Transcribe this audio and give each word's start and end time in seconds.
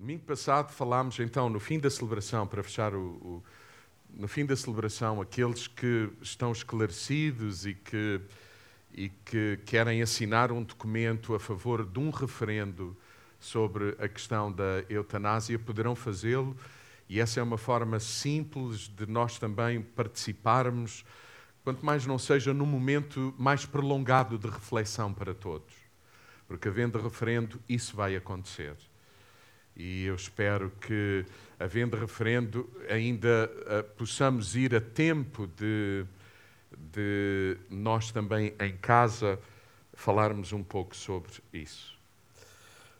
Domingo 0.00 0.24
passado 0.24 0.72
falámos 0.72 1.20
então, 1.20 1.50
no 1.50 1.60
fim 1.60 1.78
da 1.78 1.90
celebração, 1.90 2.46
para 2.46 2.62
fechar 2.62 2.94
o, 2.94 2.98
o, 2.98 3.44
no 4.14 4.26
fim 4.26 4.46
da 4.46 4.56
celebração, 4.56 5.20
aqueles 5.20 5.66
que 5.66 6.08
estão 6.22 6.52
esclarecidos 6.52 7.66
e 7.66 7.74
que, 7.74 8.18
e 8.94 9.10
que 9.10 9.58
querem 9.66 10.00
assinar 10.00 10.50
um 10.52 10.62
documento 10.62 11.34
a 11.34 11.38
favor 11.38 11.84
de 11.84 11.98
um 11.98 12.08
referendo 12.08 12.96
sobre 13.38 13.94
a 13.98 14.08
questão 14.08 14.50
da 14.50 14.82
eutanásia 14.88 15.58
poderão 15.58 15.94
fazê-lo, 15.94 16.56
e 17.06 17.20
essa 17.20 17.38
é 17.38 17.42
uma 17.42 17.58
forma 17.58 18.00
simples 18.00 18.88
de 18.88 19.04
nós 19.04 19.38
também 19.38 19.82
participarmos, 19.82 21.04
quanto 21.62 21.84
mais 21.84 22.06
não 22.06 22.18
seja 22.18 22.54
num 22.54 22.64
momento 22.64 23.34
mais 23.36 23.66
prolongado 23.66 24.38
de 24.38 24.48
reflexão 24.48 25.12
para 25.12 25.34
todos. 25.34 25.74
Porque 26.48 26.68
havendo 26.68 26.98
referendo, 26.98 27.60
isso 27.68 27.94
vai 27.94 28.16
acontecer. 28.16 28.74
E 29.76 30.04
eu 30.04 30.14
espero 30.14 30.70
que, 30.80 31.24
havendo 31.58 31.96
referendo, 31.96 32.68
ainda 32.88 33.50
uh, 33.50 33.84
possamos 33.96 34.56
ir 34.56 34.74
a 34.74 34.80
tempo 34.80 35.46
de, 35.46 36.04
de 36.92 37.56
nós 37.70 38.10
também 38.10 38.54
em 38.60 38.76
casa 38.76 39.38
falarmos 39.94 40.52
um 40.52 40.62
pouco 40.62 40.96
sobre 40.96 41.30
isso. 41.52 41.98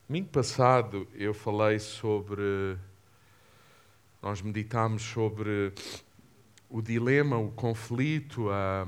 Domingo 0.09 0.29
passado 0.29 1.07
eu 1.15 1.33
falei 1.33 1.79
sobre. 1.79 2.77
Nós 4.21 4.43
meditámos 4.43 5.03
sobre 5.03 5.73
o 6.69 6.83
dilema, 6.83 7.39
o 7.39 7.51
conflito, 7.53 8.51
a, 8.51 8.87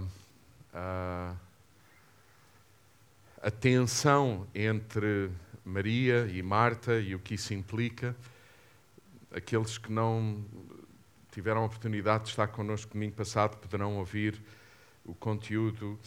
a, 0.74 1.34
a 3.40 3.50
tensão 3.50 4.46
entre 4.54 5.30
Maria 5.64 6.26
e 6.32 6.42
Marta 6.42 6.98
e 6.98 7.14
o 7.14 7.18
que 7.18 7.34
isso 7.34 7.54
implica. 7.54 8.16
Aqueles 9.30 9.78
que 9.78 9.90
não 9.90 10.44
tiveram 11.30 11.62
a 11.62 11.64
oportunidade 11.64 12.24
de 12.24 12.30
estar 12.30 12.48
connosco 12.48 12.92
domingo 12.92 13.14
passado 13.14 13.56
poderão 13.56 13.96
ouvir 13.96 14.40
o 15.04 15.14
conteúdo 15.14 15.98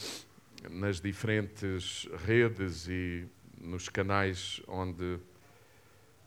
nas 0.70 1.02
diferentes 1.02 2.08
redes 2.26 2.88
e 2.88 3.28
nos 3.60 3.90
canais 3.90 4.62
onde, 4.68 5.20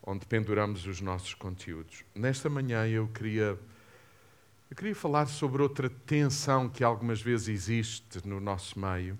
onde 0.03 0.25
penduramos 0.25 0.85
os 0.85 1.01
nossos 1.01 1.33
conteúdos. 1.33 2.03
Nesta 2.13 2.49
manhã 2.49 2.87
eu 2.87 3.07
queria, 3.07 3.57
eu 4.69 4.75
queria 4.75 4.95
falar 4.95 5.27
sobre 5.27 5.61
outra 5.61 5.89
tensão 5.89 6.67
que 6.67 6.83
algumas 6.83 7.21
vezes 7.21 7.47
existe 7.47 8.27
no 8.27 8.39
nosso 8.39 8.77
meio 8.79 9.17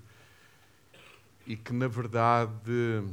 e 1.48 1.56
que, 1.56 1.74
na 1.74 1.88
verdade, 1.88 3.04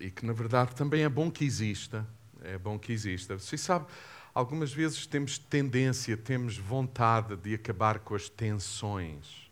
e 0.00 0.10
que 0.10 0.24
na 0.24 0.32
verdade 0.32 0.74
também 0.74 1.02
é 1.02 1.08
bom 1.08 1.30
que 1.30 1.44
exista. 1.44 2.06
É 2.42 2.56
bom 2.56 2.78
que 2.78 2.92
exista. 2.92 3.38
Você 3.38 3.58
sabe, 3.58 3.86
algumas 4.32 4.72
vezes 4.72 5.06
temos 5.06 5.38
tendência, 5.38 6.16
temos 6.16 6.56
vontade 6.56 7.36
de 7.36 7.54
acabar 7.54 7.98
com 7.98 8.14
as 8.14 8.28
tensões. 8.28 9.48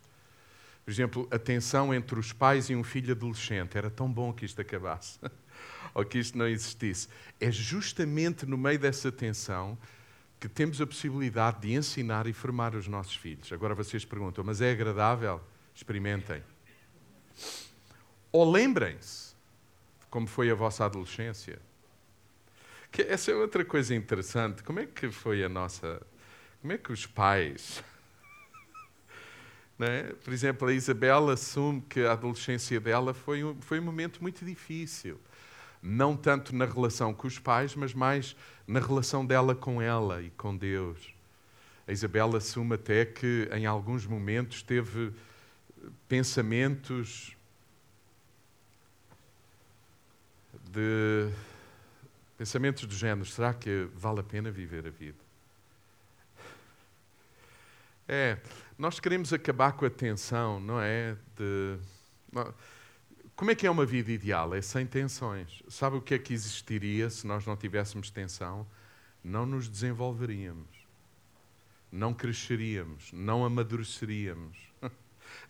Por 0.84 0.90
exemplo, 0.90 1.28
a 1.32 1.38
tensão 1.38 1.92
entre 1.92 2.18
os 2.18 2.32
pais 2.32 2.70
e 2.70 2.76
um 2.76 2.84
filho 2.84 3.12
adolescente. 3.12 3.76
Era 3.76 3.90
tão 3.90 4.10
bom 4.10 4.32
que 4.32 4.44
isto 4.44 4.60
acabasse, 4.60 5.18
ou 5.92 6.04
que 6.04 6.18
isto 6.18 6.38
não 6.38 6.46
existisse. 6.46 7.08
É 7.40 7.50
justamente 7.50 8.46
no 8.46 8.56
meio 8.56 8.78
dessa 8.78 9.10
tensão 9.10 9.76
que 10.38 10.48
temos 10.48 10.80
a 10.80 10.86
possibilidade 10.86 11.62
de 11.62 11.72
ensinar 11.72 12.26
e 12.28 12.32
formar 12.32 12.74
os 12.76 12.86
nossos 12.86 13.16
filhos. 13.16 13.52
Agora 13.52 13.74
vocês 13.74 14.04
perguntam, 14.04 14.44
mas 14.44 14.60
é 14.60 14.70
agradável? 14.70 15.40
Experimentem. 15.74 16.42
Ou 18.30 18.48
lembrem-se 18.48 19.25
como 20.16 20.26
foi 20.26 20.50
a 20.50 20.54
vossa 20.54 20.82
adolescência. 20.82 21.58
Que 22.90 23.02
essa 23.02 23.30
é 23.30 23.34
outra 23.34 23.62
coisa 23.66 23.94
interessante. 23.94 24.62
Como 24.62 24.80
é 24.80 24.86
que 24.86 25.10
foi 25.10 25.44
a 25.44 25.48
nossa. 25.48 26.00
Como 26.62 26.72
é 26.72 26.78
que 26.78 26.90
os 26.90 27.04
pais. 27.04 27.84
É? 29.78 30.04
Por 30.24 30.32
exemplo, 30.32 30.68
a 30.68 30.72
Isabela 30.72 31.34
assume 31.34 31.82
que 31.82 32.00
a 32.00 32.12
adolescência 32.12 32.80
dela 32.80 33.12
foi 33.12 33.44
um, 33.44 33.60
foi 33.60 33.78
um 33.78 33.82
momento 33.82 34.22
muito 34.22 34.42
difícil. 34.42 35.20
Não 35.82 36.16
tanto 36.16 36.56
na 36.56 36.64
relação 36.64 37.12
com 37.12 37.26
os 37.26 37.38
pais, 37.38 37.74
mas 37.74 37.92
mais 37.92 38.34
na 38.66 38.80
relação 38.80 39.26
dela 39.26 39.54
com 39.54 39.82
ela 39.82 40.22
e 40.22 40.30
com 40.30 40.56
Deus. 40.56 41.12
A 41.86 41.92
Isabela 41.92 42.38
assume 42.38 42.76
até 42.76 43.04
que, 43.04 43.50
em 43.52 43.66
alguns 43.66 44.06
momentos, 44.06 44.62
teve 44.62 45.12
pensamentos 46.08 47.35
de 50.76 51.32
pensamentos 52.36 52.84
do 52.84 52.94
género: 52.94 53.26
será 53.26 53.54
que 53.54 53.88
vale 53.94 54.20
a 54.20 54.22
pena 54.22 54.50
viver 54.50 54.86
a 54.86 54.90
vida? 54.90 55.18
É, 58.06 58.38
nós 58.78 59.00
queremos 59.00 59.32
acabar 59.32 59.72
com 59.72 59.86
a 59.86 59.90
tensão, 59.90 60.60
não 60.60 60.80
é? 60.80 61.16
De, 61.34 61.78
como 63.34 63.50
é 63.50 63.54
que 63.54 63.66
é 63.66 63.70
uma 63.70 63.86
vida 63.86 64.12
ideal? 64.12 64.54
É 64.54 64.60
sem 64.60 64.86
tensões. 64.86 65.62
Sabe 65.68 65.96
o 65.96 66.00
que 66.00 66.14
é 66.14 66.18
que 66.18 66.34
existiria 66.34 67.08
se 67.08 67.26
nós 67.26 67.46
não 67.46 67.56
tivéssemos 67.56 68.10
tensão? 68.10 68.66
Não 69.24 69.44
nos 69.44 69.68
desenvolveríamos, 69.68 70.68
não 71.90 72.14
cresceríamos, 72.14 73.10
não 73.12 73.44
amadureceríamos, 73.44 74.56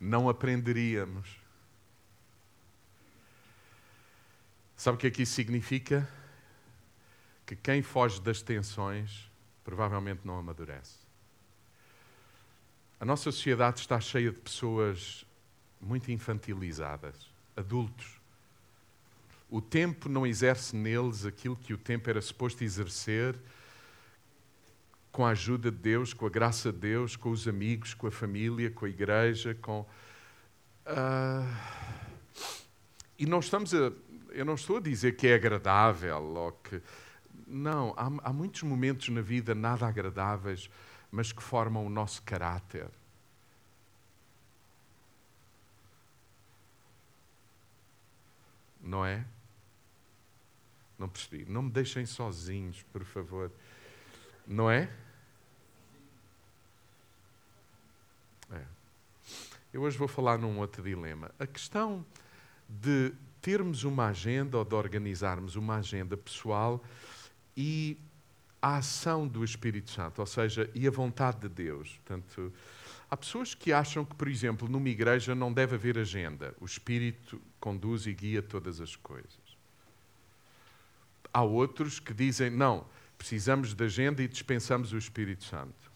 não 0.00 0.28
aprenderíamos. 0.28 1.45
Sabe 4.76 4.96
o 4.96 4.98
que 4.98 5.06
é 5.06 5.10
que 5.10 5.22
isso 5.22 5.32
significa? 5.32 6.08
Que 7.46 7.56
quem 7.56 7.82
foge 7.82 8.20
das 8.20 8.42
tensões 8.42 9.30
provavelmente 9.64 10.20
não 10.24 10.38
amadurece. 10.38 10.98
A 13.00 13.04
nossa 13.04 13.24
sociedade 13.24 13.80
está 13.80 14.00
cheia 14.00 14.30
de 14.30 14.38
pessoas 14.38 15.26
muito 15.80 16.10
infantilizadas, 16.10 17.30
adultos. 17.56 18.20
O 19.50 19.60
tempo 19.60 20.08
não 20.08 20.26
exerce 20.26 20.74
neles 20.74 21.24
aquilo 21.24 21.56
que 21.56 21.74
o 21.74 21.78
tempo 21.78 22.08
era 22.08 22.20
suposto 22.20 22.64
exercer 22.64 23.36
com 25.12 25.24
a 25.24 25.30
ajuda 25.30 25.70
de 25.70 25.78
Deus, 25.78 26.12
com 26.12 26.26
a 26.26 26.30
graça 26.30 26.72
de 26.72 26.78
Deus, 26.78 27.16
com 27.16 27.30
os 27.30 27.48
amigos, 27.48 27.94
com 27.94 28.06
a 28.06 28.10
família, 28.10 28.70
com 28.70 28.84
a 28.84 28.88
igreja, 28.88 29.54
com. 29.54 29.80
Uh... 30.86 31.86
E 33.18 33.24
não 33.24 33.38
estamos 33.38 33.72
a, 33.72 33.92
eu 34.36 34.44
não 34.44 34.54
estou 34.54 34.76
a 34.76 34.80
dizer 34.80 35.16
que 35.16 35.26
é 35.26 35.34
agradável 35.34 36.22
ou 36.22 36.52
que. 36.52 36.82
Não, 37.46 37.94
há, 37.96 38.28
há 38.28 38.32
muitos 38.32 38.62
momentos 38.62 39.08
na 39.08 39.22
vida 39.22 39.54
nada 39.54 39.86
agradáveis, 39.86 40.70
mas 41.10 41.32
que 41.32 41.42
formam 41.42 41.86
o 41.86 41.88
nosso 41.88 42.22
caráter. 42.22 42.88
Não 48.80 49.04
é? 49.04 49.24
Não 50.98 51.08
percebi. 51.08 51.44
Não 51.46 51.62
me 51.62 51.70
deixem 51.70 52.04
sozinhos, 52.04 52.82
por 52.92 53.04
favor. 53.04 53.50
Não 54.46 54.70
é? 54.70 54.90
É. 58.52 58.62
Eu 59.72 59.82
hoje 59.82 59.96
vou 59.96 60.08
falar 60.08 60.38
num 60.38 60.58
outro 60.58 60.82
dilema. 60.82 61.30
A 61.38 61.46
questão 61.46 62.04
de 62.68 63.12
termos 63.40 63.84
uma 63.84 64.06
agenda 64.08 64.58
ou 64.58 64.64
de 64.64 64.74
organizarmos 64.74 65.56
uma 65.56 65.76
agenda 65.76 66.16
pessoal 66.16 66.82
e 67.56 67.96
a 68.60 68.78
ação 68.78 69.28
do 69.28 69.44
Espírito 69.44 69.90
Santo, 69.90 70.18
ou 70.18 70.26
seja, 70.26 70.68
e 70.74 70.86
a 70.86 70.90
vontade 70.90 71.40
de 71.40 71.48
Deus. 71.48 71.98
Portanto, 72.04 72.52
há 73.08 73.16
pessoas 73.16 73.54
que 73.54 73.72
acham 73.72 74.04
que, 74.04 74.14
por 74.14 74.26
exemplo, 74.26 74.68
numa 74.68 74.88
igreja 74.88 75.34
não 75.34 75.52
deve 75.52 75.76
haver 75.76 75.98
agenda. 75.98 76.54
O 76.60 76.64
Espírito 76.64 77.40
conduz 77.60 78.06
e 78.06 78.12
guia 78.12 78.42
todas 78.42 78.80
as 78.80 78.96
coisas. 78.96 79.30
Há 81.32 81.42
outros 81.42 82.00
que 82.00 82.12
dizem, 82.12 82.50
não, 82.50 82.86
precisamos 83.16 83.74
de 83.74 83.84
agenda 83.84 84.22
e 84.22 84.28
dispensamos 84.28 84.92
o 84.92 84.98
Espírito 84.98 85.44
Santo. 85.44 85.92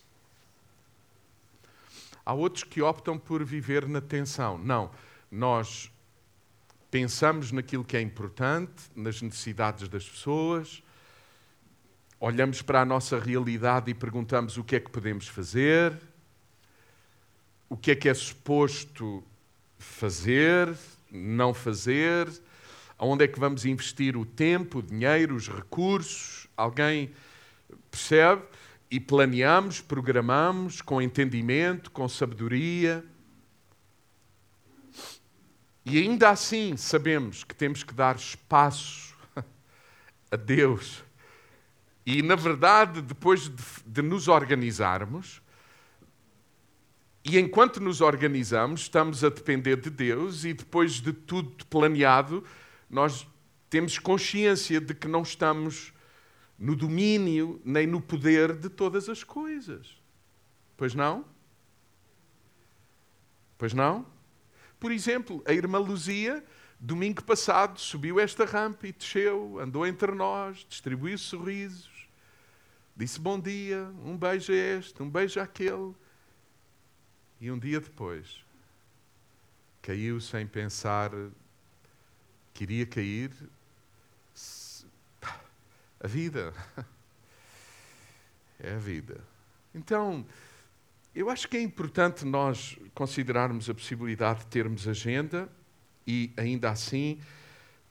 Há 2.24 2.32
outros 2.32 2.62
que 2.62 2.80
optam 2.80 3.18
por 3.18 3.44
viver 3.44 3.88
na 3.88 4.00
tensão. 4.00 4.56
Não, 4.58 4.90
nós 5.30 5.90
pensamos 6.90 7.52
naquilo 7.52 7.84
que 7.84 7.96
é 7.96 8.00
importante, 8.00 8.90
nas 8.96 9.22
necessidades 9.22 9.88
das 9.88 10.08
pessoas, 10.08 10.82
olhamos 12.18 12.60
para 12.60 12.82
a 12.82 12.84
nossa 12.84 13.18
realidade 13.18 13.90
e 13.90 13.94
perguntamos 13.94 14.56
o 14.56 14.64
que 14.64 14.76
é 14.76 14.80
que 14.80 14.90
podemos 14.90 15.26
fazer, 15.26 15.96
o 17.68 17.76
que 17.76 17.92
é 17.92 17.94
que 17.94 18.08
é 18.08 18.14
suposto 18.14 19.22
fazer, 19.78 20.76
não 21.10 21.54
fazer, 21.54 22.28
aonde 22.98 23.24
é 23.24 23.28
que 23.28 23.40
vamos 23.40 23.64
investir 23.64 24.16
o 24.16 24.26
tempo, 24.26 24.80
o 24.80 24.82
dinheiro, 24.82 25.34
os 25.34 25.48
recursos. 25.48 26.46
Alguém 26.56 27.10
percebe? 27.90 28.42
E 28.90 28.98
planeamos, 28.98 29.80
programamos 29.80 30.82
com 30.82 31.00
entendimento, 31.00 31.90
com 31.90 32.08
sabedoria. 32.08 33.04
E 35.84 35.98
ainda 35.98 36.30
assim 36.30 36.76
sabemos 36.76 37.42
que 37.42 37.54
temos 37.54 37.82
que 37.82 37.94
dar 37.94 38.16
espaço 38.16 39.16
a 40.30 40.36
Deus. 40.36 41.02
E, 42.04 42.22
na 42.22 42.36
verdade, 42.36 43.00
depois 43.00 43.48
de, 43.48 43.62
de 43.86 44.02
nos 44.02 44.28
organizarmos, 44.28 45.40
e 47.24 47.38
enquanto 47.38 47.80
nos 47.80 48.00
organizamos, 48.00 48.82
estamos 48.82 49.22
a 49.22 49.28
depender 49.28 49.76
de 49.76 49.90
Deus, 49.90 50.44
e 50.44 50.52
depois 50.52 50.94
de 50.94 51.12
tudo 51.12 51.64
planeado, 51.66 52.44
nós 52.88 53.26
temos 53.68 53.98
consciência 53.98 54.80
de 54.80 54.94
que 54.94 55.06
não 55.06 55.22
estamos 55.22 55.92
no 56.58 56.74
domínio 56.74 57.60
nem 57.64 57.86
no 57.86 58.00
poder 58.00 58.54
de 58.54 58.68
todas 58.68 59.08
as 59.08 59.22
coisas. 59.22 59.96
Pois 60.76 60.94
não? 60.94 61.24
Pois 63.56 63.72
não? 63.72 64.06
Por 64.80 64.90
exemplo, 64.90 65.42
a 65.46 65.52
irmã 65.52 65.78
Luzia, 65.78 66.42
domingo 66.80 67.22
passado, 67.22 67.78
subiu 67.78 68.18
esta 68.18 68.46
rampa 68.46 68.86
e 68.88 68.92
desceu, 68.92 69.60
andou 69.60 69.86
entre 69.86 70.10
nós, 70.12 70.64
distribuiu 70.66 71.18
sorrisos, 71.18 72.08
disse 72.96 73.20
bom 73.20 73.38
dia, 73.38 73.92
um 74.02 74.16
beijo 74.16 74.50
a 74.50 74.56
este, 74.56 75.02
um 75.02 75.10
beijo 75.10 75.38
àquele. 75.38 75.94
E 77.38 77.50
um 77.50 77.58
dia 77.58 77.78
depois, 77.78 78.42
caiu 79.82 80.18
sem 80.18 80.46
pensar 80.46 81.10
que 82.54 82.64
iria 82.64 82.86
cair. 82.86 83.30
A 86.00 86.08
vida. 86.08 86.54
É 88.62 88.74
a 88.74 88.78
vida. 88.78 89.18
Então, 89.74 90.26
eu 91.14 91.28
acho 91.28 91.48
que 91.48 91.56
é 91.56 91.62
importante 91.62 92.24
nós 92.24 92.78
considerarmos 92.94 93.68
a 93.68 93.74
possibilidade 93.74 94.40
de 94.40 94.46
termos 94.46 94.86
agenda 94.86 95.48
e, 96.06 96.32
ainda 96.36 96.70
assim, 96.70 97.18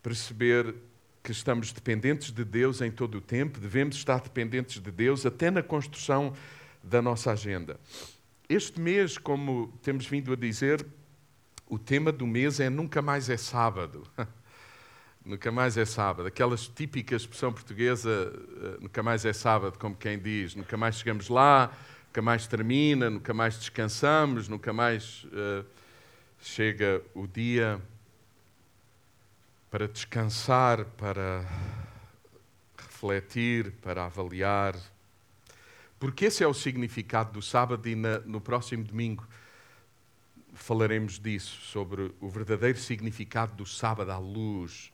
perceber 0.01 0.73
que 1.21 1.31
estamos 1.31 1.71
dependentes 1.71 2.31
de 2.31 2.45
Deus 2.45 2.81
em 2.81 2.89
todo 2.89 3.17
o 3.17 3.21
tempo, 3.21 3.59
devemos 3.59 3.95
estar 3.95 4.21
dependentes 4.21 4.81
de 4.81 4.91
Deus 4.91 5.25
até 5.25 5.51
na 5.51 5.61
construção 5.61 6.33
da 6.81 7.01
nossa 7.01 7.31
agenda. 7.31 7.79
Este 8.47 8.79
mês, 8.79 9.17
como 9.17 9.77
temos 9.83 10.07
vindo 10.07 10.31
a 10.33 10.35
dizer, 10.35 10.85
o 11.67 11.77
tema 11.77 12.11
do 12.11 12.25
mês 12.25 12.59
é 12.59 12.69
Nunca 12.69 13.01
Mais 13.01 13.29
é 13.29 13.37
Sábado. 13.37 14.07
nunca 15.23 15.51
mais 15.51 15.77
é 15.77 15.85
sábado. 15.85 16.27
Aquelas 16.27 16.67
típicas 16.67 17.21
expressão 17.21 17.53
portuguesa, 17.53 18.09
eh, 18.09 18.77
nunca 18.81 19.03
mais 19.03 19.25
é 19.25 19.33
sábado, 19.33 19.77
como 19.77 19.95
quem 19.95 20.17
diz, 20.17 20.55
nunca 20.55 20.75
mais 20.77 20.95
chegamos 20.95 21.29
lá, 21.29 21.71
nunca 22.09 22.21
mais 22.23 22.47
termina, 22.47 23.09
nunca 23.09 23.33
mais 23.33 23.57
descansamos, 23.57 24.47
nunca 24.47 24.73
mais 24.73 25.23
uh, 25.25 25.63
chega 26.41 27.01
o 27.13 27.27
dia 27.27 27.79
para 29.69 29.87
descansar, 29.87 30.85
para 30.97 31.45
refletir, 32.77 33.71
para 33.81 34.05
avaliar. 34.05 34.75
Porque 35.99 36.25
esse 36.25 36.43
é 36.43 36.47
o 36.47 36.53
significado 36.53 37.33
do 37.33 37.41
sábado 37.43 37.87
e 37.87 37.93
na, 37.93 38.19
no 38.19 38.41
próximo 38.41 38.83
domingo 38.83 39.27
falaremos 40.53 41.19
disso, 41.19 41.61
sobre 41.61 42.11
o 42.19 42.27
verdadeiro 42.27 42.79
significado 42.79 43.55
do 43.55 43.65
sábado 43.65 44.11
à 44.11 44.17
luz 44.17 44.91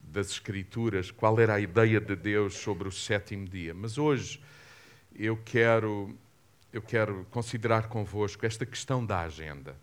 das 0.00 0.30
Escrituras, 0.30 1.10
qual 1.10 1.40
era 1.40 1.54
a 1.54 1.60
ideia 1.60 2.00
de 2.00 2.14
Deus 2.14 2.54
sobre 2.54 2.86
o 2.86 2.92
sétimo 2.92 3.48
dia. 3.48 3.74
Mas 3.74 3.98
hoje 3.98 4.40
eu 5.14 5.36
quero, 5.44 6.16
eu 6.76 6.82
quero 6.82 7.26
considerar 7.30 7.88
convosco 7.88 8.44
esta 8.44 8.66
questão 8.66 9.04
da 9.04 9.20
agenda. 9.20 9.76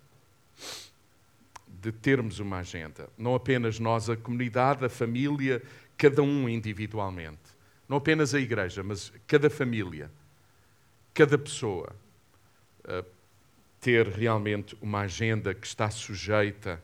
De 1.67 1.91
termos 1.91 2.39
uma 2.39 2.57
agenda. 2.57 3.09
Não 3.17 3.35
apenas 3.35 3.79
nós, 3.79 4.09
a 4.09 4.15
comunidade, 4.15 4.85
a 4.85 4.89
família, 4.89 5.61
cada 5.97 6.21
um 6.21 6.47
individualmente. 6.47 7.41
Não 7.89 7.97
apenas 7.97 8.33
a 8.33 8.39
igreja, 8.39 8.83
mas 8.83 9.11
cada 9.27 9.49
família 9.49 10.09
cada 11.13 11.37
pessoa 11.37 11.95
ter 13.79 14.07
realmente 14.07 14.75
uma 14.81 15.01
agenda 15.01 15.53
que 15.53 15.67
está 15.67 15.89
sujeita 15.91 16.81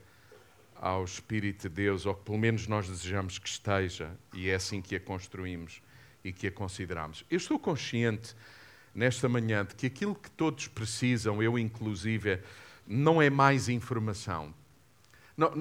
ao 0.76 1.04
Espírito 1.04 1.68
de 1.68 1.76
Deus, 1.76 2.06
ou 2.06 2.14
que 2.14 2.24
pelo 2.24 2.38
menos 2.38 2.68
nós 2.68 2.88
desejamos 2.88 3.40
que 3.40 3.50
esteja, 3.50 4.12
e 4.34 4.50
é 4.50 4.56
assim 4.56 4.82
que 4.82 4.96
a 4.96 5.00
construímos 5.00 5.82
e 6.24 6.32
que 6.32 6.48
a 6.48 6.52
consideramos. 6.52 7.26
Eu 7.30 7.38
estou 7.38 7.58
consciente 7.58 8.36
nesta 8.94 9.30
manhã 9.30 9.66
de 9.66 9.76
que 9.76 9.88
aquilo 9.88 10.16
que 10.16 10.30
todos 10.32 10.68
precisam, 10.68 11.42
eu 11.42 11.58
inclusive, 11.58 12.40
não 12.88 13.22
é 13.22 13.30
mais 13.30 13.70
informação. 13.70 14.54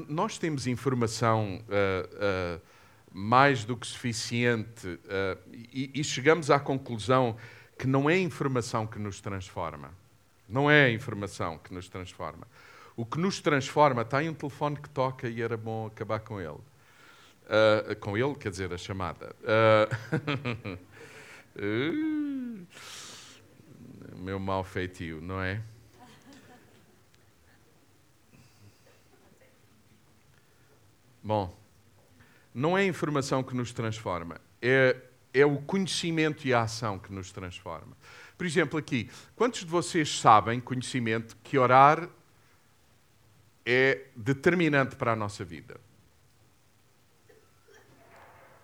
nós 0.09 0.39
temos 0.39 0.67
informação 0.67 1.63
uh, 1.69 2.57
uh, 2.57 2.61
mais 3.13 3.65
do 3.65 3.77
que 3.77 3.87
suficiente 3.87 4.87
uh, 4.89 5.39
e, 5.53 5.91
e 5.95 6.05
chegamos 6.05 6.51
à 6.51 6.59
conclusão 6.59 7.37
que 7.79 7.87
não 7.87 8.11
é 8.11 8.15
a 8.15 8.21
informação 8.21 8.87
que 8.87 8.99
nos 8.99 9.21
transforma. 9.21 9.91
Não 10.49 10.71
é 10.71 10.87
a 10.87 10.91
informação 10.91 11.59
que 11.59 11.73
nos 11.73 11.89
transforma. 11.89 12.47
O 12.97 13.07
que 13.07 13.19
nos 13.19 13.41
transforma, 13.41 14.03
está 14.03 14.19
aí 14.19 14.29
um 14.29 14.35
telefone 14.35 14.77
que 14.77 14.89
toca 14.89 15.29
e 15.29 15.41
era 15.41 15.57
bom 15.57 15.87
acabar 15.87 16.19
com 16.21 16.41
ele. 16.41 16.51
Uh, 16.51 17.95
com 18.01 18.17
ele, 18.17 18.35
quer 18.35 18.51
dizer, 18.51 18.73
a 18.73 18.79
chamada. 18.79 19.37
Uh, 19.43 20.79
meu 24.19 24.39
mau 24.39 24.63
feitio, 24.65 25.21
não 25.21 25.41
é? 25.41 25.63
Bom, 31.23 31.57
não 32.55 32.77
é 32.77 32.83
a 32.83 32.87
informação 32.87 33.43
que 33.43 33.55
nos 33.55 33.73
transforma, 33.73 34.41
é 34.63 34.97
é 35.33 35.45
o 35.45 35.59
conhecimento 35.59 36.47
e 36.47 36.55
a 36.55 36.63
ação 36.63 36.99
que 36.99 37.13
nos 37.13 37.31
transforma. 37.31 37.97
Por 38.37 38.47
exemplo, 38.47 38.79
aqui, 38.79 39.11
quantos 39.37 39.61
de 39.61 39.67
vocês 39.67 40.21
sabem, 40.21 40.61
conhecimento, 40.61 41.37
que 41.43 41.59
orar 41.59 42.09
é 43.65 44.07
determinante 44.17 44.97
para 44.97 45.13
a 45.13 45.17
nossa 45.17 45.45
vida? 45.45 45.81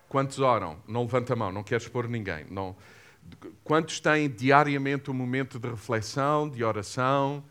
Quantos 0.08 0.38
oram? 0.38 0.80
Não 0.86 1.02
levanta 1.02 1.32
a 1.32 1.36
mão, 1.36 1.50
não 1.50 1.64
queres 1.64 1.84
expor 1.84 2.08
ninguém. 2.08 2.46
Não. 2.48 2.76
Quantos 3.62 4.00
têm 4.00 4.28
diariamente 4.28 5.10
um 5.10 5.14
momento 5.14 5.58
de 5.58 5.68
reflexão, 5.68 6.48
de 6.48 6.62
oração? 6.62 7.44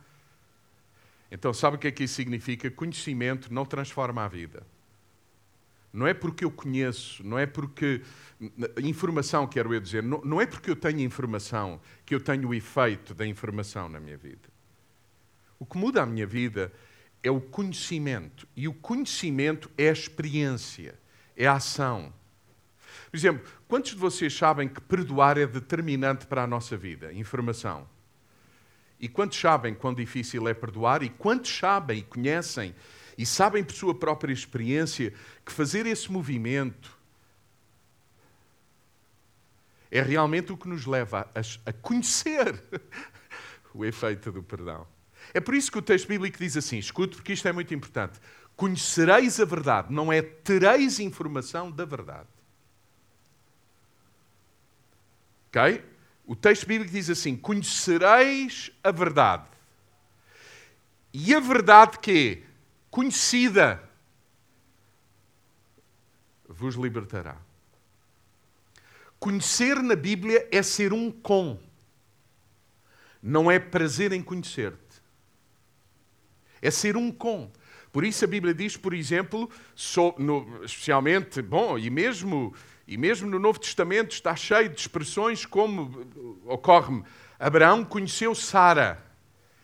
Então, 1.31 1.53
sabe 1.53 1.77
o 1.77 1.79
que 1.79 1.87
é 1.87 1.91
que 1.91 2.03
isso 2.03 2.13
significa? 2.13 2.69
Conhecimento 2.69 3.51
não 3.51 3.65
transforma 3.65 4.23
a 4.23 4.27
vida. 4.27 4.65
Não 5.91 6.07
é 6.07 6.13
porque 6.13 6.43
eu 6.43 6.51
conheço, 6.51 7.23
não 7.23 7.37
é 7.37 7.45
porque. 7.45 8.01
Informação, 8.83 9.47
quero 9.47 9.73
eu 9.73 9.79
dizer, 9.79 10.01
não, 10.01 10.21
não 10.21 10.41
é 10.41 10.45
porque 10.45 10.69
eu 10.69 10.75
tenho 10.75 10.99
informação 11.01 11.79
que 12.05 12.15
eu 12.15 12.19
tenho 12.19 12.49
o 12.49 12.53
efeito 12.53 13.13
da 13.13 13.25
informação 13.25 13.87
na 13.87 13.99
minha 13.99 14.17
vida. 14.17 14.49
O 15.59 15.65
que 15.65 15.77
muda 15.77 16.01
a 16.01 16.05
minha 16.05 16.25
vida 16.25 16.73
é 17.21 17.31
o 17.31 17.39
conhecimento. 17.39 18.47
E 18.55 18.67
o 18.67 18.73
conhecimento 18.73 19.71
é 19.77 19.89
a 19.89 19.93
experiência, 19.93 20.99
é 21.37 21.47
a 21.47 21.53
ação. 21.53 22.11
Por 23.13 23.17
exemplo, 23.17 23.47
quantos 23.67 23.91
de 23.91 23.97
vocês 23.97 24.35
sabem 24.35 24.67
que 24.67 24.81
perdoar 24.81 25.37
é 25.37 25.45
determinante 25.45 26.25
para 26.25 26.41
a 26.41 26.47
nossa 26.47 26.75
vida? 26.75 27.13
Informação. 27.13 27.87
E 28.99 29.07
quantos 29.07 29.39
sabem 29.39 29.75
quão 29.75 29.93
difícil 29.93 30.47
é 30.47 30.53
perdoar? 30.55 31.03
E 31.03 31.09
quantos 31.09 31.55
sabem 31.55 31.99
e 31.99 32.01
conhecem 32.01 32.73
e 33.15 33.23
sabem 33.23 33.63
por 33.63 33.75
sua 33.75 33.93
própria 33.93 34.33
experiência 34.33 35.13
que 35.45 35.51
fazer 35.51 35.85
esse 35.85 36.11
movimento 36.11 36.97
é 39.91 40.01
realmente 40.01 40.51
o 40.51 40.57
que 40.57 40.67
nos 40.67 40.87
leva 40.87 41.29
a, 41.35 41.69
a 41.69 41.71
conhecer 41.71 42.63
o 43.75 43.85
efeito 43.85 44.31
do 44.31 44.41
perdão. 44.41 44.87
É 45.35 45.39
por 45.39 45.53
isso 45.53 45.71
que 45.71 45.77
o 45.77 45.83
texto 45.83 46.07
bíblico 46.07 46.39
diz 46.39 46.57
assim: 46.57 46.79
escute, 46.79 47.17
porque 47.17 47.33
isto 47.33 47.47
é 47.47 47.51
muito 47.51 47.75
importante. 47.75 48.19
Conhecereis 48.55 49.39
a 49.39 49.45
verdade, 49.45 49.93
não 49.93 50.11
é 50.11 50.23
tereis 50.23 50.99
informação 50.99 51.69
da 51.69 51.85
verdade. 51.85 52.32
Ok? 55.53 55.83
O 56.25 56.35
texto 56.35 56.65
bíblico 56.65 56.91
diz 56.91 57.11
assim: 57.11 57.35
conhecereis 57.35 58.71
a 58.83 58.91
verdade. 58.91 59.45
E 61.13 61.35
a 61.35 61.39
verdade 61.39 61.99
que 61.99 62.43
conhecida, 62.89 63.87
vos 66.49 66.73
libertará. 66.73 67.37
Conhecer 69.19 69.81
na 69.81 69.95
Bíblia 69.95 70.47
é 70.51 70.63
ser 70.63 70.91
um 70.91 71.11
com, 71.11 71.59
não 73.21 73.49
é 73.49 73.59
prazer 73.59 74.11
em 74.11 74.23
conhecer-te. 74.23 75.01
É 76.61 76.71
ser 76.71 76.97
um 76.97 77.11
com. 77.11 77.51
Por 77.91 78.03
isso 78.03 78.25
a 78.25 78.27
Bíblia 78.27 78.55
diz, 78.55 78.75
por 78.75 78.93
exemplo, 78.93 79.49
so, 79.75 80.15
no, 80.17 80.65
especialmente, 80.65 81.43
bom, 81.43 81.77
e 81.77 81.91
mesmo, 81.91 82.53
e 82.87 82.97
mesmo 82.97 83.29
no 83.29 83.39
Novo 83.39 83.59
Testamento 83.59 84.11
está 84.11 84.35
cheio 84.35 84.69
de 84.69 84.79
expressões 84.79 85.45
como 85.45 86.05
ocorre-me, 86.45 87.03
Abraão 87.39 87.83
conheceu 87.83 88.35
Sara. 88.35 89.01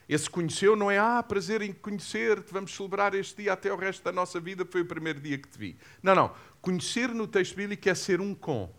Esse 0.07 0.27
conheceu 0.27 0.75
não 0.75 0.89
é, 0.89 0.97
ah, 0.97 1.21
prazer 1.21 1.61
em 1.61 1.71
conhecer-te, 1.71 2.51
vamos 2.51 2.75
celebrar 2.75 3.13
este 3.13 3.43
dia 3.43 3.53
até 3.53 3.71
o 3.71 3.75
resto 3.75 4.03
da 4.03 4.11
nossa 4.11 4.39
vida, 4.39 4.65
foi 4.65 4.81
o 4.81 4.85
primeiro 4.85 5.19
dia 5.19 5.37
que 5.37 5.47
te 5.47 5.57
vi. 5.57 5.77
Não, 6.01 6.15
não. 6.15 6.33
Conhecer 6.61 7.09
no 7.09 7.27
texto 7.27 7.55
bíblico 7.55 7.87
é 7.87 7.93
ser 7.93 8.19
um 8.19 8.33
com. 8.33 8.73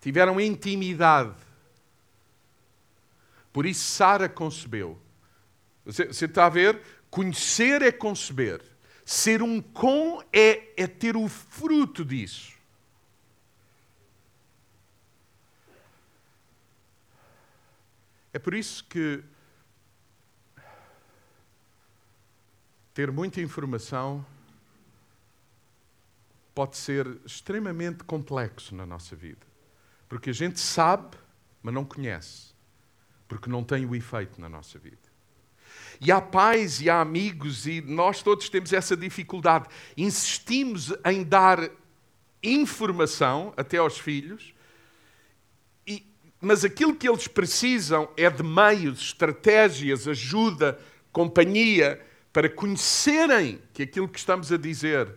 Tiveram 0.00 0.40
intimidade. 0.40 1.34
Por 3.52 3.66
isso 3.66 3.84
Sara 3.84 4.28
concebeu. 4.28 5.00
Você, 5.84 6.06
você 6.06 6.26
está 6.26 6.46
a 6.46 6.50
ver? 6.50 6.80
Conhecer 7.10 7.82
é 7.82 7.90
conceber. 7.90 8.73
Ser 9.04 9.42
um 9.42 9.60
com 9.60 10.22
é, 10.32 10.82
é 10.82 10.86
ter 10.86 11.16
o 11.16 11.28
fruto 11.28 12.04
disso. 12.04 12.54
É 18.32 18.38
por 18.38 18.54
isso 18.54 18.84
que 18.84 19.22
ter 22.92 23.12
muita 23.12 23.40
informação 23.40 24.24
pode 26.54 26.76
ser 26.76 27.06
extremamente 27.24 28.04
complexo 28.04 28.74
na 28.74 28.86
nossa 28.86 29.14
vida. 29.16 29.44
Porque 30.08 30.30
a 30.30 30.32
gente 30.32 30.60
sabe, 30.60 31.16
mas 31.62 31.74
não 31.74 31.84
conhece. 31.84 32.54
Porque 33.26 33.50
não 33.50 33.64
tem 33.64 33.84
o 33.84 33.94
efeito 33.94 34.40
na 34.40 34.48
nossa 34.48 34.78
vida. 34.78 35.03
E 36.00 36.10
há 36.12 36.20
pais 36.20 36.80
e 36.80 36.90
há 36.90 37.00
amigos, 37.00 37.66
e 37.66 37.80
nós 37.80 38.22
todos 38.22 38.48
temos 38.48 38.72
essa 38.72 38.96
dificuldade. 38.96 39.68
Insistimos 39.96 40.92
em 41.04 41.22
dar 41.22 41.70
informação 42.42 43.54
até 43.56 43.78
aos 43.78 43.98
filhos, 43.98 44.54
mas 46.40 46.64
aquilo 46.64 46.94
que 46.94 47.08
eles 47.08 47.26
precisam 47.26 48.08
é 48.16 48.28
de 48.28 48.42
meios, 48.42 49.00
estratégias, 49.00 50.06
ajuda, 50.06 50.78
companhia, 51.10 52.04
para 52.32 52.48
conhecerem 52.50 53.60
que 53.72 53.84
aquilo 53.84 54.08
que 54.08 54.18
estamos 54.18 54.52
a 54.52 54.58
dizer 54.58 55.14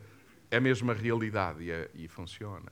é 0.50 0.58
a 0.58 0.94
realidade 0.94 1.64
e, 1.64 1.72
é, 1.72 1.90
e 1.96 2.08
funciona. 2.08 2.72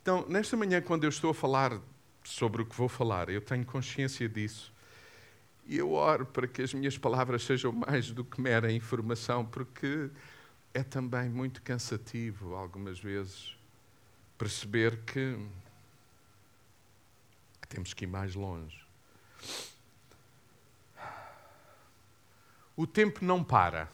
Então, 0.00 0.24
nesta 0.28 0.56
manhã, 0.56 0.80
quando 0.80 1.04
eu 1.04 1.10
estou 1.10 1.30
a 1.30 1.34
falar 1.34 1.78
sobre 2.22 2.62
o 2.62 2.66
que 2.66 2.74
vou 2.74 2.88
falar, 2.88 3.28
eu 3.28 3.40
tenho 3.40 3.64
consciência 3.64 4.28
disso. 4.28 4.72
E 5.66 5.78
eu 5.78 5.92
oro 5.92 6.26
para 6.26 6.46
que 6.46 6.62
as 6.62 6.74
minhas 6.74 6.98
palavras 6.98 7.42
sejam 7.42 7.72
mais 7.72 8.10
do 8.10 8.24
que 8.24 8.40
mera 8.40 8.70
informação, 8.70 9.44
porque 9.44 10.10
é 10.74 10.82
também 10.82 11.28
muito 11.28 11.62
cansativo, 11.62 12.54
algumas 12.54 12.98
vezes, 12.98 13.56
perceber 14.36 14.98
que 15.04 15.38
temos 17.68 17.94
que 17.94 18.04
ir 18.04 18.08
mais 18.08 18.34
longe. 18.34 18.84
O 22.76 22.86
tempo 22.86 23.24
não 23.24 23.42
para. 23.42 23.88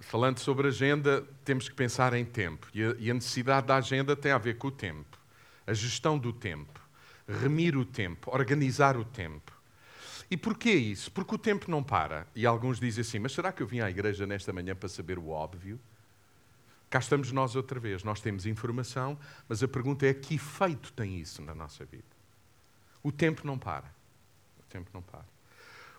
Falando 0.00 0.38
sobre 0.38 0.68
agenda, 0.68 1.22
temos 1.44 1.68
que 1.68 1.74
pensar 1.74 2.12
em 2.14 2.24
tempo. 2.24 2.66
E 2.74 3.10
a 3.10 3.14
necessidade 3.14 3.66
da 3.66 3.76
agenda 3.76 4.16
tem 4.16 4.32
a 4.32 4.38
ver 4.38 4.58
com 4.58 4.68
o 4.68 4.70
tempo. 4.70 5.18
A 5.66 5.72
gestão 5.72 6.18
do 6.18 6.32
tempo. 6.32 6.81
Remir 7.40 7.76
o 7.76 7.84
tempo. 7.84 8.30
Organizar 8.34 8.96
o 8.96 9.04
tempo. 9.04 9.52
E 10.30 10.36
porquê 10.36 10.72
isso? 10.72 11.10
Porque 11.12 11.34
o 11.34 11.38
tempo 11.38 11.70
não 11.70 11.82
para. 11.82 12.26
E 12.34 12.46
alguns 12.46 12.80
dizem 12.80 13.02
assim: 13.02 13.18
mas 13.18 13.32
será 13.32 13.52
que 13.52 13.62
eu 13.62 13.66
vim 13.66 13.80
à 13.80 13.90
igreja 13.90 14.26
nesta 14.26 14.52
manhã 14.52 14.74
para 14.74 14.88
saber 14.88 15.18
o 15.18 15.28
óbvio? 15.28 15.78
Cá 16.88 16.98
estamos 16.98 17.32
nós 17.32 17.56
outra 17.56 17.80
vez. 17.80 18.04
Nós 18.04 18.20
temos 18.20 18.46
informação, 18.46 19.18
mas 19.48 19.62
a 19.62 19.68
pergunta 19.68 20.06
é 20.06 20.12
que 20.12 20.34
efeito 20.34 20.92
tem 20.92 21.18
isso 21.18 21.42
na 21.42 21.54
nossa 21.54 21.84
vida? 21.84 22.04
O 23.02 23.10
tempo 23.10 23.46
não 23.46 23.58
para. 23.58 23.92
O 24.60 24.62
tempo 24.70 24.90
não 24.92 25.02
para. 25.02 25.24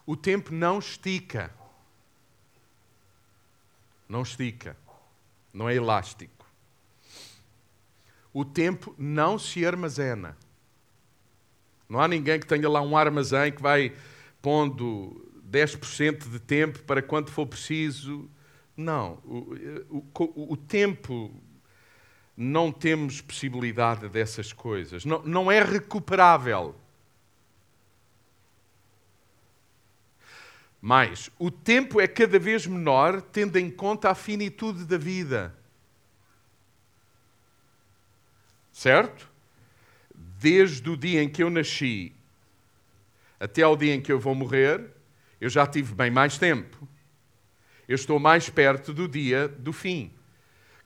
O 0.06 0.16
tempo 0.16 0.54
não 0.54 0.80
estica. 0.80 1.52
Não 4.08 4.22
estica. 4.22 4.78
Não 5.54 5.70
é 5.70 5.76
elástico. 5.76 6.46
O 8.34 8.44
tempo 8.44 8.96
não 8.98 9.38
se 9.38 9.66
armazena. 9.66 10.36
Não 11.88 12.00
há 12.00 12.08
ninguém 12.08 12.40
que 12.40 12.48
tenha 12.48 12.68
lá 12.70 12.82
um 12.82 12.96
armazém 12.98 13.52
que 13.52 13.62
vai 13.62 13.94
pondo 14.42 15.32
10% 15.50 16.30
de 16.30 16.40
tempo 16.40 16.80
para 16.84 17.02
quando 17.02 17.30
for 17.30 17.46
preciso 17.46 18.30
não. 18.76 19.20
O, 19.24 20.02
o, 20.20 20.54
o, 20.54 20.58
tempo, 20.58 21.32
não 22.36 22.72
temos 22.72 23.22
possibilidade 23.22 24.10
dessas 24.10 24.52
coisas. 24.52 25.06
Não, 25.06 25.22
não 25.24 25.52
é 25.52 25.62
recuperável. 25.64 26.76
Mas 30.82 31.30
o 31.40 31.50
tempo 31.50 32.02
é 32.02 32.08
cada 32.08 32.38
vez 32.38 32.68
menor, 32.68 33.22
tendo 33.22 33.58
em 33.58 33.70
conta 33.70 34.10
a 34.10 34.16
finitude 34.16 34.86
da 34.86 34.98
vida. 34.98 35.56
Certo? 38.72 39.32
Desde 40.44 40.90
o 40.90 40.98
dia 40.98 41.24
em 41.24 41.30
que 41.30 41.42
eu 41.42 41.50
nasci 41.50 42.14
até 43.40 43.62
ao 43.62 43.78
dia 43.78 43.94
em 43.94 44.02
que 44.02 44.12
eu 44.12 44.20
vou 44.20 44.36
morrer, 44.36 44.92
eu 45.40 45.50
já 45.50 45.66
tive 45.66 45.96
bem 45.96 46.12
mais 46.12 46.38
tempo. 46.38 46.86
Eu 47.88 47.96
estou 47.96 48.20
mais 48.20 48.50
perto 48.50 48.94
do 48.94 49.08
dia 49.08 49.48
do 49.48 49.72
fim, 49.72 50.12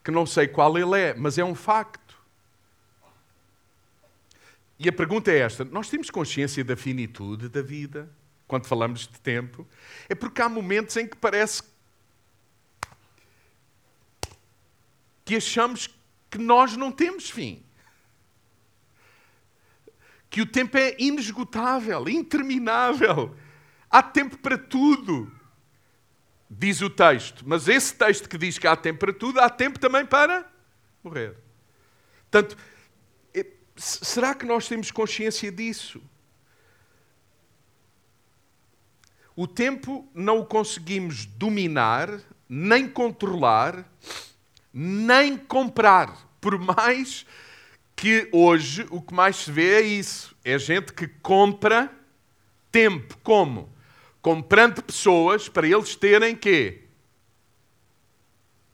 que 0.04 0.12
não 0.12 0.24
sei 0.24 0.46
qual 0.46 0.78
ele 0.78 0.96
é, 0.96 1.12
mas 1.12 1.38
é 1.38 1.44
um 1.44 1.56
facto. 1.56 2.16
E 4.78 4.88
a 4.88 4.92
pergunta 4.92 5.32
é 5.32 5.38
esta: 5.38 5.64
nós 5.64 5.90
temos 5.90 6.08
consciência 6.08 6.62
da 6.62 6.76
finitude 6.76 7.48
da 7.48 7.60
vida 7.60 8.08
quando 8.46 8.66
falamos 8.66 9.08
de 9.08 9.18
tempo? 9.18 9.66
É 10.08 10.14
porque 10.14 10.40
há 10.40 10.48
momentos 10.48 10.96
em 10.96 11.04
que 11.04 11.16
parece 11.16 11.64
que 15.24 15.34
achamos 15.34 15.90
que 16.30 16.38
nós 16.38 16.76
não 16.76 16.92
temos 16.92 17.28
fim. 17.28 17.64
Que 20.30 20.42
o 20.42 20.46
tempo 20.46 20.76
é 20.76 20.94
inesgotável, 20.98 22.08
interminável. 22.08 23.34
Há 23.90 24.02
tempo 24.02 24.36
para 24.38 24.58
tudo 24.58 25.32
diz 26.50 26.80
o 26.80 26.88
texto, 26.88 27.44
mas 27.46 27.68
esse 27.68 27.94
texto 27.94 28.28
que 28.28 28.38
diz 28.38 28.58
que 28.58 28.66
há 28.66 28.74
tempo 28.74 29.00
para 29.00 29.12
tudo, 29.12 29.38
há 29.40 29.50
tempo 29.50 29.78
também 29.78 30.06
para 30.06 30.50
morrer. 31.04 31.36
Portanto, 32.30 32.56
será 33.76 34.34
que 34.34 34.46
nós 34.46 34.66
temos 34.66 34.90
consciência 34.90 35.52
disso? 35.52 36.02
O 39.36 39.46
tempo 39.46 40.08
não 40.14 40.40
o 40.40 40.46
conseguimos 40.46 41.24
dominar, 41.24 42.10
nem 42.48 42.88
controlar, 42.88 43.88
nem 44.72 45.36
comprar. 45.36 46.26
Por 46.40 46.58
mais 46.58 47.24
que 47.98 48.28
hoje 48.32 48.86
o 48.90 49.02
que 49.02 49.12
mais 49.12 49.36
se 49.36 49.52
vê 49.52 49.74
é 49.74 49.82
isso: 49.82 50.34
é 50.44 50.58
gente 50.58 50.92
que 50.92 51.06
compra 51.06 51.92
tempo. 52.72 53.18
Como? 53.22 53.76
comprando 54.28 54.82
pessoas 54.82 55.48
para 55.48 55.66
eles 55.66 55.96
terem 55.96 56.36
quê? 56.36 56.82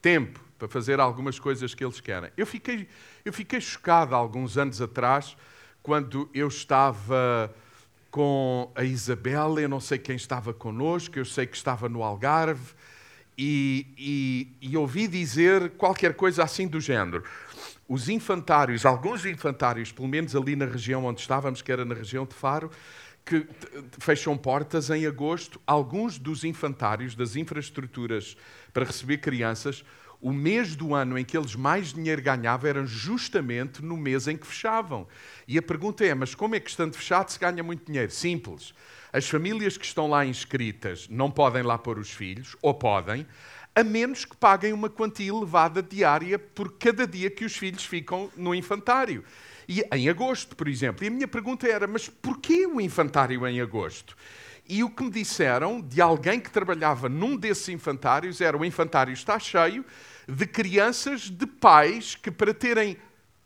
Tempo 0.01 0.41
para 0.59 0.67
fazer 0.69 0.99
algumas 0.99 1.39
coisas 1.39 1.75
que 1.75 1.85
eles 1.85 2.01
querem. 2.01 2.31
Eu 2.37 2.47
fiquei, 2.47 2.89
eu 3.25 3.33
fiquei 3.33 3.61
chocado 3.61 4.15
alguns 4.15 4.57
anos 4.57 4.81
atrás, 4.81 5.37
quando 5.83 6.29
eu 6.33 6.49
estava 6.49 7.55
com 8.11 8.71
a 8.75 8.85
Isabela, 8.85 9.61
eu 9.61 9.69
não 9.69 9.81
sei 9.81 9.99
quem 9.99 10.17
estava 10.17 10.53
connosco, 10.53 11.19
eu 11.19 11.25
sei 11.25 11.47
que 11.47 11.57
estava 11.57 11.89
no 11.89 12.03
Algarve, 12.03 12.75
e, 13.37 13.87
e, 13.99 14.69
e 14.71 14.77
ouvi 14.77 15.09
dizer 15.09 15.71
qualquer 15.73 16.15
coisa 16.15 16.45
assim 16.45 16.69
do 16.69 16.81
género. 16.81 17.25
Os 17.89 18.09
infantários, 18.09 18.87
alguns 18.87 19.27
infantários, 19.27 19.93
pelo 19.93 20.09
menos 20.09 20.35
ali 20.35 20.57
na 20.57 20.65
região 20.65 21.05
onde 21.05 21.21
estávamos, 21.21 21.61
que 21.61 21.71
era 21.71 21.85
na 21.85 21.95
região 21.95 22.25
de 22.25 22.35
Faro, 22.35 22.71
que 23.25 23.47
fecham 23.99 24.37
portas 24.37 24.91
em 24.91 25.07
agosto. 25.07 25.61
Alguns 25.67 26.19
dos 26.19 26.45
infantários, 26.45 27.15
das 27.15 27.37
infraestruturas 27.37 28.37
para 28.73 28.85
receber 28.85 29.19
crianças, 29.19 29.85
o 30.21 30.33
mês 30.33 30.75
do 30.75 30.95
ano 30.95 31.19
em 31.19 31.25
que 31.25 31.37
eles 31.37 31.55
mais 31.55 31.93
dinheiro 31.93 32.23
ganhavam 32.23 32.71
era 32.71 32.87
justamente 32.87 33.85
no 33.85 33.95
mês 33.95 34.27
em 34.27 34.39
que 34.39 34.47
fechavam. 34.47 35.07
E 35.47 35.59
a 35.59 35.63
pergunta 35.63 36.03
é: 36.05 36.15
mas 36.15 36.35
como 36.35 36.55
é 36.55 36.61
que 36.61 36.71
estando 36.71 36.95
fechado 36.95 37.31
se 37.31 37.39
ganha 37.39 37.63
muito 37.63 37.85
dinheiro? 37.85 38.11
Simples. 38.11 38.73
As 39.13 39.29
famílias 39.29 39.77
que 39.77 39.85
estão 39.85 40.09
lá 40.09 40.25
inscritas 40.25 41.07
não 41.11 41.31
podem 41.31 41.63
lá 41.63 41.77
pôr 41.77 41.99
os 41.99 42.11
filhos, 42.11 42.57
ou 42.63 42.73
podem, 42.73 43.27
a 43.75 43.83
menos 43.83 44.25
que 44.25 44.37
paguem 44.37 44.73
uma 44.73 44.89
quantia 44.89 45.29
elevada 45.29 45.83
diária 45.83 46.39
por 46.39 46.79
cada 46.79 47.07
dia 47.07 47.31
que 47.31 47.45
os 47.45 47.57
filhos 47.57 47.85
ficam 47.85 48.31
no 48.37 48.55
infantário. 48.55 49.25
E 49.69 49.83
em 49.93 50.09
agosto, 50.09 50.55
por 50.55 50.69
exemplo. 50.69 51.05
E 51.05 51.09
a 51.09 51.11
minha 51.11 51.27
pergunta 51.29 51.67
era: 51.67 51.87
mas 51.87 52.09
porquê 52.09 52.67
o 52.67 52.81
infantário 52.81 53.47
em 53.47 53.61
agosto? 53.61 54.17
E 54.67 54.83
o 54.83 54.91
que 54.91 55.03
me 55.03 55.11
disseram 55.11 55.81
de 55.81 56.01
alguém 56.01 56.41
que 56.41 56.51
trabalhava 56.51 57.09
num 57.09 57.37
desses 57.37 57.69
infantários 57.69 58.41
era: 58.41 58.57
o 58.57 58.65
infantário 58.65 59.13
está 59.13 59.39
cheio 59.39 59.85
de 60.29 60.47
crianças 60.47 61.23
de 61.23 61.47
pais 61.47 62.15
que, 62.15 62.31
para 62.31 62.55
terem 62.55 62.97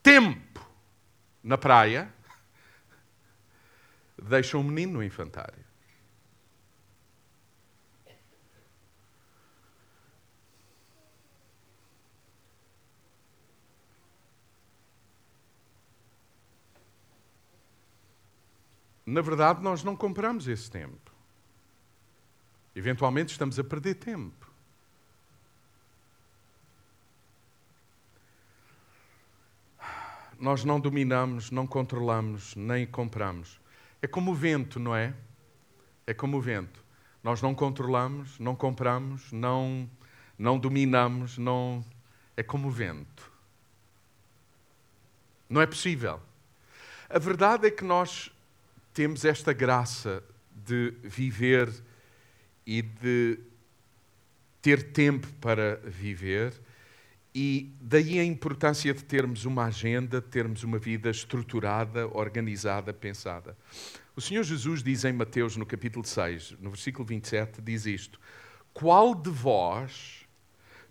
tempo 0.03 0.69
na 1.43 1.57
praia, 1.57 2.13
deixam 4.23 4.61
o 4.61 4.65
menino 4.65 4.95
no 4.95 5.03
infantário. 5.03 5.68
Na 19.09 19.23
verdade, 19.23 19.63
nós 19.63 19.83
não 19.83 19.97
compramos 19.97 20.47
esse 20.47 20.71
tempo. 20.71 21.11
Eventualmente 22.77 23.33
estamos 23.33 23.59
a 23.59 23.65
perder 23.65 23.95
tempo. 23.95 24.47
Nós 30.39 30.63
não 30.63 30.79
dominamos, 30.79 31.51
não 31.51 31.67
controlamos, 31.67 32.55
nem 32.55 32.87
compramos. 32.87 33.59
É 34.03 34.07
como 34.07 34.33
o 34.33 34.35
vento, 34.35 34.79
não 34.79 34.95
é? 34.95 35.15
É 36.07 36.13
como 36.13 36.37
o 36.37 36.41
vento. 36.41 36.85
Nós 37.25 37.41
não 37.41 37.55
controlamos, 37.55 38.39
não 38.39 38.55
compramos, 38.55 39.33
não, 39.33 39.91
não 40.39 40.59
dominamos, 40.59 41.39
não. 41.39 41.83
É 42.37 42.43
como 42.43 42.69
o 42.69 42.71
vento. 42.71 43.33
Não 45.49 45.63
é 45.63 45.67
possível. 45.67 46.21
A 47.09 47.19
verdade 47.19 47.67
é 47.67 47.71
que 47.71 47.83
nós 47.83 48.31
temos 48.99 49.25
esta 49.25 49.53
graça 49.53 50.25
de 50.53 50.93
viver 51.05 51.73
e 52.67 52.83
de 52.83 53.39
ter 54.61 54.91
tempo 54.91 55.29
para 55.35 55.77
viver, 55.85 56.53
e 57.33 57.73
daí 57.81 58.19
a 58.19 58.25
importância 58.25 58.93
de 58.93 59.05
termos 59.05 59.45
uma 59.45 59.67
agenda, 59.67 60.21
termos 60.21 60.65
uma 60.65 60.79
vida 60.79 61.11
estruturada, 61.11 62.09
organizada, 62.09 62.93
pensada. 62.93 63.57
O 64.17 64.21
Senhor 64.21 64.43
Jesus 64.43 64.83
diz 64.83 65.05
em 65.05 65.13
Mateus, 65.13 65.57
no 65.57 65.65
capítulo 65.65 66.05
6, 66.05 66.57
no 66.59 66.71
versículo 66.71 67.05
27, 67.05 67.63
diz 67.63 67.87
isto: 67.87 68.19
Qual 68.75 69.15
de 69.15 69.31
vós, 69.31 70.27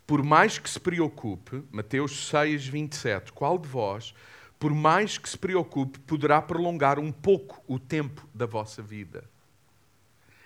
por 0.05 0.23
mais 0.23 0.57
que 0.57 0.69
se 0.69 0.79
preocupe, 0.79 1.61
Mateus 1.73 2.29
6, 2.29 2.67
27, 2.67 3.33
qual 3.33 3.57
de 3.57 3.67
vós, 3.67 4.15
por 4.59 4.73
mais 4.73 5.17
que 5.17 5.29
se 5.29 5.37
preocupe, 5.37 5.99
poderá 5.99 6.41
prolongar 6.41 6.97
um 6.99 7.11
pouco 7.11 7.63
o 7.67 7.77
tempo 7.77 8.27
da 8.33 8.45
vossa 8.45 8.81
vida? 8.81 9.23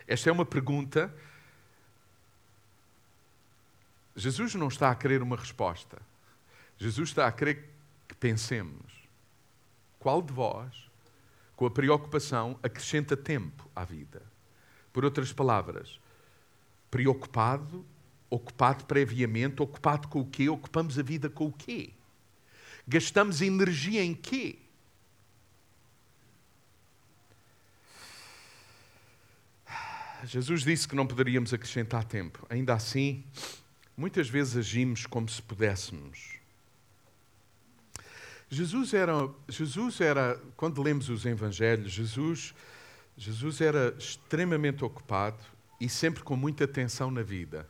Esta 0.07 0.29
é 0.29 0.33
uma 0.33 0.45
pergunta. 0.45 1.13
Jesus 4.15 4.53
não 4.55 4.67
está 4.67 4.91
a 4.91 4.95
querer 4.95 5.21
uma 5.21 5.37
resposta. 5.37 6.01
Jesus 6.77 7.09
está 7.09 7.27
a 7.27 7.31
querer 7.31 7.69
que 8.07 8.15
pensemos. 8.15 8.91
Qual 9.97 10.21
de 10.21 10.33
vós, 10.33 10.89
com 11.55 11.65
a 11.65 11.71
preocupação, 11.71 12.59
acrescenta 12.61 13.15
tempo 13.15 13.69
à 13.73 13.85
vida? 13.85 14.21
Por 14.91 15.05
outras 15.05 15.31
palavras, 15.31 15.99
preocupado, 16.89 17.85
ocupado 18.29 18.83
previamente, 18.83 19.61
ocupado 19.61 20.09
com 20.09 20.19
o 20.19 20.25
quê? 20.25 20.49
Ocupamos 20.49 20.99
a 20.99 21.03
vida 21.03 21.29
com 21.29 21.45
o 21.47 21.51
quê? 21.53 21.93
Gastamos 22.91 23.41
energia 23.41 24.03
em 24.03 24.13
quê? 24.13 24.57
Jesus 30.25 30.63
disse 30.63 30.89
que 30.89 30.93
não 30.93 31.07
poderíamos 31.07 31.53
acrescentar 31.53 32.03
tempo. 32.03 32.45
Ainda 32.49 32.73
assim, 32.73 33.23
muitas 33.95 34.27
vezes 34.27 34.57
agimos 34.57 35.05
como 35.05 35.29
se 35.29 35.41
pudéssemos. 35.41 36.37
Jesus 38.49 38.93
era, 38.93 39.13
Jesus 39.47 40.01
era, 40.01 40.37
quando 40.57 40.83
lemos 40.83 41.07
os 41.07 41.25
Evangelhos, 41.25 41.93
Jesus, 41.93 42.53
Jesus 43.15 43.61
era 43.61 43.95
extremamente 43.97 44.83
ocupado 44.83 45.41
e 45.79 45.87
sempre 45.87 46.23
com 46.23 46.35
muita 46.35 46.65
atenção 46.65 47.09
na 47.09 47.23
vida. 47.23 47.65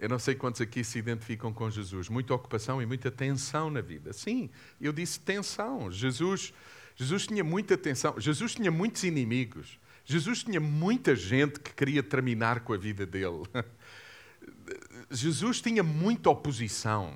Eu 0.00 0.08
não 0.08 0.18
sei 0.18 0.34
quantos 0.34 0.62
aqui 0.62 0.82
se 0.82 0.98
identificam 0.98 1.52
com 1.52 1.70
Jesus. 1.70 2.08
Muita 2.08 2.32
ocupação 2.32 2.80
e 2.80 2.86
muita 2.86 3.10
tensão 3.10 3.70
na 3.70 3.82
vida. 3.82 4.14
Sim, 4.14 4.48
eu 4.80 4.94
disse 4.94 5.20
tensão. 5.20 5.92
Jesus, 5.92 6.54
Jesus 6.96 7.26
tinha 7.26 7.44
muita 7.44 7.76
tensão. 7.76 8.18
Jesus 8.18 8.54
tinha 8.54 8.70
muitos 8.70 9.04
inimigos. 9.04 9.78
Jesus 10.02 10.42
tinha 10.42 10.58
muita 10.58 11.14
gente 11.14 11.60
que 11.60 11.74
queria 11.74 12.02
terminar 12.02 12.60
com 12.60 12.72
a 12.72 12.78
vida 12.78 13.04
dele. 13.04 13.44
Jesus 15.10 15.60
tinha 15.60 15.82
muita 15.82 16.30
oposição. 16.30 17.14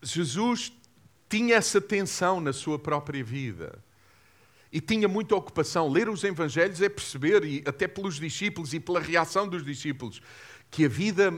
Jesus 0.00 0.72
tinha 1.28 1.56
essa 1.56 1.80
tensão 1.80 2.40
na 2.40 2.52
sua 2.52 2.78
própria 2.78 3.24
vida 3.24 3.84
e 4.72 4.80
tinha 4.80 5.08
muita 5.08 5.34
ocupação. 5.34 5.88
Ler 5.88 6.08
os 6.08 6.24
Evangelhos 6.24 6.80
é 6.82 6.88
perceber, 6.88 7.44
e 7.44 7.62
até 7.66 7.86
pelos 7.86 8.18
discípulos 8.18 8.74
e 8.74 8.80
pela 8.80 9.00
reação 9.00 9.48
dos 9.48 9.64
discípulos, 9.64 10.20
que 10.70 10.84
a 10.84 10.88
vida, 10.88 11.32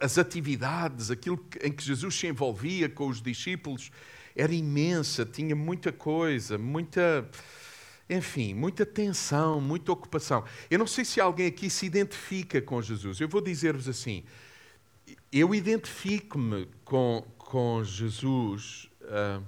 as 0.00 0.18
atividades, 0.18 1.10
aquilo 1.10 1.44
em 1.62 1.72
que 1.72 1.82
Jesus 1.82 2.14
se 2.14 2.26
envolvia 2.26 2.88
com 2.88 3.08
os 3.08 3.20
discípulos, 3.20 3.90
era 4.34 4.54
imensa, 4.54 5.24
tinha 5.24 5.56
muita 5.56 5.90
coisa, 5.92 6.58
muita. 6.58 7.28
Enfim, 8.08 8.54
muita 8.54 8.86
tensão, 8.86 9.60
muita 9.60 9.90
ocupação. 9.90 10.44
Eu 10.70 10.78
não 10.78 10.86
sei 10.86 11.04
se 11.04 11.20
alguém 11.20 11.46
aqui 11.46 11.68
se 11.68 11.86
identifica 11.86 12.62
com 12.62 12.80
Jesus. 12.80 13.18
Eu 13.18 13.28
vou 13.28 13.40
dizer-vos 13.40 13.88
assim: 13.88 14.22
eu 15.32 15.54
identifico-me 15.54 16.68
com, 16.84 17.26
com 17.36 17.82
Jesus 17.82 18.88
uh, 19.02 19.42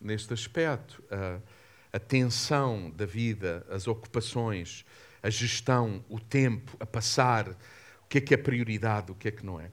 neste 0.00 0.32
aspecto. 0.32 1.02
Uh, 1.04 1.42
a 1.92 1.98
tensão 1.98 2.90
da 2.90 3.04
vida, 3.04 3.66
as 3.68 3.86
ocupações, 3.86 4.84
a 5.22 5.28
gestão, 5.28 6.04
o 6.08 6.18
tempo, 6.18 6.76
a 6.80 6.86
passar, 6.86 7.48
o 7.48 8.08
que 8.08 8.18
é 8.18 8.20
que 8.20 8.34
é 8.34 8.36
prioridade, 8.36 9.12
o 9.12 9.14
que 9.14 9.28
é 9.28 9.30
que 9.30 9.44
não 9.44 9.60
é. 9.60 9.70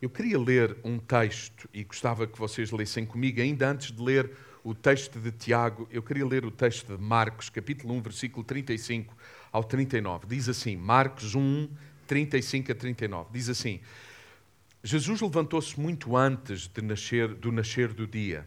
Eu 0.00 0.08
queria 0.08 0.38
ler 0.38 0.76
um 0.84 0.98
texto 0.98 1.68
e 1.72 1.82
gostava 1.82 2.26
que 2.26 2.38
vocês 2.38 2.70
lessem 2.70 3.04
comigo, 3.04 3.40
ainda 3.40 3.68
antes 3.68 3.90
de 3.90 4.00
ler 4.00 4.30
o 4.62 4.74
texto 4.74 5.20
de 5.20 5.30
Tiago, 5.30 5.88
eu 5.92 6.02
queria 6.02 6.26
ler 6.26 6.44
o 6.44 6.50
texto 6.50 6.96
de 6.96 7.02
Marcos, 7.02 7.48
capítulo 7.48 7.94
1, 7.94 8.02
versículo 8.02 8.44
35 8.44 9.16
ao 9.52 9.62
39. 9.62 10.26
Diz 10.26 10.48
assim, 10.48 10.76
Marcos 10.76 11.34
1, 11.34 11.68
35 12.06 12.72
a 12.72 12.74
39. 12.74 13.30
Diz 13.32 13.48
assim: 13.48 13.80
Jesus 14.82 15.20
levantou-se 15.20 15.78
muito 15.78 16.16
antes 16.16 16.66
de 16.66 16.82
nascer, 16.82 17.28
do 17.34 17.52
nascer 17.52 17.92
do 17.92 18.06
dia. 18.06 18.46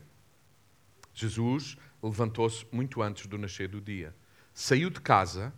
Jesus 1.13 1.77
levantou-se 2.01 2.65
muito 2.71 3.01
antes 3.01 3.27
do 3.27 3.37
nascer 3.37 3.67
do 3.67 3.81
dia. 3.81 4.15
Saiu 4.53 4.89
de 4.89 5.01
casa 5.01 5.53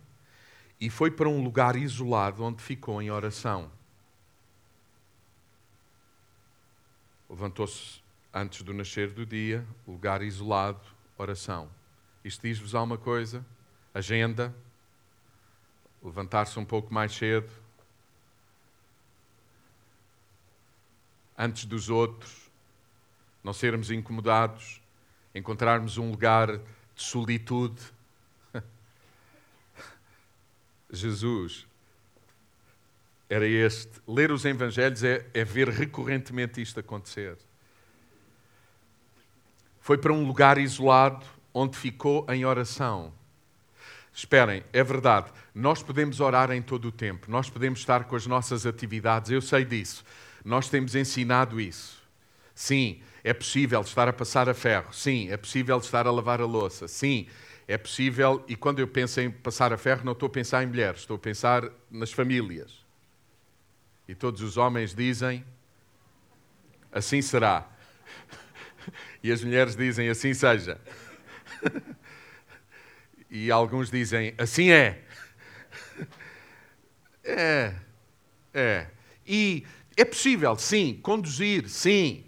e 0.80 0.90
foi 0.90 1.10
para 1.10 1.28
um 1.28 1.42
lugar 1.42 1.76
isolado 1.76 2.42
onde 2.42 2.62
ficou 2.62 3.00
em 3.00 3.10
oração. 3.10 3.70
Levantou-se 7.30 8.02
antes 8.34 8.62
do 8.62 8.74
nascer 8.74 9.10
do 9.12 9.24
dia, 9.24 9.66
lugar 9.86 10.22
isolado, 10.22 10.84
oração. 11.16 11.70
Isto 12.24 12.42
diz-vos 12.42 12.74
alguma 12.74 12.98
coisa? 12.98 13.44
Agenda? 13.94 14.54
Levantar-se 16.02 16.58
um 16.58 16.64
pouco 16.64 16.92
mais 16.92 17.12
cedo? 17.12 17.50
Antes 21.38 21.64
dos 21.64 21.88
outros? 21.88 22.50
Não 23.42 23.52
sermos 23.52 23.90
incomodados? 23.90 24.81
Encontrarmos 25.34 25.98
um 25.98 26.10
lugar 26.10 26.58
de 26.58 27.02
solitude. 27.02 27.80
Jesus 30.90 31.66
era 33.32 33.46
este. 33.46 33.90
Ler 34.06 34.30
os 34.30 34.44
Evangelhos 34.44 35.02
é, 35.02 35.26
é, 35.32 35.42
ver 35.42 35.68
recorrentemente 35.70 36.60
isto 36.60 36.78
acontecer. 36.78 37.38
Foi 39.80 39.96
para 39.96 40.12
um 40.12 40.26
lugar 40.26 40.58
isolado 40.58 41.24
onde 41.54 41.76
ficou 41.78 42.26
em 42.28 42.44
oração. 42.44 43.12
Esperem, 44.12 44.62
é 44.70 44.84
verdade, 44.84 45.32
nós 45.54 45.82
podemos 45.82 46.20
orar 46.20 46.50
em 46.50 46.60
todo 46.60 46.88
o 46.88 46.92
tempo, 46.92 47.30
nós 47.30 47.48
podemos 47.48 47.80
estar 47.80 48.04
com 48.04 48.14
as 48.14 48.26
nossas 48.26 48.66
atividades, 48.66 49.30
eu 49.30 49.40
sei 49.40 49.64
disso, 49.64 50.04
nós 50.44 50.68
temos 50.68 50.94
ensinado 50.94 51.58
isso. 51.58 52.02
Sim, 52.54 53.00
é 53.24 53.32
possível 53.32 53.80
estar 53.80 54.08
a 54.08 54.12
passar 54.12 54.48
a 54.48 54.54
ferro. 54.54 54.92
Sim, 54.92 55.30
é 55.30 55.36
possível 55.36 55.78
estar 55.78 56.06
a 56.06 56.10
lavar 56.10 56.40
a 56.40 56.46
louça. 56.46 56.88
Sim, 56.88 57.26
é 57.68 57.78
possível. 57.78 58.44
E 58.48 58.56
quando 58.56 58.80
eu 58.80 58.88
penso 58.88 59.20
em 59.20 59.30
passar 59.30 59.72
a 59.72 59.78
ferro, 59.78 60.04
não 60.04 60.12
estou 60.12 60.26
a 60.26 60.30
pensar 60.30 60.62
em 60.62 60.66
mulheres, 60.66 61.00
estou 61.00 61.16
a 61.16 61.18
pensar 61.18 61.70
nas 61.90 62.12
famílias. 62.12 62.84
E 64.08 64.14
todos 64.14 64.42
os 64.42 64.56
homens 64.56 64.94
dizem: 64.94 65.44
assim 66.90 67.22
será. 67.22 67.68
E 69.22 69.30
as 69.30 69.44
mulheres 69.44 69.76
dizem: 69.76 70.08
assim 70.08 70.34
seja. 70.34 70.80
E 73.30 73.50
alguns 73.50 73.90
dizem: 73.90 74.34
assim 74.36 74.70
é. 74.70 75.02
É, 77.24 77.72
é. 78.52 78.88
E 79.24 79.64
é 79.96 80.04
possível, 80.04 80.56
sim, 80.56 80.98
conduzir, 81.00 81.68
sim, 81.68 82.24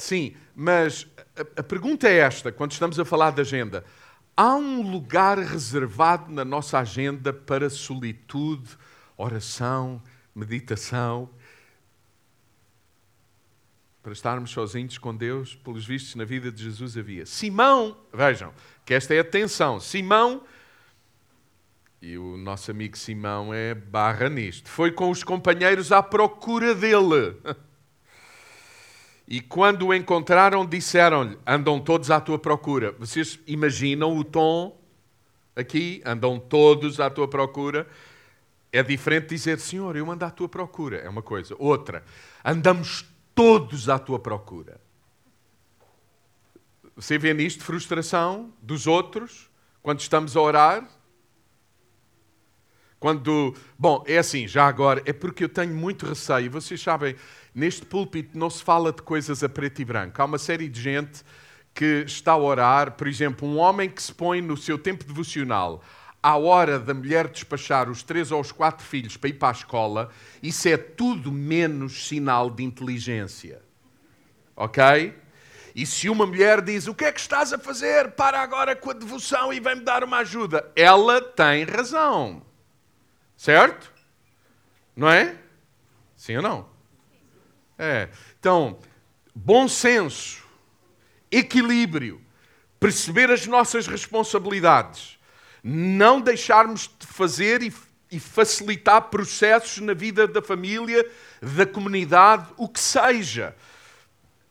Sim, 0.00 0.34
mas 0.56 1.06
a, 1.36 1.60
a 1.60 1.62
pergunta 1.62 2.08
é 2.08 2.18
esta, 2.18 2.50
quando 2.50 2.72
estamos 2.72 2.98
a 2.98 3.04
falar 3.04 3.32
de 3.32 3.42
agenda. 3.42 3.84
Há 4.34 4.54
um 4.54 4.80
lugar 4.80 5.38
reservado 5.38 6.32
na 6.32 6.44
nossa 6.44 6.78
agenda 6.78 7.32
para 7.32 7.68
solitude, 7.68 8.70
oração, 9.16 10.02
meditação? 10.34 11.28
para 14.02 14.12
estarmos 14.12 14.50
sozinhos 14.50 14.96
com 14.96 15.14
Deus, 15.14 15.54
pelos 15.56 15.84
vistos 15.84 16.14
na 16.14 16.24
vida 16.24 16.50
de 16.50 16.64
Jesus 16.64 16.96
havia. 16.96 17.26
Simão, 17.26 17.94
vejam, 18.10 18.50
que 18.86 18.94
esta 18.94 19.14
é 19.14 19.18
a 19.18 19.24
tensão. 19.24 19.78
Simão, 19.78 20.42
e 22.00 22.16
o 22.16 22.38
nosso 22.38 22.70
amigo 22.70 22.96
Simão 22.96 23.52
é 23.52 23.74
barra 23.74 24.30
nisto, 24.30 24.70
foi 24.70 24.90
com 24.90 25.10
os 25.10 25.22
companheiros 25.22 25.92
à 25.92 26.02
procura 26.02 26.74
dele. 26.74 27.36
E 29.30 29.40
quando 29.40 29.86
o 29.86 29.94
encontraram, 29.94 30.66
disseram-lhe: 30.66 31.38
andam 31.46 31.78
todos 31.78 32.10
à 32.10 32.20
tua 32.20 32.36
procura. 32.36 32.90
Vocês 32.98 33.38
imaginam 33.46 34.16
o 34.16 34.24
tom 34.24 34.76
aqui? 35.54 36.02
Andam 36.04 36.40
todos 36.40 36.98
à 36.98 37.08
tua 37.08 37.28
procura. 37.28 37.86
É 38.72 38.82
diferente 38.82 39.28
dizer, 39.28 39.60
Senhor, 39.60 39.96
eu 39.96 40.10
ando 40.10 40.24
à 40.24 40.30
tua 40.30 40.48
procura. 40.48 40.96
É 40.96 41.08
uma 41.08 41.22
coisa. 41.22 41.54
Outra, 41.60 42.04
andamos 42.44 43.06
todos 43.32 43.88
à 43.88 44.00
tua 44.00 44.18
procura. 44.18 44.80
Você 46.96 47.16
vê 47.16 47.32
nisto 47.32 47.62
frustração 47.62 48.52
dos 48.60 48.88
outros 48.88 49.48
quando 49.80 50.00
estamos 50.00 50.36
a 50.36 50.40
orar? 50.40 50.99
Quando. 53.00 53.54
Bom, 53.78 54.04
é 54.06 54.18
assim, 54.18 54.46
já 54.46 54.66
agora, 54.66 55.02
é 55.06 55.12
porque 55.12 55.42
eu 55.42 55.48
tenho 55.48 55.74
muito 55.74 56.06
receio. 56.06 56.50
Vocês 56.50 56.80
sabem, 56.80 57.16
neste 57.54 57.84
púlpito 57.84 58.38
não 58.38 58.48
se 58.48 58.62
fala 58.62 58.92
de 58.92 59.02
coisas 59.02 59.42
a 59.42 59.48
preto 59.48 59.82
e 59.82 59.84
branco. 59.84 60.22
Há 60.22 60.24
uma 60.24 60.38
série 60.38 60.68
de 60.68 60.80
gente 60.80 61.22
que 61.74 62.04
está 62.06 62.32
a 62.32 62.38
orar, 62.38 62.92
por 62.92 63.08
exemplo, 63.08 63.48
um 63.48 63.56
homem 63.56 63.88
que 63.88 64.02
se 64.02 64.12
põe 64.12 64.40
no 64.40 64.56
seu 64.56 64.78
tempo 64.78 65.02
devocional 65.02 65.82
à 66.22 66.36
hora 66.36 66.78
da 66.78 66.92
mulher 66.92 67.28
despachar 67.28 67.88
os 67.88 68.02
três 68.02 68.30
ou 68.30 68.40
os 68.40 68.52
quatro 68.52 68.84
filhos 68.84 69.16
para 69.16 69.30
ir 69.30 69.34
para 69.34 69.48
a 69.48 69.52
escola, 69.52 70.10
isso 70.42 70.68
é 70.68 70.76
tudo 70.76 71.32
menos 71.32 72.06
sinal 72.06 72.50
de 72.50 72.62
inteligência. 72.62 73.62
Ok? 74.54 75.14
E 75.74 75.86
se 75.86 76.08
uma 76.08 76.26
mulher 76.26 76.60
diz: 76.60 76.86
O 76.86 76.94
que 76.94 77.04
é 77.04 77.12
que 77.12 77.20
estás 77.20 77.52
a 77.52 77.58
fazer? 77.58 78.10
Para 78.12 78.40
agora 78.40 78.76
com 78.76 78.90
a 78.90 78.94
devoção 78.94 79.52
e 79.52 79.60
vem-me 79.60 79.82
dar 79.82 80.04
uma 80.04 80.18
ajuda. 80.18 80.70
Ela 80.76 81.20
tem 81.22 81.64
razão. 81.64 82.42
Certo? 83.40 83.90
Não 84.94 85.08
é? 85.08 85.34
Sim 86.14 86.36
ou 86.36 86.42
não? 86.42 86.68
É. 87.78 88.10
Então, 88.38 88.78
bom 89.34 89.66
senso, 89.66 90.44
equilíbrio, 91.30 92.20
perceber 92.78 93.30
as 93.30 93.46
nossas 93.46 93.86
responsabilidades 93.86 95.18
não 95.64 96.20
deixarmos 96.20 96.90
de 96.98 97.06
fazer 97.06 97.62
e, 97.62 97.72
e 98.12 98.20
facilitar 98.20 99.08
processos 99.08 99.78
na 99.78 99.94
vida 99.94 100.28
da 100.28 100.42
família, 100.42 101.10
da 101.40 101.64
comunidade, 101.64 102.46
o 102.58 102.68
que 102.68 102.78
seja. 102.78 103.56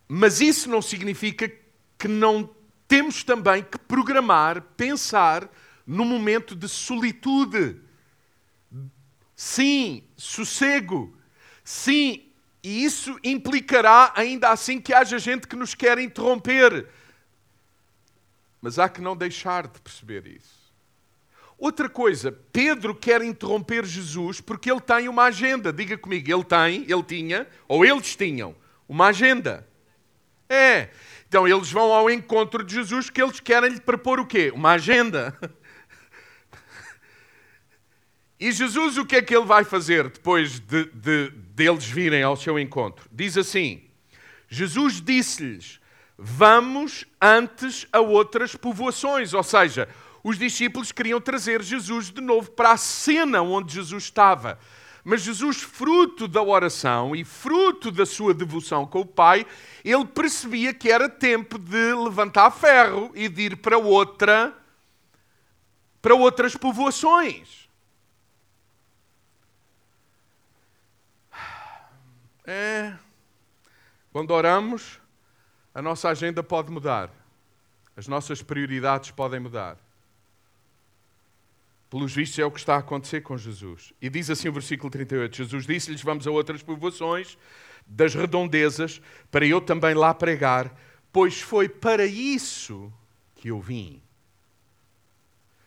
Mas 0.07 0.41
isso 0.41 0.67
não 0.67 0.81
significa 0.81 1.47
que 1.95 2.07
não 2.07 2.49
temos 2.87 3.23
também 3.23 3.61
que 3.61 3.77
programar, 3.77 4.63
pensar 4.75 5.47
no 5.85 6.03
momento 6.03 6.55
de 6.55 6.67
solitude. 6.67 7.87
Sim, 9.39 10.03
sossego. 10.17 11.17
Sim, 11.63 12.29
e 12.61 12.83
isso 12.83 13.17
implicará 13.23 14.11
ainda 14.13 14.49
assim 14.49 14.81
que 14.81 14.93
haja 14.93 15.17
gente 15.17 15.47
que 15.47 15.55
nos 15.55 15.73
quer 15.73 15.97
interromper. 15.97 16.89
Mas 18.59 18.77
há 18.77 18.89
que 18.89 18.99
não 18.99 19.15
deixar 19.15 19.65
de 19.67 19.79
perceber 19.79 20.27
isso. 20.27 20.73
Outra 21.57 21.87
coisa, 21.87 22.33
Pedro 22.51 22.93
quer 22.93 23.21
interromper 23.21 23.85
Jesus 23.85 24.41
porque 24.41 24.69
ele 24.69 24.81
tem 24.81 25.07
uma 25.07 25.23
agenda. 25.23 25.71
Diga 25.71 25.97
comigo, 25.97 26.29
ele 26.29 26.43
tem, 26.43 26.83
ele 26.91 27.03
tinha, 27.03 27.47
ou 27.65 27.85
eles 27.85 28.17
tinham, 28.17 28.53
uma 28.89 29.07
agenda. 29.07 29.65
É. 30.49 30.89
Então 31.29 31.47
eles 31.47 31.71
vão 31.71 31.93
ao 31.93 32.09
encontro 32.09 32.61
de 32.61 32.73
Jesus 32.73 33.09
que 33.09 33.21
eles 33.21 33.39
querem 33.39 33.69
lhe 33.69 33.79
propor 33.79 34.19
o 34.19 34.25
quê? 34.25 34.51
Uma 34.53 34.71
agenda. 34.71 35.33
E 38.39 38.51
Jesus 38.51 38.97
o 38.97 39.05
que 39.05 39.17
é 39.17 39.21
que 39.21 39.35
ele 39.35 39.45
vai 39.45 39.63
fazer 39.65 40.07
depois 40.09 40.59
de, 40.59 40.85
de, 40.85 41.29
de 41.29 41.69
eles 41.69 41.85
virem 41.85 42.23
ao 42.23 42.37
seu 42.37 42.57
encontro? 42.57 43.05
Diz 43.11 43.37
assim: 43.37 43.83
Jesus 44.47 45.01
disse-lhes: 45.01 45.79
Vamos 46.17 47.05
antes 47.21 47.85
a 47.91 47.99
outras 47.99 48.55
povoações, 48.55 49.33
ou 49.33 49.43
seja, 49.43 49.89
os 50.23 50.37
discípulos 50.37 50.91
queriam 50.91 51.19
trazer 51.19 51.61
Jesus 51.61 52.11
de 52.11 52.21
novo 52.21 52.51
para 52.51 52.71
a 52.71 52.77
cena 52.77 53.41
onde 53.41 53.73
Jesus 53.73 54.05
estava. 54.05 54.57
Mas 55.03 55.21
Jesus, 55.21 55.57
fruto 55.61 56.27
da 56.27 56.41
oração 56.41 57.15
e 57.15 57.23
fruto 57.23 57.89
da 57.89 58.05
sua 58.05 58.33
devoção 58.33 58.85
com 58.85 59.01
o 59.01 59.05
Pai, 59.05 59.45
ele 59.83 60.05
percebia 60.05 60.73
que 60.73 60.91
era 60.91 61.09
tempo 61.09 61.57
de 61.57 61.93
levantar 61.93 62.51
ferro 62.51 63.11
e 63.15 63.27
de 63.27 63.43
ir 63.43 63.57
para 63.57 63.77
outra 63.77 64.53
para 66.01 66.15
outras 66.15 66.55
povoações. 66.55 67.58
É, 72.51 72.97
quando 74.11 74.31
oramos, 74.31 74.99
a 75.71 75.83
nossa 75.83 76.09
agenda 76.09 76.41
pode 76.41 76.71
mudar. 76.71 77.11
As 77.95 78.07
nossas 78.07 78.41
prioridades 78.41 79.11
podem 79.11 79.39
mudar. 79.39 79.77
Pelos 81.91 82.11
vistos, 82.11 82.39
é 82.39 82.45
o 82.45 82.49
que 82.49 82.57
está 82.57 82.73
a 82.73 82.79
acontecer 82.79 83.21
com 83.21 83.37
Jesus. 83.37 83.93
E 84.01 84.09
diz 84.09 84.31
assim 84.31 84.49
o 84.49 84.51
versículo 84.51 84.89
38: 84.89 85.37
Jesus 85.37 85.67
disse-lhes: 85.67 86.01
Vamos 86.01 86.25
a 86.25 86.31
outras 86.31 86.63
povoações 86.63 87.37
das 87.85 88.15
redondezas, 88.15 88.99
para 89.29 89.45
eu 89.45 89.61
também 89.61 89.93
lá 89.93 90.11
pregar, 90.11 90.75
pois 91.11 91.39
foi 91.39 91.69
para 91.69 92.07
isso 92.07 92.91
que 93.35 93.49
eu 93.49 93.61
vim. 93.61 94.01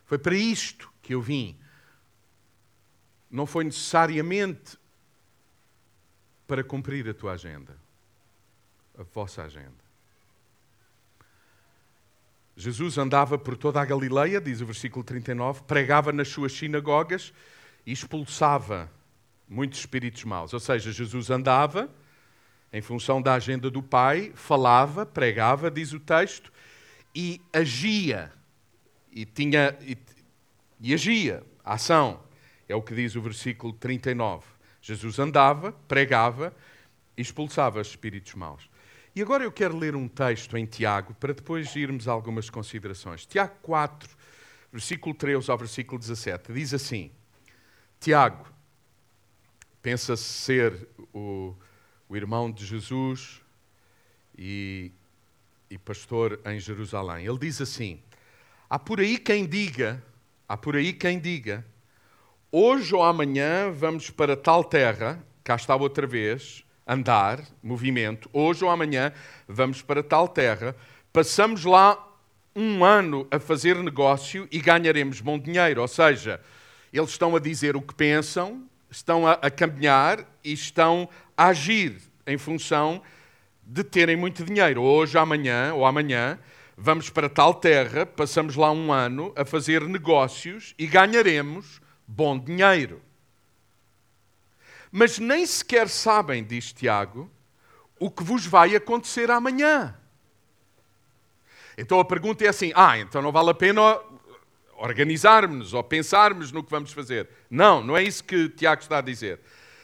Foi 0.04 0.18
para 0.18 0.34
isto 0.34 0.92
que 1.00 1.14
eu 1.14 1.22
vim. 1.22 1.56
Não 3.30 3.46
foi 3.46 3.62
necessariamente 3.62 4.81
para 6.52 6.62
cumprir 6.62 7.08
a 7.08 7.14
tua 7.14 7.32
agenda, 7.32 7.74
a 8.98 9.02
vossa 9.04 9.42
agenda. 9.42 9.72
Jesus 12.54 12.98
andava 12.98 13.38
por 13.38 13.56
toda 13.56 13.80
a 13.80 13.84
Galileia, 13.86 14.38
diz 14.38 14.60
o 14.60 14.66
versículo 14.66 15.02
39, 15.02 15.62
pregava 15.62 16.12
nas 16.12 16.28
suas 16.28 16.52
sinagogas 16.52 17.32
e 17.86 17.92
expulsava 17.92 18.90
muitos 19.48 19.78
espíritos 19.78 20.22
maus. 20.24 20.52
Ou 20.52 20.60
seja, 20.60 20.92
Jesus 20.92 21.30
andava 21.30 21.88
em 22.70 22.82
função 22.82 23.22
da 23.22 23.32
agenda 23.32 23.70
do 23.70 23.82
Pai, 23.82 24.30
falava, 24.34 25.06
pregava, 25.06 25.70
diz 25.70 25.94
o 25.94 26.00
texto, 26.00 26.52
e 27.14 27.40
agia. 27.50 28.30
E 29.10 29.24
tinha 29.24 29.74
e, 29.80 29.96
e 30.78 30.92
agia, 30.92 31.42
ação. 31.64 32.22
É 32.68 32.76
o 32.76 32.82
que 32.82 32.94
diz 32.94 33.16
o 33.16 33.22
versículo 33.22 33.72
39. 33.72 34.51
Jesus 34.82 35.18
andava, 35.20 35.72
pregava 35.86 36.54
e 37.16 37.22
expulsava 37.22 37.80
espíritos 37.80 38.34
maus. 38.34 38.68
E 39.14 39.22
agora 39.22 39.44
eu 39.44 39.52
quero 39.52 39.76
ler 39.78 39.94
um 39.94 40.08
texto 40.08 40.56
em 40.56 40.66
Tiago 40.66 41.14
para 41.14 41.32
depois 41.32 41.74
irmos 41.76 42.08
a 42.08 42.12
algumas 42.12 42.50
considerações. 42.50 43.24
Tiago 43.24 43.54
4, 43.62 44.10
versículo 44.72 45.14
13 45.14 45.50
ao 45.50 45.58
versículo 45.58 45.98
17, 45.98 46.52
diz 46.52 46.74
assim: 46.74 47.12
Tiago, 48.00 48.44
pensa-se 49.80 50.24
ser 50.24 50.88
o, 51.12 51.54
o, 52.08 52.16
irmão 52.16 52.50
de 52.50 52.66
Jesus 52.66 53.40
e, 54.36 54.90
e 55.70 55.78
pastor 55.78 56.40
em 56.46 56.58
Jerusalém. 56.58 57.26
Ele 57.26 57.38
diz 57.38 57.60
assim: 57.60 58.02
Há 58.68 58.78
por 58.78 58.98
aí 58.98 59.18
quem 59.18 59.46
diga, 59.46 60.02
há 60.48 60.56
por 60.56 60.74
aí 60.74 60.92
quem 60.92 61.20
diga, 61.20 61.64
hoje 62.52 62.94
ou 62.94 63.02
amanhã 63.02 63.72
vamos 63.72 64.10
para 64.10 64.36
tal 64.36 64.62
terra, 64.62 65.24
cá 65.42 65.56
está 65.56 65.74
outra 65.74 66.06
vez 66.06 66.62
andar, 66.86 67.40
movimento, 67.62 68.28
hoje 68.30 68.62
ou 68.62 68.70
amanhã 68.70 69.10
vamos 69.48 69.80
para 69.80 70.02
tal 70.02 70.28
terra, 70.28 70.76
passamos 71.10 71.64
lá 71.64 71.96
um 72.54 72.84
ano 72.84 73.26
a 73.30 73.38
fazer 73.38 73.76
negócio 73.76 74.46
e 74.52 74.60
ganharemos 74.60 75.22
bom 75.22 75.38
dinheiro. 75.38 75.80
Ou 75.80 75.88
seja, 75.88 76.38
eles 76.92 77.10
estão 77.10 77.34
a 77.34 77.40
dizer 77.40 77.74
o 77.74 77.80
que 77.80 77.94
pensam, 77.94 78.62
estão 78.90 79.26
a, 79.26 79.32
a 79.32 79.50
caminhar 79.50 80.18
e 80.44 80.52
estão 80.52 81.08
a 81.34 81.46
agir 81.46 81.96
em 82.26 82.36
função 82.36 83.00
de 83.66 83.82
terem 83.82 84.16
muito 84.16 84.44
dinheiro. 84.44 84.82
Hoje, 84.82 85.16
amanhã 85.16 85.72
ou 85.72 85.86
amanhã 85.86 86.38
vamos 86.76 87.08
para 87.08 87.30
tal 87.30 87.54
terra, 87.54 88.04
passamos 88.04 88.56
lá 88.56 88.70
um 88.70 88.92
ano 88.92 89.32
a 89.34 89.44
fazer 89.44 89.82
negócios 89.82 90.74
e 90.78 90.86
ganharemos 90.86 91.80
bom 92.06 92.38
dinheiro 92.38 93.02
mas 94.92 95.18
nem 95.18 95.46
sequer 95.46 95.88
sabem, 95.88 96.44
diz 96.44 96.70
Tiago, 96.70 97.30
o 97.98 98.10
que 98.10 98.22
vos 98.22 98.44
vai 98.44 98.76
acontecer 98.76 99.30
amanhã. 99.30 99.96
Então 101.78 101.98
a 101.98 102.04
pergunta 102.04 102.44
é 102.44 102.48
assim: 102.48 102.72
ah, 102.74 102.98
então 102.98 103.22
não 103.22 103.32
vale 103.32 103.48
a 103.48 103.54
pena 103.54 103.98
organizarmos 104.76 105.72
ou 105.72 105.82
pensarmos 105.82 106.52
no 106.52 106.62
que 106.62 106.70
vamos 106.70 106.92
fazer. 106.92 107.26
Não, 107.48 107.82
não 107.82 107.96
é 107.96 108.02
isso 108.02 108.22
que 108.22 108.50
Tiago 108.50 108.82
está 108.82 108.98
a 108.98 109.00
dizer. 109.00 109.40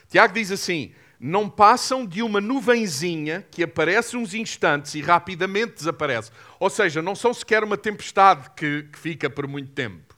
Tiago 0.07 0.31
diz 0.31 0.51
assim: 0.51 0.93
não 1.19 1.49
passam 1.49 2.05
de 2.05 2.21
uma 2.21 2.39
nuvenzinha 2.39 3.43
que 3.49 3.63
aparece 3.63 4.15
uns 4.15 4.35
instantes 4.35 4.93
e 4.93 5.01
rapidamente 5.01 5.73
desaparece. 5.73 6.31
Ou 6.59 6.69
seja, 6.69 7.01
não 7.01 7.15
são 7.15 7.33
sequer 7.33 7.63
uma 7.63 7.77
tempestade 7.77 8.51
que, 8.55 8.83
que 8.83 8.99
fica 8.99 9.27
por 9.27 9.47
muito 9.47 9.71
tempo. 9.71 10.15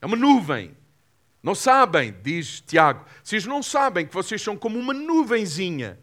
É 0.00 0.06
uma 0.06 0.16
nuvem. 0.16 0.74
Não 1.44 1.54
sabem, 1.54 2.16
diz 2.22 2.62
Tiago. 2.62 3.04
Vocês 3.22 3.44
não 3.44 3.62
sabem 3.62 4.06
que 4.06 4.14
vocês 4.14 4.40
são 4.40 4.56
como 4.56 4.78
uma 4.78 4.94
nuvenzinha 4.94 6.00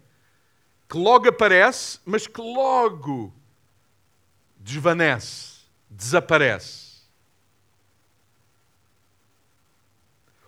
que 0.87 0.95
logo 0.95 1.27
aparece, 1.27 1.99
mas 2.05 2.27
que 2.27 2.39
logo 2.39 3.33
desvanece, 4.55 5.61
desaparece. 5.89 7.01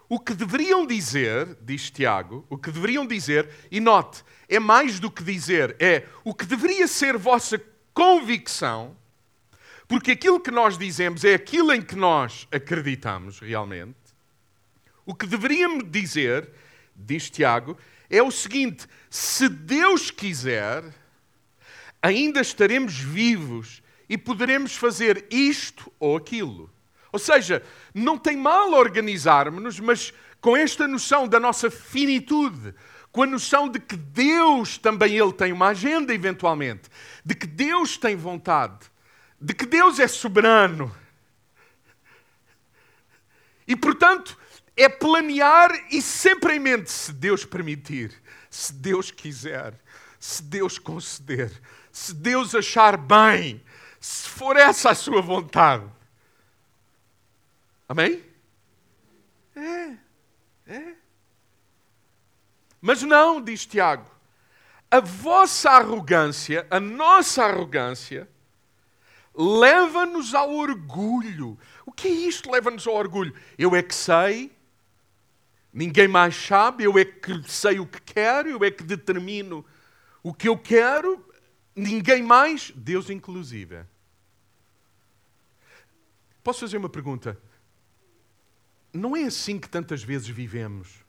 O 0.08 0.20
que 0.20 0.36
deveriam 0.36 0.86
dizer, 0.86 1.58
diz 1.60 1.90
Tiago, 1.90 2.46
o 2.48 2.56
que 2.56 2.70
deveriam 2.70 3.08
dizer, 3.08 3.50
e 3.72 3.80
note, 3.80 4.24
é 4.48 4.60
mais 4.60 5.00
do 5.00 5.10
que 5.10 5.24
dizer, 5.24 5.76
é 5.80 6.08
o 6.24 6.36
que 6.36 6.46
deveria 6.46 6.88
ser 6.88 7.18
vossa 7.18 7.60
convicção, 7.96 8.96
porque 9.88 10.12
aquilo 10.12 10.40
que 10.40 10.52
nós 10.52 10.78
dizemos 10.78 11.24
é 11.24 11.34
aquilo 11.34 11.74
em 11.74 11.82
que 11.82 11.96
nós 11.96 12.48
acreditamos 12.52 13.40
realmente. 13.40 14.03
O 15.06 15.14
que 15.14 15.26
deveríamos 15.28 15.90
dizer, 15.90 16.50
diz 16.96 17.30
Tiago, 17.30 17.78
é 18.10 18.22
o 18.22 18.32
seguinte: 18.32 18.88
se 19.10 19.50
Deus 19.50 20.12
quiser, 20.12 20.84
ainda 22.02 22.42
estaremos 22.42 22.98
vivos 22.98 23.82
e 24.08 24.18
poderemos 24.18 24.76
fazer 24.76 25.26
isto 25.30 25.92
ou 26.00 26.16
aquilo. 26.16 26.70
Ou 27.12 27.20
seja, 27.20 27.64
não 27.94 28.18
tem 28.18 28.36
mal 28.36 28.72
organizarmos-nos, 28.72 29.80
mas 29.80 30.14
com 30.42 30.58
esta 30.58 30.88
noção 30.88 31.28
da 31.28 31.40
nossa 31.40 31.70
finitude, 31.70 32.74
com 33.12 33.24
a 33.24 33.28
noção 33.28 33.70
de 33.70 33.80
que 33.80 33.96
Deus 33.96 34.78
também 34.78 35.16
ele 35.16 35.32
tem 35.32 35.54
uma 35.54 35.68
agenda 35.68 36.14
eventualmente, 36.14 36.90
de 37.24 37.36
que 37.36 37.46
Deus 37.46 37.98
tem 37.98 38.16
vontade, 38.16 38.88
de 39.40 39.54
que 39.54 39.66
Deus 39.66 40.00
é 40.00 40.08
soberano. 40.08 40.94
E 43.68 43.76
portanto, 43.76 44.38
é 44.76 44.90
planear 44.90 45.72
e 45.92 46.02
sempre 46.02 46.56
em 46.56 46.60
mente, 46.60 46.92
se 46.92 47.14
Deus 47.14 47.46
permitir, 47.46 48.12
se 48.50 48.74
Deus 48.74 49.12
quiser, 49.12 49.74
se 50.20 50.42
Deus 50.42 50.80
conceder, 50.80 51.52
se 51.92 52.14
Deus 52.14 52.56
achar 52.56 52.98
bem, 52.98 53.64
se 54.00 54.28
for 54.30 54.58
essa 54.58 54.92
a 54.92 54.96
sua 54.96 55.22
vontade. 55.22 55.86
Amém? 57.88 58.24
É, 59.56 59.98
é. 60.68 60.96
Mas 62.82 63.04
não, 63.04 63.42
diz 63.42 63.66
Tiago, 63.66 64.06
a 64.90 65.00
vossa 65.00 65.70
arrogância, 65.70 66.68
a 66.70 66.80
nossa 66.80 67.46
arrogância, 67.46 68.28
leva-nos 69.34 70.34
ao 70.34 70.54
orgulho. 70.54 71.58
O 71.86 71.92
que 71.92 72.08
é 72.08 72.12
isto? 72.12 72.52
Leva-nos 72.52 72.86
ao 72.88 72.96
orgulho. 72.96 73.34
Eu 73.58 73.76
é 73.76 73.82
que 73.82 73.96
sei, 73.96 74.52
ninguém 75.74 76.08
mais 76.08 76.36
sabe, 76.36 76.84
eu 76.84 76.98
é 76.98 77.04
que 77.04 77.42
sei 77.50 77.80
o 77.80 77.88
que 77.88 78.00
quero, 78.02 78.48
eu 78.48 78.64
é 78.64 78.70
que 78.70 78.84
determino 78.84 79.66
o 80.22 80.34
que 80.34 80.48
eu 80.48 80.58
quero, 80.58 81.26
ninguém 81.76 82.22
mais, 82.22 82.72
Deus 82.76 83.10
inclusive. 83.10 83.84
Posso 86.44 86.60
fazer 86.60 86.78
uma 86.78 86.90
pergunta? 86.90 87.42
Não 88.94 89.16
é 89.16 89.24
assim 89.24 89.60
que 89.60 89.68
tantas 89.68 90.04
vezes 90.04 90.28
vivemos. 90.28 91.04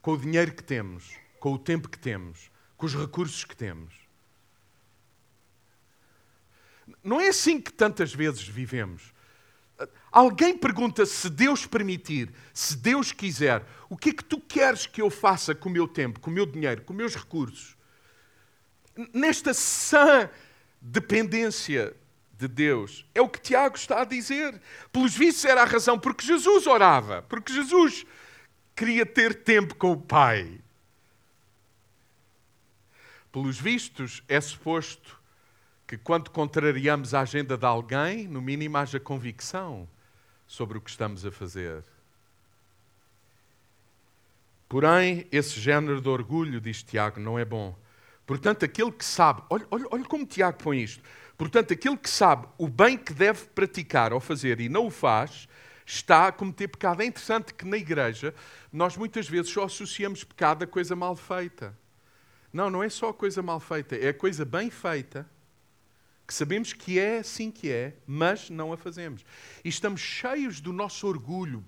Com 0.00 0.12
o 0.12 0.18
dinheiro 0.18 0.54
que 0.54 0.62
temos, 0.62 1.16
com 1.40 1.52
o 1.52 1.58
tempo 1.58 1.88
que 1.88 1.98
temos, 1.98 2.50
com 2.76 2.86
os 2.86 2.94
recursos 2.94 3.44
que 3.44 3.56
temos. 3.56 3.92
Não 7.02 7.20
é 7.20 7.28
assim 7.28 7.60
que 7.60 7.72
tantas 7.72 8.14
vezes 8.14 8.46
vivemos. 8.46 9.12
Alguém 10.10 10.56
pergunta 10.56 11.04
se 11.04 11.28
Deus 11.28 11.66
permitir, 11.66 12.32
se 12.54 12.76
Deus 12.76 13.12
quiser, 13.12 13.64
o 13.88 13.96
que 13.96 14.10
é 14.10 14.12
que 14.12 14.24
tu 14.24 14.40
queres 14.40 14.86
que 14.86 15.02
eu 15.02 15.10
faça 15.10 15.54
com 15.54 15.68
o 15.68 15.72
meu 15.72 15.86
tempo, 15.86 16.20
com 16.20 16.30
o 16.30 16.32
meu 16.32 16.46
dinheiro, 16.46 16.82
com 16.82 16.92
os 16.92 16.96
meus 16.96 17.14
recursos? 17.14 17.76
Nesta 19.12 19.52
sã 19.52 20.30
dependência 20.80 21.94
de 22.32 22.48
Deus. 22.48 23.04
É 23.14 23.20
o 23.20 23.28
que 23.28 23.40
Tiago 23.40 23.76
está 23.76 24.02
a 24.02 24.04
dizer. 24.04 24.60
Pelos 24.92 25.14
vistos 25.14 25.44
era 25.44 25.62
a 25.62 25.66
razão 25.66 25.98
porque 25.98 26.24
Jesus 26.24 26.66
orava, 26.66 27.22
porque 27.22 27.52
Jesus 27.52 28.06
queria 28.74 29.06
ter 29.06 29.42
tempo 29.42 29.74
com 29.74 29.92
o 29.92 30.00
Pai. 30.00 30.60
Pelos 33.32 33.58
vistos, 33.58 34.22
é 34.28 34.40
suposto 34.40 35.20
que 35.86 35.96
quando 35.96 36.30
contrariamos 36.30 37.14
a 37.14 37.20
agenda 37.20 37.56
de 37.56 37.64
alguém, 37.64 38.26
no 38.26 38.42
mínimo 38.42 38.76
haja 38.76 38.98
convicção 38.98 39.88
sobre 40.46 40.78
o 40.78 40.80
que 40.80 40.90
estamos 40.90 41.24
a 41.24 41.30
fazer. 41.30 41.84
Porém, 44.68 45.26
esse 45.30 45.60
género 45.60 46.00
de 46.00 46.08
orgulho, 46.08 46.60
diz 46.60 46.82
Tiago, 46.82 47.20
não 47.20 47.38
é 47.38 47.44
bom. 47.44 47.76
Portanto, 48.26 48.64
aquele 48.64 48.90
que 48.90 49.04
sabe, 49.04 49.42
olha, 49.48 49.66
olha, 49.70 49.86
olha 49.90 50.04
como 50.04 50.26
Tiago 50.26 50.58
põe 50.58 50.82
isto. 50.82 51.02
Portanto, 51.38 51.72
aquele 51.72 51.96
que 51.96 52.10
sabe 52.10 52.48
o 52.58 52.66
bem 52.66 52.98
que 52.98 53.12
deve 53.12 53.44
praticar 53.46 54.12
ou 54.12 54.18
fazer 54.18 54.60
e 54.60 54.68
não 54.68 54.86
o 54.86 54.90
faz, 54.90 55.46
está 55.84 56.26
a 56.26 56.32
cometer 56.32 56.66
pecado. 56.66 57.02
É 57.02 57.06
interessante 57.06 57.54
que 57.54 57.64
na 57.64 57.76
igreja 57.76 58.34
nós 58.72 58.96
muitas 58.96 59.28
vezes 59.28 59.52
só 59.52 59.64
associamos 59.64 60.24
pecado 60.24 60.64
a 60.64 60.66
coisa 60.66 60.96
mal 60.96 61.14
feita. 61.14 61.76
Não, 62.52 62.68
não 62.70 62.82
é 62.82 62.88
só 62.88 63.10
a 63.10 63.14
coisa 63.14 63.42
mal 63.42 63.60
feita, 63.60 63.94
é 63.94 64.08
a 64.08 64.14
coisa 64.14 64.44
bem 64.44 64.70
feita, 64.70 65.28
que 66.26 66.34
sabemos 66.34 66.72
que 66.72 66.98
é 66.98 67.18
assim 67.18 67.50
que 67.50 67.70
é, 67.70 67.96
mas 68.06 68.50
não 68.50 68.72
a 68.72 68.76
fazemos. 68.76 69.24
E 69.64 69.68
estamos 69.68 70.00
cheios 70.00 70.60
do 70.60 70.72
nosso 70.72 71.06
orgulho 71.06 71.64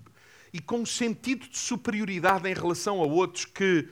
e 0.51 0.59
com 0.59 0.79
um 0.79 0.85
sentido 0.85 1.47
de 1.47 1.57
superioridade 1.57 2.49
em 2.49 2.53
relação 2.53 3.01
a 3.01 3.05
outros 3.05 3.45
que 3.45 3.87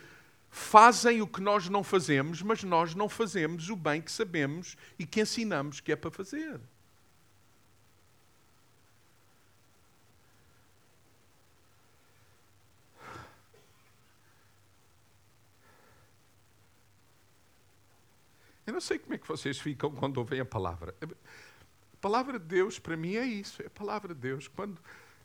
fazem 0.49 1.21
o 1.21 1.27
que 1.27 1.39
nós 1.39 1.69
não 1.69 1.83
fazemos, 1.83 2.41
mas 2.41 2.63
nós 2.63 2.95
não 2.95 3.07
fazemos 3.07 3.69
o 3.69 3.75
bem 3.75 4.01
que 4.01 4.11
sabemos 4.11 4.75
e 4.97 5.05
que 5.05 5.21
ensinamos 5.21 5.79
que 5.79 5.91
é 5.91 5.95
para 5.95 6.11
fazer. 6.11 6.59
Eu 18.67 18.73
não 18.73 18.81
sei 18.81 18.99
como 18.99 19.13
é 19.13 19.17
que 19.17 19.27
vocês 19.27 19.57
ficam 19.57 19.89
quando 19.89 20.17
ouvem 20.17 20.41
a 20.41 20.45
palavra. 20.45 20.93
A 21.01 21.97
palavra 22.01 22.37
de 22.37 22.45
Deus, 22.45 22.77
para 22.77 22.97
mim, 22.97 23.15
é 23.15 23.25
isso. 23.25 23.63
É 23.63 23.67
a 23.67 23.69
palavra 23.69 24.13
de 24.13 24.19
Deus. 24.19 24.49
Quando, 24.49 24.77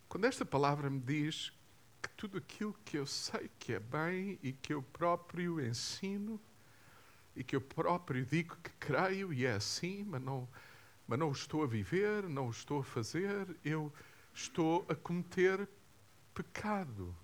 quando 0.09 0.27
esta 0.27 0.45
palavra 0.45 0.89
me 0.89 1.01
diz 1.01 1.53
que 2.01 2.09
tudo 2.11 2.39
aquilo 2.39 2.73
que 2.85 2.97
eu 2.97 3.05
sei 3.05 3.51
que 3.59 3.73
é 3.73 3.81
bem 3.81 4.39
e 4.45 4.53
que 4.53 4.73
eu 4.73 4.81
próprio 4.81 5.61
ensino 5.61 6.41
e 7.35 7.43
que 7.43 7.57
eu 7.57 7.61
próprio 7.61 8.25
digo 8.25 8.57
que 8.63 8.71
creio 8.79 9.33
e 9.33 9.45
é 9.45 9.55
assim, 9.55 10.05
mas 10.05 10.23
não, 10.23 10.49
mas 11.05 11.19
não 11.19 11.33
estou 11.33 11.65
a 11.65 11.67
viver, 11.67 12.29
não 12.29 12.49
estou 12.49 12.79
a 12.79 12.85
fazer, 12.85 13.57
eu 13.65 13.93
estou 14.33 14.87
a 14.89 14.95
cometer 14.95 15.69
pecado. 16.33 17.07
Ou 17.07 17.15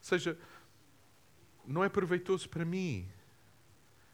seja, 0.00 0.38
não 1.66 1.84
é 1.84 1.90
proveitoso 1.90 2.48
para 2.48 2.64
mim, 2.64 3.06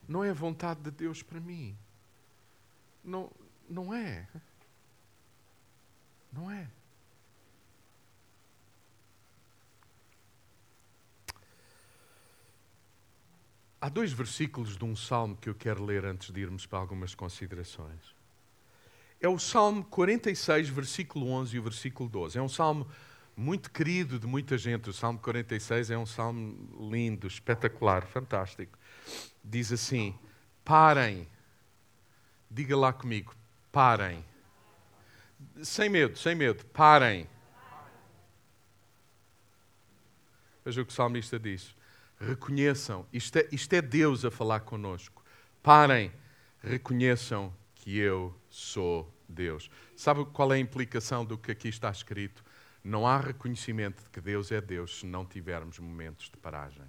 não 0.08 0.24
é 0.24 0.30
a 0.30 0.34
vontade 0.34 0.80
de 0.80 0.90
Deus 0.90 1.22
para 1.22 1.40
mim. 1.40 1.76
Não, 3.02 3.30
não 3.68 3.94
é. 3.94 4.26
Não 6.32 6.50
é. 6.50 6.68
Há 13.80 13.88
dois 13.90 14.12
versículos 14.12 14.78
de 14.78 14.84
um 14.84 14.96
salmo 14.96 15.36
que 15.36 15.48
eu 15.48 15.54
quero 15.54 15.84
ler 15.84 16.06
antes 16.06 16.30
de 16.32 16.40
irmos 16.40 16.64
para 16.64 16.78
algumas 16.78 17.14
considerações. 17.14 18.14
É 19.20 19.28
o 19.28 19.38
Salmo 19.38 19.84
46, 19.84 20.70
versículo 20.70 21.28
11 21.28 21.56
e 21.56 21.58
o 21.58 21.62
versículo 21.62 22.08
12. 22.08 22.38
É 22.38 22.42
um 22.42 22.48
salmo 22.48 22.86
muito 23.36 23.70
querido 23.70 24.18
de 24.18 24.26
muita 24.26 24.56
gente. 24.56 24.88
O 24.88 24.92
Salmo 24.92 25.18
46 25.18 25.90
é 25.90 25.98
um 25.98 26.06
salmo 26.06 26.56
lindo, 26.90 27.26
espetacular, 27.26 28.06
fantástico. 28.06 28.78
Diz 29.42 29.72
assim: 29.72 30.18
Parem. 30.64 31.28
Diga 32.50 32.76
lá 32.76 32.92
comigo: 32.92 33.34
Parem. 33.70 34.24
Sem 35.62 35.88
medo, 35.88 36.18
sem 36.18 36.34
medo. 36.34 36.64
Parem. 36.66 37.28
Veja 40.64 40.80
o 40.80 40.86
que 40.86 40.92
o 40.92 40.94
salmista 40.94 41.38
diz. 41.38 41.74
Reconheçam, 42.18 43.06
isto 43.12 43.38
é, 43.38 43.48
isto 43.52 43.72
é 43.74 43.82
Deus 43.82 44.24
a 44.24 44.30
falar 44.30 44.60
conosco. 44.60 45.22
Parem, 45.62 46.10
reconheçam 46.62 47.54
que 47.74 47.98
eu 47.98 48.34
sou 48.48 49.12
Deus. 49.28 49.70
Sabe 49.96 50.24
qual 50.26 50.52
é 50.52 50.56
a 50.56 50.58
implicação 50.58 51.24
do 51.24 51.36
que 51.36 51.50
aqui 51.50 51.68
está 51.68 51.90
escrito? 51.90 52.42
Não 52.82 53.06
há 53.06 53.18
reconhecimento 53.18 54.02
de 54.04 54.10
que 54.10 54.20
Deus 54.20 54.52
é 54.52 54.60
Deus 54.60 55.00
se 55.00 55.06
não 55.06 55.24
tivermos 55.24 55.78
momentos 55.78 56.30
de 56.30 56.36
paragem. 56.36 56.84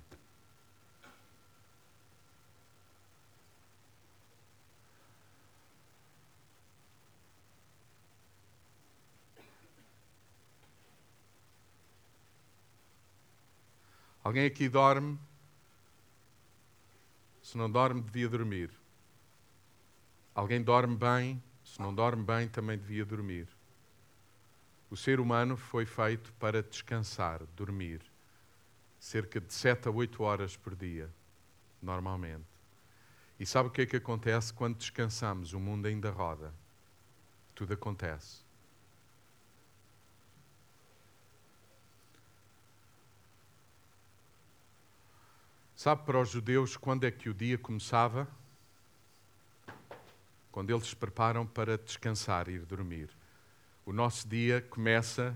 Alguém 14.26 14.48
aqui 14.48 14.68
dorme? 14.68 15.20
Se 17.44 17.56
não 17.56 17.70
dorme, 17.70 18.02
devia 18.02 18.28
dormir. 18.28 18.72
Alguém 20.34 20.64
dorme 20.64 20.96
bem? 20.96 21.44
Se 21.64 21.80
não 21.80 21.94
dorme 21.94 22.24
bem, 22.24 22.48
também 22.48 22.76
devia 22.76 23.06
dormir. 23.06 23.48
O 24.90 24.98
ser 24.98 25.20
humano 25.20 25.56
foi 25.56 25.86
feito 25.86 26.34
para 26.40 26.64
descansar, 26.64 27.44
dormir, 27.56 28.02
cerca 29.00 29.40
de 29.40 29.54
7 29.54 29.90
a 29.90 29.92
8 29.92 30.24
horas 30.24 30.58
por 30.58 30.76
dia, 30.76 31.08
normalmente. 31.80 32.48
E 33.40 33.46
sabe 33.46 33.70
o 33.70 33.72
que 33.72 33.84
é 33.84 33.86
que 33.86 33.98
acontece 33.98 34.52
quando 34.52 34.78
descansamos? 34.78 35.54
O 35.54 35.60
mundo 35.60 35.86
ainda 35.86 36.10
roda. 36.10 36.52
Tudo 37.54 37.76
acontece. 37.76 38.45
Sabe 45.76 46.04
para 46.06 46.22
os 46.22 46.30
judeus 46.30 46.78
quando 46.78 47.04
é 47.04 47.12
que 47.12 47.30
o 47.30 47.34
dia 47.34 47.58
começava? 47.58 48.26
Quando 50.50 50.70
eles 50.70 50.88
se 50.88 50.96
preparam 50.96 51.46
para 51.46 51.78
descansar 51.78 52.48
e 52.48 52.54
ir 52.54 52.66
dormir. 52.66 53.10
O 53.86 53.92
nosso 53.92 54.26
dia 54.26 54.62
começa 54.62 55.36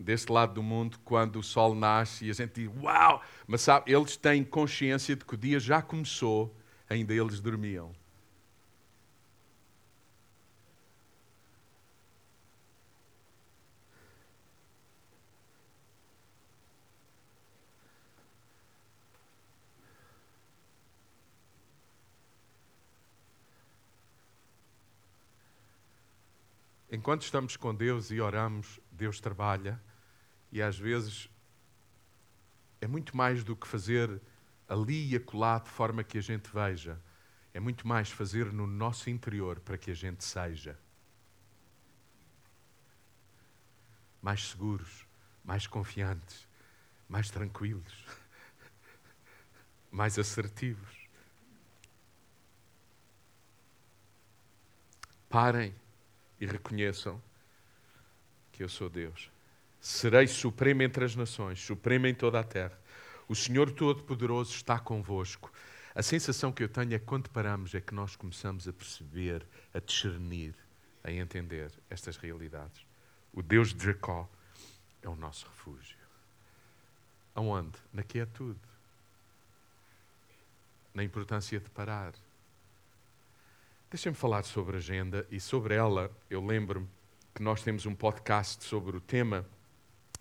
deste 0.00 0.32
lado 0.32 0.54
do 0.54 0.62
mundo 0.62 0.98
quando 1.04 1.38
o 1.38 1.42
sol 1.42 1.74
nasce 1.74 2.24
e 2.24 2.30
a 2.30 2.32
gente 2.32 2.66
diz 2.66 2.82
uau! 2.82 3.22
Mas 3.46 3.60
sabe, 3.60 3.92
eles 3.92 4.16
têm 4.16 4.42
consciência 4.42 5.14
de 5.14 5.22
que 5.22 5.34
o 5.34 5.38
dia 5.38 5.60
já 5.60 5.82
começou, 5.82 6.56
ainda 6.88 7.12
eles 7.12 7.38
dormiam. 7.38 7.92
Enquanto 27.02 27.22
estamos 27.22 27.56
com 27.56 27.74
Deus 27.74 28.12
e 28.12 28.20
oramos, 28.20 28.78
Deus 28.92 29.18
trabalha 29.18 29.82
e 30.52 30.62
às 30.62 30.78
vezes 30.78 31.28
é 32.80 32.86
muito 32.86 33.16
mais 33.16 33.42
do 33.42 33.56
que 33.56 33.66
fazer 33.66 34.22
ali 34.68 35.10
e 35.10 35.16
acolá 35.16 35.58
de 35.58 35.68
forma 35.68 36.04
que 36.04 36.16
a 36.16 36.20
gente 36.20 36.48
veja. 36.54 36.96
É 37.52 37.58
muito 37.58 37.88
mais 37.88 38.08
fazer 38.08 38.52
no 38.52 38.68
nosso 38.68 39.10
interior 39.10 39.58
para 39.58 39.76
que 39.76 39.90
a 39.90 39.94
gente 39.94 40.22
seja 40.22 40.78
mais 44.22 44.50
seguros, 44.50 45.04
mais 45.44 45.66
confiantes, 45.66 46.46
mais 47.08 47.28
tranquilos, 47.32 48.06
mais 49.90 50.16
assertivos. 50.20 51.08
Parem 55.28 55.81
e 56.42 56.46
reconheçam 56.46 57.22
que 58.50 58.64
eu 58.64 58.68
sou 58.68 58.90
Deus. 58.90 59.30
Serei 59.80 60.26
supremo 60.26 60.82
entre 60.82 61.04
as 61.04 61.14
nações, 61.14 61.60
supremo 61.60 62.08
em 62.08 62.14
toda 62.14 62.40
a 62.40 62.42
terra. 62.42 62.76
O 63.28 63.34
Senhor 63.36 63.70
Todo-Poderoso 63.70 64.52
está 64.52 64.76
convosco. 64.76 65.52
A 65.94 66.02
sensação 66.02 66.50
que 66.50 66.64
eu 66.64 66.68
tenho 66.68 66.94
é 66.94 66.98
que 66.98 67.04
quando 67.04 67.30
paramos 67.30 67.76
é 67.76 67.80
que 67.80 67.94
nós 67.94 68.16
começamos 68.16 68.66
a 68.66 68.72
perceber, 68.72 69.46
a 69.72 69.78
discernir, 69.78 70.52
a 71.04 71.12
entender 71.12 71.70
estas 71.88 72.16
realidades. 72.16 72.84
O 73.32 73.40
Deus 73.40 73.72
de 73.72 73.84
Jacó 73.84 74.28
é 75.00 75.08
o 75.08 75.14
nosso 75.14 75.46
refúgio. 75.46 75.96
Aonde? 77.36 77.78
Na 77.92 78.02
quietude. 78.02 78.58
Na 80.92 81.04
importância 81.04 81.60
de 81.60 81.70
parar 81.70 82.12
Deixem-me 83.92 84.16
falar 84.16 84.42
sobre 84.44 84.76
a 84.76 84.78
agenda 84.78 85.26
e 85.30 85.38
sobre 85.38 85.74
ela 85.74 86.10
eu 86.30 86.42
lembro-me 86.42 86.88
que 87.34 87.42
nós 87.42 87.62
temos 87.62 87.84
um 87.84 87.94
podcast 87.94 88.64
sobre 88.64 88.96
o 88.96 89.00
tema 89.02 89.46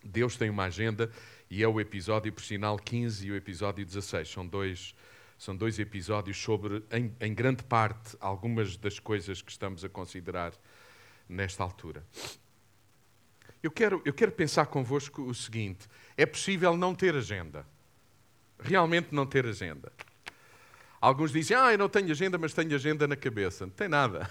Deus 0.04 0.36
tem 0.36 0.50
uma 0.50 0.66
agenda 0.66 1.10
e 1.50 1.64
é 1.64 1.68
o 1.70 1.80
episódio, 1.80 2.34
por 2.34 2.44
sinal, 2.44 2.78
15 2.78 3.28
e 3.28 3.32
o 3.32 3.36
episódio 3.38 3.86
16. 3.86 4.28
São 4.28 4.46
dois, 4.46 4.94
são 5.38 5.56
dois 5.56 5.80
episódios 5.80 6.38
sobre, 6.38 6.84
em, 6.92 7.16
em 7.18 7.34
grande 7.34 7.64
parte, 7.64 8.18
algumas 8.20 8.76
das 8.76 9.00
coisas 9.00 9.42
que 9.42 9.52
estamos 9.54 9.86
a 9.86 9.90
considerar 9.90 10.52
nesta 11.30 11.64
altura. 11.64 12.06
Eu 13.64 13.72
quero, 13.72 14.02
eu 14.04 14.14
quero 14.14 14.34
pensar 14.34 14.66
convosco 14.66 15.22
o 15.22 15.34
seguinte: 15.34 15.88
é 16.18 16.26
possível 16.26 16.76
não 16.76 16.94
ter 16.94 17.16
agenda. 17.16 17.66
Realmente 18.60 19.16
não 19.16 19.26
ter 19.26 19.46
agenda. 19.46 19.94
Alguns 21.02 21.32
dizem, 21.32 21.58
ah, 21.58 21.72
eu 21.72 21.80
não 21.80 21.90
tenho 21.90 22.12
agenda, 22.12 22.38
mas 22.38 22.54
tenho 22.54 22.76
agenda 22.76 23.08
na 23.08 23.16
cabeça. 23.16 23.66
Não 23.66 23.74
tem 23.74 23.88
nada. 23.88 24.30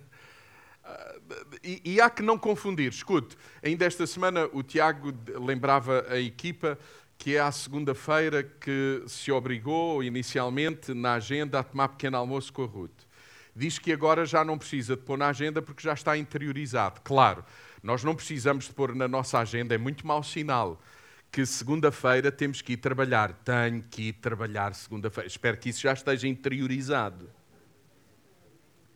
e, 1.64 1.80
e, 1.82 2.00
há 2.00 2.10
que 2.10 2.22
não 2.22 2.36
confundir. 2.36 2.92
Escute, 2.92 3.38
ainda 3.62 3.86
esta 3.86 4.06
semana 4.06 4.50
o 4.52 4.62
Tiago 4.62 5.14
lembrava 5.40 6.04
a 6.10 6.20
equipa 6.20 6.78
que 7.16 7.36
é 7.36 7.40
à 7.40 7.50
segunda-feira 7.50 8.42
que 8.42 9.02
se 9.06 9.32
obrigou 9.32 10.04
inicialmente 10.04 10.92
na 10.92 11.14
agenda 11.14 11.60
a 11.60 11.62
tomar 11.62 11.88
pequeno 11.88 12.18
almoço 12.18 12.52
com 12.52 12.64
a 12.64 12.66
Ruth. 12.66 13.06
Diz 13.54 13.78
que 13.78 13.90
agora 13.90 14.26
já 14.26 14.44
não 14.44 14.58
precisa 14.58 14.94
de 14.94 15.02
pôr 15.02 15.16
na 15.16 15.28
agenda 15.28 15.62
porque 15.62 15.82
já 15.82 15.94
está 15.94 16.18
interiorizado. 16.18 17.00
Claro, 17.02 17.42
nós 17.82 18.04
não 18.04 18.14
precisamos 18.14 18.66
de 18.66 18.74
pôr 18.74 18.94
na 18.94 19.08
nossa 19.08 19.38
agenda, 19.38 19.74
é 19.74 19.78
muito 19.78 20.06
mau 20.06 20.22
sinal 20.22 20.78
que 21.36 21.44
segunda-feira 21.44 22.32
temos 22.32 22.62
que 22.62 22.72
ir 22.72 22.76
trabalhar. 22.78 23.30
Tenho 23.44 23.82
que 23.82 24.04
ir 24.04 24.14
trabalhar 24.14 24.74
segunda-feira. 24.74 25.28
Espero 25.28 25.58
que 25.58 25.68
isso 25.68 25.82
já 25.82 25.92
esteja 25.92 26.26
interiorizado. 26.26 27.30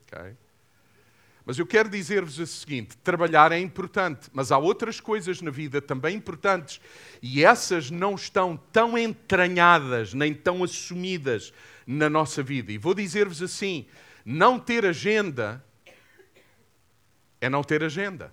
Okay? 0.06 0.34
Mas 1.44 1.58
eu 1.58 1.66
quero 1.66 1.90
dizer-vos 1.90 2.38
o 2.38 2.46
seguinte: 2.46 2.96
trabalhar 3.04 3.52
é 3.52 3.58
importante, 3.58 4.30
mas 4.32 4.50
há 4.50 4.56
outras 4.56 5.00
coisas 5.00 5.42
na 5.42 5.50
vida 5.50 5.82
também 5.82 6.16
importantes 6.16 6.80
e 7.20 7.44
essas 7.44 7.90
não 7.90 8.14
estão 8.14 8.56
tão 8.56 8.96
entranhadas 8.96 10.14
nem 10.14 10.32
tão 10.32 10.64
assumidas 10.64 11.52
na 11.86 12.08
nossa 12.08 12.42
vida. 12.42 12.72
E 12.72 12.78
vou 12.78 12.94
dizer-vos 12.94 13.42
assim: 13.42 13.84
não 14.24 14.58
ter 14.58 14.86
agenda 14.86 15.62
é 17.38 17.50
não 17.50 17.62
ter 17.62 17.84
agenda 17.84 18.32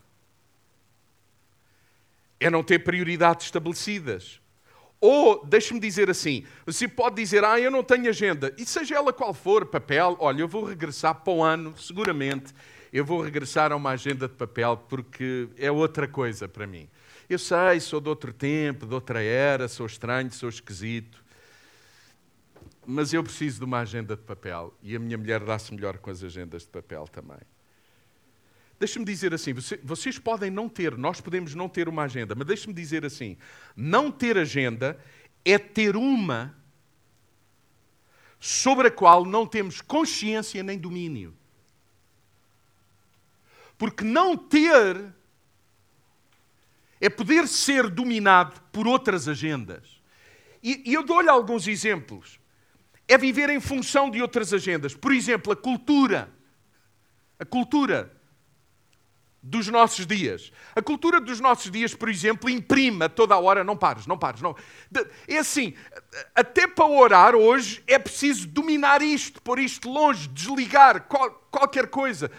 é 2.40 2.50
não 2.50 2.64
ter 2.64 2.80
prioridades 2.80 3.46
estabelecidas. 3.46 4.40
Ou, 5.00 5.46
deixe-me 5.46 5.80
dizer 5.80 6.10
assim, 6.10 6.44
você 6.66 6.88
pode 6.88 7.18
dizer, 7.18 7.44
ah, 7.44 7.60
eu 7.60 7.70
não 7.70 7.84
tenho 7.84 8.10
agenda, 8.10 8.54
e 8.58 8.66
seja 8.66 8.96
ela 8.96 9.14
qual 9.14 9.34
for, 9.34 9.66
papel, 9.66 10.18
olha, 10.20 10.42
eu 10.42 10.48
vou 10.48 10.64
regressar 10.64 11.14
para 11.14 11.34
o 11.34 11.44
ano, 11.44 11.78
seguramente, 11.78 12.52
eu 12.92 13.06
vou 13.06 13.22
regressar 13.22 13.72
a 13.72 13.76
uma 13.76 13.92
agenda 13.92 14.28
de 14.28 14.34
papel, 14.34 14.76
porque 14.90 15.50
é 15.58 15.70
outra 15.70 16.08
coisa 16.08 16.48
para 16.48 16.66
mim. 16.66 16.90
Eu 17.30 17.38
sei, 17.38 17.80
sou 17.80 18.02
de 18.02 18.10
outro 18.10 18.34
tempo, 18.34 18.88
de 18.88 18.94
outra 18.94 19.22
era, 19.22 19.68
sou 19.68 19.86
estranho, 19.86 20.32
sou 20.32 20.50
esquisito, 20.50 21.24
mas 22.86 23.14
eu 23.14 23.22
preciso 23.24 23.60
de 23.60 23.66
uma 23.66 23.80
agenda 23.80 24.16
de 24.16 24.24
papel, 24.24 24.74
e 24.82 24.96
a 24.96 25.00
minha 25.00 25.18
mulher 25.18 25.42
dá-se 25.42 25.72
melhor 25.74 26.00
com 26.00 26.10
as 26.10 26.24
agendas 26.24 26.64
de 26.64 26.70
papel 26.70 27.08
também. 27.12 27.38
Deixe-me 28.80 29.06
dizer 29.06 29.34
assim: 29.34 29.54
vocês 29.84 30.20
podem 30.20 30.52
não 30.52 30.70
ter, 30.70 30.98
nós 30.98 31.20
podemos 31.20 31.56
não 31.56 31.68
ter 31.68 31.90
uma 31.90 32.04
agenda, 32.04 32.36
mas 32.36 32.46
deixe-me 32.46 32.74
dizer 32.74 33.06
assim: 33.06 33.38
não 33.76 34.12
ter 34.12 34.38
agenda 34.38 35.00
é 35.44 35.58
ter 35.58 35.96
uma 35.96 36.56
sobre 38.40 38.90
a 38.90 38.92
qual 38.92 39.26
não 39.26 39.48
temos 39.48 39.82
consciência 39.82 40.62
nem 40.62 40.78
domínio. 40.78 41.36
Porque 43.78 44.04
não 44.04 44.38
ter 44.38 45.14
é 47.00 47.10
poder 47.10 47.48
ser 47.48 47.90
dominado 47.90 48.60
por 48.72 48.88
outras 48.88 49.28
agendas. 49.28 50.02
E, 50.64 50.82
eu 50.86 51.04
dou-lhe 51.04 51.30
alguns 51.30 51.68
exemplos. 51.68 52.40
É 53.08 53.18
viver 53.18 53.50
em 53.50 53.60
função 53.60 54.10
de 54.10 54.22
outras 54.22 54.52
agendas. 54.52 54.94
Por 54.96 55.14
exemplo, 55.14 55.54
a 55.54 55.56
cultura. 55.56 56.30
A 57.40 57.46
cultura 57.46 58.17
dos 59.48 59.70
nossos 59.70 60.06
dias. 60.06 60.52
A 60.76 60.82
cultura 60.82 61.22
dos 61.22 61.40
nossos 61.40 61.72
dias, 61.72 61.96
por 61.96 62.10
exemplo, 62.10 62.50
imprime 62.50 63.06
a 63.06 63.10
toda 63.10 63.34
a 63.34 63.40
hora, 63.40 63.64
não 63.64 63.78
pares, 63.78 64.06
não 64.06 64.18
pares, 64.18 64.42
não. 64.42 64.54
É 65.26 65.38
assim, 65.38 65.74
até 66.36 66.68
para 66.68 66.86
orar 66.86 67.34
hoje 67.34 67.82
é 67.88 67.98
preciso 67.98 68.46
dominar 68.46 69.02
isto, 69.02 69.42
pôr 69.42 69.60
isto 69.60 69.90
longe, 69.90 70.28
desligar 70.28 71.04
qual, 71.04 71.32
qualquer 71.50 71.88
coisa. 71.88 72.30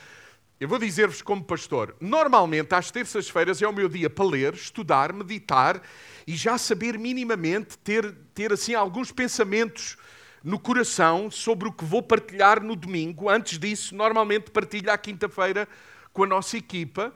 Eu 0.61 0.69
vou 0.69 0.79
dizer-vos 0.79 1.23
como 1.23 1.43
pastor, 1.43 1.97
normalmente 1.99 2.75
às 2.75 2.91
terças-feiras 2.91 3.63
é 3.63 3.67
o 3.67 3.73
meu 3.73 3.89
dia 3.89 4.11
para 4.11 4.25
ler, 4.27 4.53
estudar, 4.53 5.11
meditar 5.13 5.81
e 6.27 6.37
já 6.37 6.59
saber 6.59 6.99
minimamente 6.99 7.79
ter, 7.79 8.13
ter 8.35 8.53
assim 8.53 8.75
alguns 8.75 9.11
pensamentos 9.11 9.97
no 10.45 10.59
coração 10.59 11.31
sobre 11.31 11.69
o 11.69 11.73
que 11.73 11.85
vou 11.85 12.03
partilhar 12.03 12.63
no 12.63 12.77
domingo. 12.77 13.31
Antes 13.31 13.59
disso, 13.59 13.95
normalmente 13.95 14.51
partilho 14.51 14.91
à 14.91 14.99
quinta-feira 14.99 15.67
com 16.13 16.25
a 16.25 16.27
nossa 16.27 16.57
equipa 16.57 17.13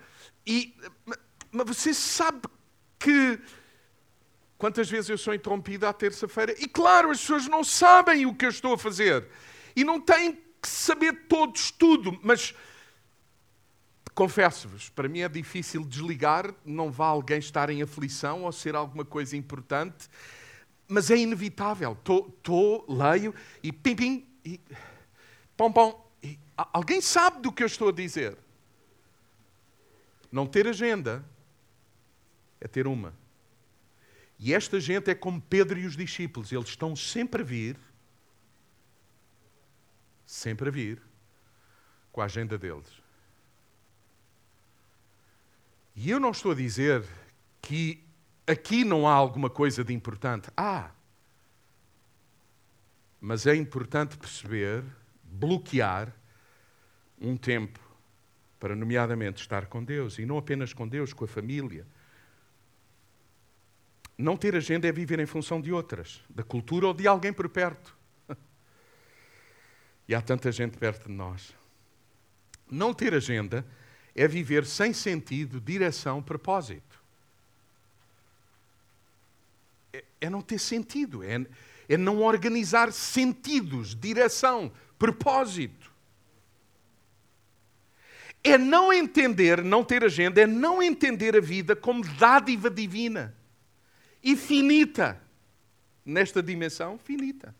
e 0.46 0.74
mas 1.50 1.66
você 1.66 1.92
sabe 1.92 2.42
que 2.98 3.38
Quantas 4.62 4.88
vezes 4.88 5.10
eu 5.10 5.18
sou 5.18 5.34
interrompido 5.34 5.88
à 5.88 5.92
terça-feira? 5.92 6.54
E 6.56 6.68
claro, 6.68 7.10
as 7.10 7.18
pessoas 7.18 7.48
não 7.48 7.64
sabem 7.64 8.26
o 8.26 8.32
que 8.32 8.46
eu 8.46 8.48
estou 8.48 8.74
a 8.74 8.78
fazer. 8.78 9.26
E 9.74 9.82
não 9.82 10.00
têm 10.00 10.34
que 10.34 10.68
saber 10.68 11.26
todos 11.26 11.72
tudo, 11.72 12.16
mas 12.22 12.54
confesso-vos, 14.14 14.88
para 14.88 15.08
mim 15.08 15.22
é 15.22 15.28
difícil 15.28 15.84
desligar, 15.84 16.54
não 16.64 16.92
vá 16.92 17.06
alguém 17.06 17.40
estar 17.40 17.70
em 17.70 17.82
aflição 17.82 18.44
ou 18.44 18.52
ser 18.52 18.76
alguma 18.76 19.04
coisa 19.04 19.36
importante, 19.36 20.08
mas 20.86 21.10
é 21.10 21.16
inevitável. 21.16 21.98
Estou, 21.98 22.84
leio 22.88 23.34
e 23.64 23.72
pim, 23.72 23.96
pim, 23.96 24.26
e 24.44 24.60
pom, 25.56 25.72
pom. 25.72 26.12
Alguém 26.72 27.00
sabe 27.00 27.40
do 27.40 27.50
que 27.50 27.64
eu 27.64 27.66
estou 27.66 27.88
a 27.88 27.92
dizer. 27.92 28.38
Não 30.32 30.46
ter 30.46 30.66
agenda 30.66 31.22
é 32.58 32.66
ter 32.66 32.86
uma. 32.86 33.14
E 34.38 34.54
esta 34.54 34.80
gente 34.80 35.10
é 35.10 35.14
como 35.14 35.40
Pedro 35.42 35.78
e 35.78 35.86
os 35.86 35.94
discípulos, 35.94 36.50
eles 36.50 36.70
estão 36.70 36.96
sempre 36.96 37.42
a 37.42 37.44
vir, 37.44 37.76
sempre 40.24 40.68
a 40.68 40.72
vir, 40.72 41.02
com 42.10 42.22
a 42.22 42.24
agenda 42.24 42.56
deles. 42.56 42.90
E 45.94 46.10
eu 46.10 46.18
não 46.18 46.30
estou 46.30 46.52
a 46.52 46.54
dizer 46.54 47.06
que 47.60 48.02
aqui 48.46 48.84
não 48.84 49.06
há 49.06 49.12
alguma 49.12 49.50
coisa 49.50 49.84
de 49.84 49.92
importante. 49.92 50.48
Há. 50.56 50.90
Mas 53.20 53.46
é 53.46 53.54
importante 53.54 54.16
perceber, 54.16 54.82
bloquear 55.22 56.12
um 57.20 57.36
tempo 57.36 57.91
para, 58.62 58.76
nomeadamente, 58.76 59.42
estar 59.42 59.66
com 59.66 59.82
Deus. 59.82 60.20
E 60.20 60.24
não 60.24 60.38
apenas 60.38 60.72
com 60.72 60.86
Deus, 60.86 61.12
com 61.12 61.24
a 61.24 61.26
família. 61.26 61.84
Não 64.16 64.36
ter 64.36 64.54
agenda 64.54 64.86
é 64.86 64.92
viver 64.92 65.18
em 65.18 65.26
função 65.26 65.60
de 65.60 65.72
outras, 65.72 66.20
da 66.30 66.44
cultura 66.44 66.86
ou 66.86 66.94
de 66.94 67.08
alguém 67.08 67.32
por 67.32 67.48
perto. 67.48 67.98
E 70.06 70.14
há 70.14 70.20
tanta 70.20 70.52
gente 70.52 70.78
perto 70.78 71.08
de 71.08 71.12
nós. 71.12 71.52
Não 72.70 72.94
ter 72.94 73.14
agenda 73.14 73.66
é 74.14 74.28
viver 74.28 74.64
sem 74.64 74.92
sentido, 74.92 75.60
direção, 75.60 76.22
propósito. 76.22 77.02
É, 79.92 80.04
é 80.20 80.30
não 80.30 80.40
ter 80.40 80.58
sentido, 80.58 81.24
é, 81.24 81.44
é 81.88 81.96
não 81.96 82.18
organizar 82.18 82.92
sentidos, 82.92 83.92
direção, 83.92 84.72
propósito. 84.98 85.91
É 88.44 88.58
não 88.58 88.92
entender, 88.92 89.62
não 89.62 89.84
ter 89.84 90.04
agenda, 90.04 90.40
é 90.40 90.46
não 90.46 90.82
entender 90.82 91.36
a 91.36 91.40
vida 91.40 91.76
como 91.76 92.04
dádiva 92.16 92.68
divina 92.68 93.34
e 94.22 94.36
finita. 94.36 95.20
Nesta 96.04 96.42
dimensão, 96.42 96.98
finita. 96.98 97.54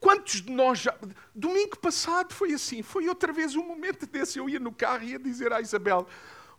Quantos 0.00 0.42
de 0.42 0.50
nós 0.50 0.80
já. 0.80 0.94
Domingo 1.34 1.78
passado 1.78 2.34
foi 2.34 2.52
assim, 2.52 2.82
foi 2.82 3.08
outra 3.08 3.32
vez 3.32 3.54
um 3.54 3.66
momento 3.66 4.06
desse. 4.06 4.38
Eu 4.38 4.48
ia 4.48 4.58
no 4.58 4.72
carro 4.72 5.04
e 5.04 5.10
ia 5.10 5.18
dizer 5.18 5.52
à 5.52 5.60
Isabel, 5.60 6.06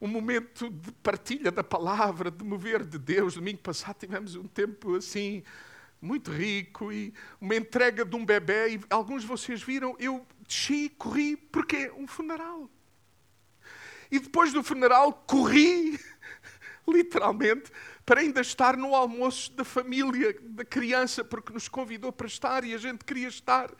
um 0.02 0.08
momento 0.08 0.70
de 0.70 0.92
partilha 0.92 1.52
da 1.52 1.64
palavra, 1.64 2.32
de 2.32 2.44
mover 2.44 2.84
de 2.84 2.98
Deus. 2.98 3.36
Domingo 3.36 3.60
passado 3.60 3.98
tivemos 4.00 4.36
um 4.36 4.48
tempo 4.48 4.96
assim, 4.96 5.44
muito 6.02 6.32
rico, 6.32 6.92
e 6.92 7.14
uma 7.40 7.56
entrega 7.56 8.04
de 8.04 8.16
um 8.16 8.26
bebê. 8.26 8.76
E 8.76 8.80
alguns 8.90 9.22
de 9.22 9.28
vocês 9.28 9.62
viram, 9.62 9.96
eu 10.00 10.26
desci, 10.48 10.90
corri, 10.90 11.36
porque 11.36 11.92
um 11.92 12.08
funeral. 12.08 12.70
E 14.12 14.20
depois 14.20 14.54
do 14.54 14.64
funeral, 14.64 15.14
corri, 15.26 16.00
literalmente, 16.88 17.72
para 18.06 18.22
ainda 18.22 18.42
estar 18.42 18.78
no 18.78 18.94
almoço 18.94 19.52
da 19.54 19.64
família, 19.64 20.38
da 20.42 20.66
criança, 20.66 21.24
porque 21.24 21.54
nos 21.54 21.68
convidou 21.68 22.12
para 22.12 22.28
estar 22.28 22.64
e 22.64 22.74
a 22.74 22.78
gente 22.78 23.06
queria 23.06 23.28
estar, 23.28 23.74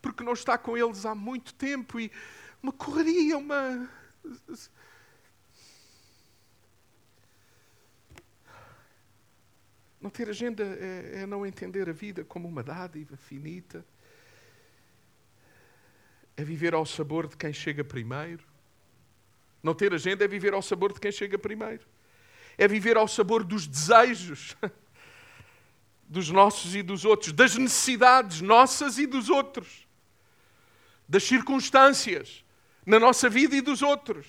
porque 0.00 0.22
não 0.22 0.34
está 0.34 0.56
com 0.58 0.76
eles 0.76 1.04
há 1.04 1.14
muito 1.14 1.54
tempo. 1.54 1.98
E 1.98 2.12
uma 2.62 2.72
correria, 2.72 3.36
uma. 3.38 3.88
Não 10.00 10.10
ter 10.10 10.28
agenda 10.28 10.62
é, 10.64 11.22
é, 11.22 11.26
não 11.26 11.46
entender 11.46 11.88
a 11.88 11.92
vida 11.92 12.24
como 12.24 12.48
uma 12.48 12.62
dádiva 12.62 13.16
finita. 13.16 13.84
É 16.36 16.44
viver 16.44 16.74
ao 16.74 16.86
sabor 16.86 17.26
de 17.26 17.36
quem 17.36 17.52
chega 17.52 17.84
primeiro. 17.84 18.44
Não 19.62 19.74
ter 19.74 19.92
agenda 19.92 20.24
é 20.24 20.28
viver 20.28 20.54
ao 20.54 20.62
sabor 20.62 20.92
de 20.92 21.00
quem 21.00 21.12
chega 21.12 21.38
primeiro 21.38 21.84
é 22.56 22.68
viver 22.68 22.96
ao 22.96 23.08
sabor 23.08 23.44
dos 23.44 23.66
desejos 23.66 24.56
dos 26.08 26.30
nossos 26.30 26.74
e 26.74 26.82
dos 26.82 27.04
outros, 27.04 27.32
das 27.32 27.56
necessidades 27.56 28.40
nossas 28.40 28.98
e 28.98 29.06
dos 29.06 29.30
outros, 29.30 29.86
das 31.08 31.22
circunstâncias 31.24 32.44
na 32.84 33.00
nossa 33.00 33.30
vida 33.30 33.56
e 33.56 33.60
dos 33.60 33.80
outros. 33.80 34.26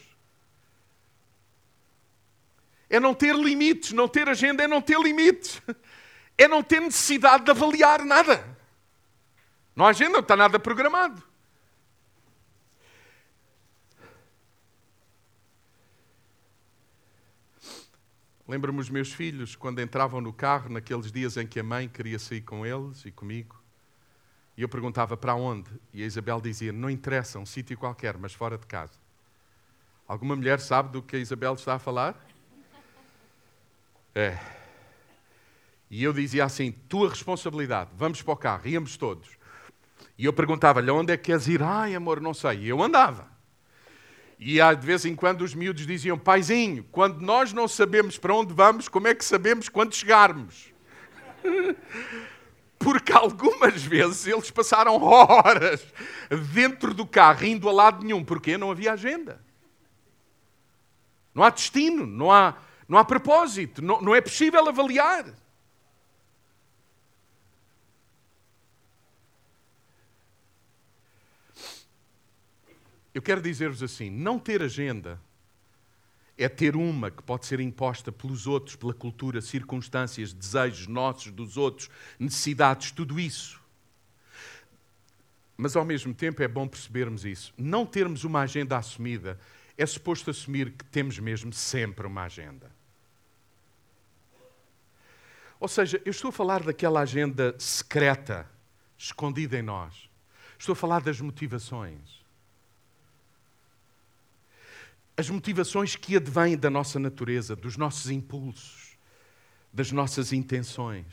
É 2.90 3.00
não 3.00 3.14
ter 3.14 3.36
limites, 3.36 3.92
não 3.92 4.08
ter 4.08 4.30
agenda 4.30 4.64
é 4.64 4.68
não 4.68 4.82
ter 4.82 5.00
limites. 5.00 5.62
É 6.36 6.48
não 6.48 6.64
ter 6.64 6.82
necessidade 6.82 7.44
de 7.46 7.52
avaliar 7.52 8.04
nada. 8.04 8.58
Não 9.76 9.86
há 9.86 9.90
agenda, 9.90 10.14
não 10.14 10.20
está 10.20 10.36
nada 10.36 10.58
programado. 10.58 11.22
Lembro-me 18.48 18.80
os 18.80 18.90
meus 18.90 19.14
filhos 19.14 19.56
quando 19.56 19.82
entravam 19.82 20.20
no 20.20 20.34
carro, 20.34 20.70
naqueles 20.70 21.12
dias 21.12 21.38
em 21.38 21.48
que 21.48 21.60
a 21.60 21.64
mãe 21.64 21.88
queria 21.88 22.20
sair 22.20 22.42
com 22.42 22.66
eles 22.66 23.06
e 23.06 23.12
comigo. 23.12 23.62
E 24.58 24.62
eu 24.62 24.70
perguntava 24.70 25.18
para 25.18 25.34
onde? 25.34 25.70
E 25.94 26.04
a 26.04 26.06
Isabel 26.06 26.40
dizia: 26.40 26.72
Não 26.72 26.90
interessa, 26.90 27.40
um 27.40 27.46
sítio 27.46 27.78
qualquer, 27.78 28.18
mas 28.18 28.34
fora 28.34 28.58
de 28.58 28.68
casa. 28.68 28.94
Alguma 30.08 30.36
mulher 30.36 30.60
sabe 30.60 30.92
do 30.92 31.02
que 31.02 31.16
a 31.16 31.20
Isabel 31.20 31.54
está 31.54 31.76
a 31.76 31.80
falar? 31.80 32.16
É. 34.14 34.38
E 35.90 36.04
eu 36.04 36.14
dizia 36.14 36.44
assim: 36.46 36.72
Tua 36.72 37.10
responsabilidade, 37.10 37.92
vamos 37.96 38.22
para 38.22 38.34
o 38.34 38.38
carro, 38.38 38.68
íamos 38.68 38.98
todos. 38.98 39.38
E 40.18 40.26
eu 40.26 40.34
perguntava-lhe: 40.34 40.92
Onde 40.92 41.14
é 41.14 41.18
que 41.18 41.24
queres 41.24 41.48
ir? 41.48 41.64
Ai, 41.64 41.96
amor, 41.96 42.22
não 42.22 42.34
sei. 42.34 42.60
E 42.60 42.70
eu 42.70 42.84
andava. 42.84 43.33
E 44.46 44.60
de 44.76 44.86
vez 44.86 45.06
em 45.06 45.16
quando 45.16 45.42
os 45.42 45.56
miúdos 45.56 45.88
diziam: 45.88 46.20
Paizinho, 46.20 46.86
quando 46.92 47.22
nós 47.22 47.54
não 47.54 47.66
sabemos 47.66 48.18
para 48.18 48.36
onde 48.36 48.54
vamos, 48.54 48.90
como 48.90 49.08
é 49.08 49.16
que 49.16 49.24
sabemos 49.24 49.70
quando 49.70 49.96
chegarmos? 49.96 50.74
Porque 52.78 53.14
algumas 53.14 53.82
vezes 53.82 54.28
eles 54.28 54.52
passaram 54.52 55.00
horas 55.02 55.82
dentro 56.52 56.94
do 56.94 57.06
carro, 57.06 57.46
indo 57.46 57.70
a 57.70 57.72
lado 57.72 58.04
nenhum, 58.04 58.22
porque 58.22 58.58
não 58.58 58.70
havia 58.70 58.92
agenda. 58.92 59.42
Não 61.34 61.42
há 61.42 61.50
destino, 61.50 62.06
não 62.06 62.30
há, 62.30 62.58
não 62.86 62.98
há 63.00 63.06
propósito, 63.06 63.82
não, 63.82 64.02
não 64.02 64.14
é 64.14 64.20
possível 64.20 64.68
avaliar. 64.68 65.34
Eu 73.14 73.22
quero 73.22 73.42
dizer-vos 73.42 73.84
assim: 73.84 74.10
não 74.10 74.40
ter 74.40 74.62
agenda 74.62 75.22
é 76.38 76.50
ter 76.50 76.76
uma 76.76 77.12
que 77.12 77.22
pode 77.22 77.46
ser 77.46 77.60
imposta 77.60 78.12
pelos 78.12 78.48
outros, 78.48 78.76
pela 78.76 78.94
cultura, 78.94 79.40
circunstâncias, 79.40 80.34
desejos 80.34 80.88
nossos, 80.88 81.32
dos 81.32 81.58
outros, 81.58 81.90
necessidades, 82.20 82.92
tudo 82.92 83.20
isso. 83.20 83.62
Mas 85.56 85.76
ao 85.76 85.86
mesmo 85.86 86.14
tempo 86.14 86.42
é 86.42 86.48
bom 86.48 86.68
percebermos 86.68 87.24
isso. 87.24 87.54
Não 87.56 87.86
termos 87.86 88.24
uma 88.24 88.42
agenda 88.42 88.78
assumida 88.78 89.40
é 89.78 89.86
suposto 89.86 90.30
assumir 90.30 90.72
que 90.72 90.86
temos 90.86 91.18
mesmo 91.20 91.52
sempre 91.52 92.06
uma 92.06 92.24
agenda. 92.24 92.72
Ou 95.60 95.68
seja, 95.68 96.02
eu 96.06 96.12
estou 96.12 96.30
a 96.30 96.32
falar 96.32 96.62
daquela 96.62 97.02
agenda 97.02 97.56
secreta, 97.58 98.48
escondida 98.98 99.58
em 99.58 99.62
nós. 99.62 100.10
Estou 100.60 100.74
a 100.74 100.76
falar 100.76 101.02
das 101.02 101.20
motivações 101.22 102.23
as 105.16 105.30
motivações 105.30 105.96
que 105.96 106.16
advêm 106.16 106.58
da 106.58 106.70
nossa 106.70 107.00
natureza, 107.00 107.56
dos 107.56 107.78
nossos 107.78 108.10
impulsos, 108.10 108.98
das 109.72 109.92
nossas 109.92 110.34
intenções. 110.34 111.06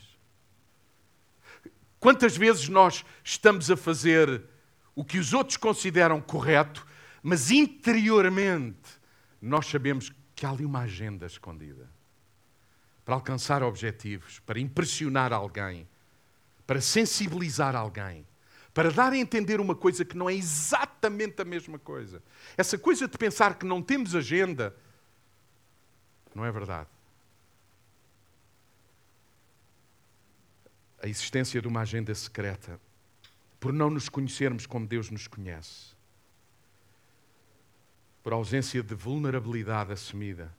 Quantas 1.99 2.35
vezes 2.35 2.67
nós 2.67 3.05
estamos 3.23 3.69
a 3.69 3.77
fazer 3.77 4.43
o 4.95 5.05
que 5.05 5.19
os 5.19 5.33
outros 5.33 5.57
consideram 5.57 6.19
correto, 6.19 6.85
mas 7.21 7.51
interiormente 7.51 8.99
nós 9.39 9.67
sabemos 9.67 10.11
que 10.35 10.45
há 10.45 10.49
ali 10.49 10.65
uma 10.65 10.81
agenda 10.81 11.25
escondida 11.25 11.89
para 13.05 13.15
alcançar 13.15 13.61
objetivos, 13.61 14.39
para 14.39 14.59
impressionar 14.59 15.31
alguém, 15.31 15.87
para 16.65 16.81
sensibilizar 16.81 17.75
alguém 17.75 18.25
para 18.73 18.91
dar 18.91 19.11
a 19.11 19.17
entender 19.17 19.59
uma 19.59 19.75
coisa 19.75 20.05
que 20.05 20.17
não 20.17 20.29
é 20.29 20.33
exatamente 20.33 21.41
a 21.41 21.45
mesma 21.45 21.77
coisa. 21.77 22.21
Essa 22.57 22.77
coisa 22.77 23.07
de 23.07 23.17
pensar 23.17 23.57
que 23.57 23.65
não 23.65 23.81
temos 23.81 24.15
agenda 24.15 24.75
não 26.33 26.45
é 26.45 26.51
verdade. 26.51 26.87
a 31.01 31.07
existência 31.07 31.61
de 31.61 31.67
uma 31.67 31.81
agenda 31.81 32.13
secreta, 32.13 32.79
por 33.59 33.73
não 33.73 33.89
nos 33.89 34.07
conhecermos 34.07 34.65
como 34.65 34.85
Deus 34.85 35.09
nos 35.09 35.27
conhece, 35.27 35.95
por 38.23 38.33
ausência 38.33 38.83
de 38.83 38.93
vulnerabilidade 38.93 39.91
assumida, 39.91 40.53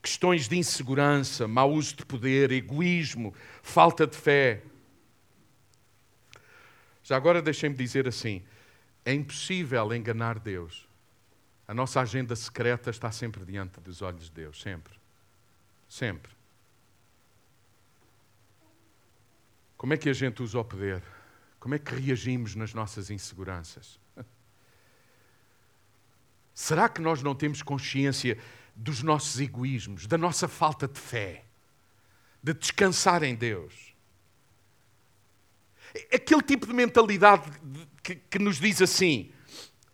questões 0.00 0.46
de 0.46 0.56
insegurança, 0.56 1.48
mau 1.48 1.72
uso 1.72 1.96
de 1.96 2.06
poder, 2.06 2.52
egoísmo, 2.52 3.34
falta 3.60 4.06
de 4.06 4.16
fé. 4.16 4.62
Já 7.06 7.16
agora 7.16 7.40
deixem-me 7.40 7.76
dizer 7.76 8.08
assim: 8.08 8.44
é 9.04 9.14
impossível 9.14 9.94
enganar 9.94 10.40
Deus. 10.40 10.88
A 11.68 11.72
nossa 11.72 12.00
agenda 12.00 12.34
secreta 12.34 12.90
está 12.90 13.12
sempre 13.12 13.44
diante 13.44 13.78
dos 13.78 14.02
olhos 14.02 14.24
de 14.24 14.32
Deus, 14.32 14.60
sempre. 14.60 14.92
Sempre. 15.88 16.32
Como 19.76 19.94
é 19.94 19.96
que 19.96 20.08
a 20.08 20.12
gente 20.12 20.42
usa 20.42 20.58
o 20.58 20.64
poder? 20.64 21.00
Como 21.60 21.76
é 21.76 21.78
que 21.78 21.94
reagimos 21.94 22.56
nas 22.56 22.74
nossas 22.74 23.08
inseguranças? 23.08 24.00
Será 26.52 26.88
que 26.88 27.00
nós 27.00 27.22
não 27.22 27.36
temos 27.36 27.62
consciência 27.62 28.36
dos 28.74 29.04
nossos 29.04 29.38
egoísmos, 29.38 30.08
da 30.08 30.18
nossa 30.18 30.48
falta 30.48 30.88
de 30.88 30.98
fé, 30.98 31.44
de 32.42 32.52
descansar 32.52 33.22
em 33.22 33.36
Deus? 33.36 33.85
Aquele 36.12 36.42
tipo 36.42 36.66
de 36.66 36.72
mentalidade 36.72 37.50
que, 38.02 38.16
que 38.16 38.38
nos 38.38 38.58
diz 38.58 38.82
assim: 38.82 39.32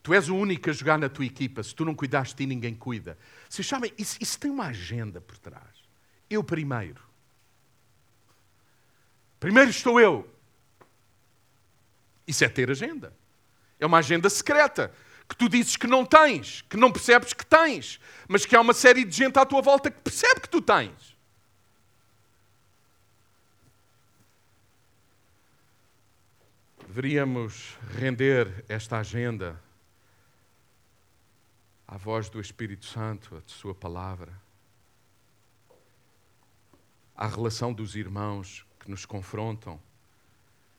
tu 0.02 0.12
és 0.12 0.28
o 0.28 0.36
único 0.36 0.68
a 0.68 0.72
jogar 0.72 0.98
na 0.98 1.08
tua 1.08 1.24
equipa, 1.24 1.62
se 1.62 1.74
tu 1.74 1.84
não 1.84 1.94
cuidares 1.94 2.30
de 2.30 2.36
ti, 2.36 2.46
ninguém 2.46 2.74
cuida. 2.74 3.18
Vocês 3.48 3.66
sabem, 3.66 3.92
isso, 3.96 4.18
isso 4.20 4.38
tem 4.38 4.50
uma 4.50 4.66
agenda 4.66 5.20
por 5.20 5.38
trás. 5.38 5.82
Eu 6.28 6.42
primeiro. 6.42 7.02
Primeiro 9.38 9.70
estou 9.70 10.00
eu. 10.00 10.28
Isso 12.26 12.44
é 12.44 12.48
ter 12.48 12.70
agenda. 12.70 13.12
É 13.78 13.86
uma 13.86 13.98
agenda 13.98 14.30
secreta 14.30 14.92
que 15.28 15.36
tu 15.36 15.48
dizes 15.48 15.76
que 15.76 15.86
não 15.86 16.04
tens, 16.04 16.62
que 16.62 16.76
não 16.76 16.92
percebes 16.92 17.32
que 17.32 17.44
tens, 17.44 17.98
mas 18.28 18.46
que 18.46 18.54
há 18.54 18.60
uma 18.60 18.74
série 18.74 19.04
de 19.04 19.16
gente 19.16 19.38
à 19.38 19.44
tua 19.44 19.60
volta 19.60 19.90
que 19.90 20.00
percebe 20.00 20.40
que 20.40 20.48
tu 20.48 20.60
tens. 20.60 21.11
Deveríamos 26.94 27.78
render 27.98 28.66
esta 28.68 28.98
agenda 28.98 29.58
à 31.88 31.96
voz 31.96 32.28
do 32.28 32.38
Espírito 32.38 32.84
Santo, 32.84 33.34
à 33.34 33.40
Sua 33.46 33.74
palavra, 33.74 34.38
à 37.16 37.26
relação 37.26 37.72
dos 37.72 37.96
irmãos 37.96 38.66
que 38.78 38.90
nos 38.90 39.06
confrontam, 39.06 39.80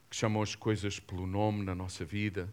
que 0.07 0.15
chamam 0.15 0.43
as 0.43 0.53
coisas 0.53 0.99
pelo 0.99 1.25
nome 1.25 1.63
na 1.63 1.73
nossa 1.73 2.05
vida. 2.05 2.47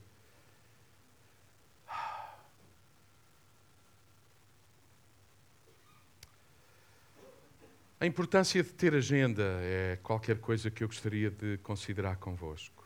A 8.00 8.06
importância 8.06 8.62
de 8.62 8.70
ter 8.70 8.94
agenda 8.94 9.42
é 9.60 9.98
qualquer 10.02 10.38
coisa 10.40 10.70
que 10.70 10.82
eu 10.82 10.88
gostaria 10.88 11.30
de 11.30 11.58
considerar 11.58 12.16
convosco. 12.16 12.79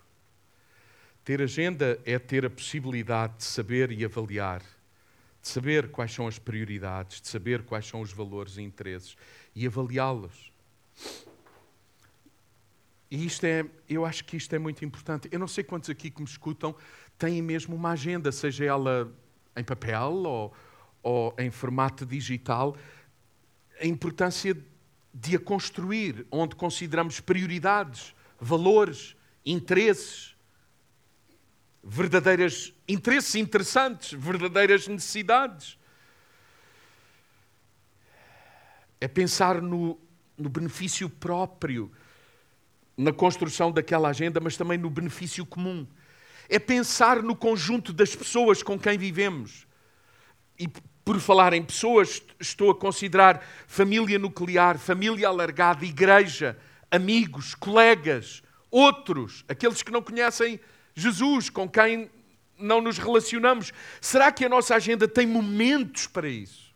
Ter 1.25 1.41
agenda 1.41 1.99
é 2.05 2.18
ter 2.18 2.45
a 2.45 2.51
possibilidade 2.51 3.39
de 3.39 3.45
saber 3.45 3.91
e 3.91 4.05
avaliar, 4.05 4.61
de 5.41 5.49
saber 5.49 5.91
quais 5.91 6.12
são 6.12 6.29
as 6.29 6.39
prioridades, 6.39 7.20
de 7.20 7.29
saber 7.29 7.62
quais 7.62 7.87
são 7.87 8.03
os 8.03 8.12
valores 8.12 8.59
e 8.59 8.62
interesses 8.62 9.16
e 9.55 9.66
avaliá-los. 9.66 10.53
E 13.11 13.25
isto 13.25 13.45
é, 13.45 13.64
eu 13.89 14.05
acho 14.05 14.25
que 14.25 14.37
isto 14.37 14.55
é 14.55 14.59
muito 14.59 14.85
importante. 14.85 15.29
Eu 15.33 15.39
não 15.39 15.49
sei 15.49 15.64
quantos 15.64 15.89
aqui 15.89 16.11
que 16.11 16.20
me 16.20 16.29
escutam 16.29 16.75
têm 17.16 17.41
mesmo 17.41 17.75
uma 17.75 17.93
agenda, 17.93 18.31
seja 18.31 18.64
ela 18.64 19.11
em 19.57 19.64
papel 19.64 20.11
ou, 20.11 20.53
ou 21.03 21.35
em 21.39 21.51
formato 21.51 22.05
digital. 22.05 22.77
A 23.81 23.87
importância 23.87 24.55
de 25.12 25.37
a 25.37 25.39
construir, 25.39 26.27
onde 26.31 26.55
consideramos 26.55 27.20
prioridades, 27.20 28.14
valores, 28.39 29.16
interesses, 29.47 30.34
verdadeiras 31.85 32.72
interesses 32.89 33.35
interessantes, 33.35 34.12
verdadeiras 34.18 34.89
necessidades. 34.89 35.78
É 39.01 39.07
pensar 39.07 39.61
no, 39.61 40.01
no 40.37 40.49
benefício 40.49 41.11
próprio 41.11 41.93
na 42.97 43.12
construção 43.12 43.70
daquela 43.70 44.09
agenda, 44.09 44.41
mas 44.41 44.57
também 44.57 44.78
no 44.78 44.89
benefício 44.89 45.45
comum. 45.45 45.87
É 46.49 46.59
pensar 46.59 47.22
no 47.22 47.37
conjunto 47.37 47.93
das 47.93 48.16
pessoas 48.16 48.62
com 48.62 48.78
quem 48.78 48.97
vivemos. 48.97 49.66
E 50.59 50.68
por 51.05 51.20
falar 51.20 51.53
em 51.53 51.62
pessoas, 51.62 52.22
estou 52.41 52.70
a 52.70 52.74
considerar 52.74 53.45
família 53.66 54.18
nuclear, 54.18 54.78
família 54.78 55.28
alargada, 55.28 55.85
igreja, 55.85 56.57
amigos, 56.91 57.55
colegas, 57.55 58.43
outros, 58.70 59.45
aqueles 59.49 59.82
que 59.82 59.91
não 59.91 60.01
conhecem 60.01 60.59
Jesus, 60.95 61.51
com 61.51 61.69
quem 61.69 62.11
não 62.59 62.81
nos 62.81 62.99
relacionamos. 62.99 63.73
Será 64.01 64.31
que 64.31 64.45
a 64.45 64.49
nossa 64.49 64.75
agenda 64.75 65.09
tem 65.09 65.27
momentos 65.27 66.07
para 66.07 66.29
isso? 66.29 66.73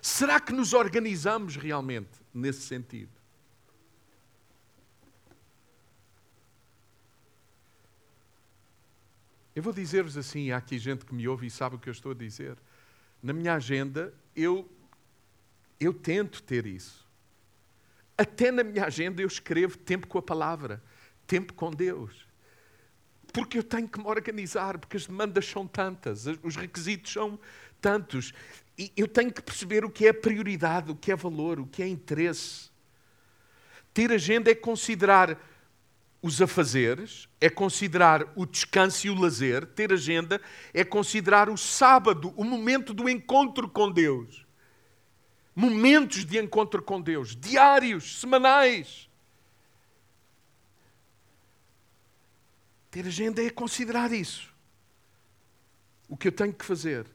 Será 0.00 0.40
que 0.40 0.52
nos 0.52 0.72
organizamos 0.72 1.56
realmente 1.56 2.10
nesse 2.34 2.62
sentido? 2.62 3.12
Eu 9.54 9.62
vou 9.62 9.72
dizer-vos 9.72 10.16
assim: 10.16 10.50
há 10.50 10.56
aqui 10.56 10.78
gente 10.78 11.04
que 11.04 11.14
me 11.14 11.28
ouve 11.28 11.46
e 11.46 11.50
sabe 11.50 11.76
o 11.76 11.78
que 11.78 11.88
eu 11.88 11.92
estou 11.92 12.12
a 12.12 12.14
dizer. 12.14 12.56
Na 13.22 13.32
minha 13.32 13.54
agenda, 13.54 14.12
eu, 14.34 14.68
eu 15.78 15.92
tento 15.92 16.42
ter 16.42 16.66
isso. 16.66 17.06
Até 18.16 18.50
na 18.50 18.64
minha 18.64 18.86
agenda 18.86 19.22
eu 19.22 19.26
escrevo 19.28 19.78
tempo 19.78 20.06
com 20.06 20.18
a 20.18 20.22
palavra, 20.22 20.82
tempo 21.26 21.54
com 21.54 21.70
Deus. 21.70 22.26
Porque 23.32 23.58
eu 23.58 23.62
tenho 23.62 23.88
que 23.88 23.98
me 23.98 24.06
organizar, 24.06 24.78
porque 24.78 24.96
as 24.96 25.06
demandas 25.06 25.46
são 25.46 25.66
tantas, 25.66 26.26
os 26.42 26.56
requisitos 26.56 27.12
são 27.12 27.38
tantos. 27.80 28.32
E 28.78 28.92
eu 28.96 29.08
tenho 29.08 29.32
que 29.32 29.42
perceber 29.42 29.84
o 29.84 29.90
que 29.90 30.06
é 30.06 30.12
prioridade, 30.12 30.90
o 30.90 30.96
que 30.96 31.10
é 31.10 31.16
valor, 31.16 31.60
o 31.60 31.66
que 31.66 31.82
é 31.82 31.88
interesse. 31.88 32.70
Ter 33.94 34.12
agenda 34.12 34.50
é 34.50 34.54
considerar 34.54 35.38
os 36.22 36.40
afazeres, 36.40 37.28
é 37.40 37.50
considerar 37.50 38.32
o 38.36 38.46
descanso 38.46 39.06
e 39.06 39.10
o 39.10 39.14
lazer, 39.14 39.66
ter 39.66 39.92
agenda, 39.92 40.40
é 40.72 40.84
considerar 40.84 41.50
o 41.50 41.56
sábado, 41.56 42.32
o 42.36 42.44
momento 42.44 42.94
do 42.94 43.08
encontro 43.08 43.68
com 43.68 43.90
Deus. 43.90 44.46
Momentos 45.54 46.24
de 46.24 46.38
encontro 46.38 46.80
com 46.80 47.00
Deus, 47.00 47.36
diários, 47.36 48.20
semanais. 48.20 49.10
Ter 52.92 53.06
agenda 53.06 53.42
é 53.42 53.48
considerar 53.48 54.12
isso. 54.12 54.52
O 56.06 56.14
que 56.14 56.28
eu 56.28 56.32
tenho 56.32 56.52
que 56.52 56.62
fazer, 56.62 57.06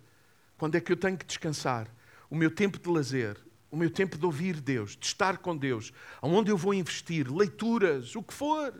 quando 0.57 0.73
é 0.73 0.81
que 0.81 0.91
eu 0.91 0.97
tenho 0.97 1.15
que 1.15 1.23
descansar, 1.23 1.87
o 2.31 2.35
meu 2.35 2.49
tempo 2.49 2.79
de 2.79 2.89
lazer, 2.89 3.37
o 3.69 3.77
meu 3.77 3.91
tempo 3.91 4.17
de 4.17 4.25
ouvir 4.25 4.59
Deus, 4.59 4.97
de 4.97 5.05
estar 5.05 5.37
com 5.37 5.55
Deus, 5.55 5.93
aonde 6.19 6.49
eu 6.49 6.57
vou 6.57 6.73
investir, 6.73 7.31
leituras, 7.31 8.15
o 8.15 8.23
que 8.23 8.33
for 8.33 8.73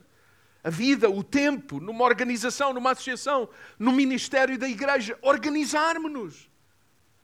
a 0.63 0.71
vida, 0.71 1.07
o 1.07 1.23
tempo, 1.23 1.79
numa 1.79 2.03
organização, 2.03 2.73
numa 2.73 2.93
associação, 2.93 3.47
no 3.77 3.91
ministério 3.91 4.57
da 4.57 4.67
igreja. 4.67 5.15
Organizarmos-nos. 5.21 6.49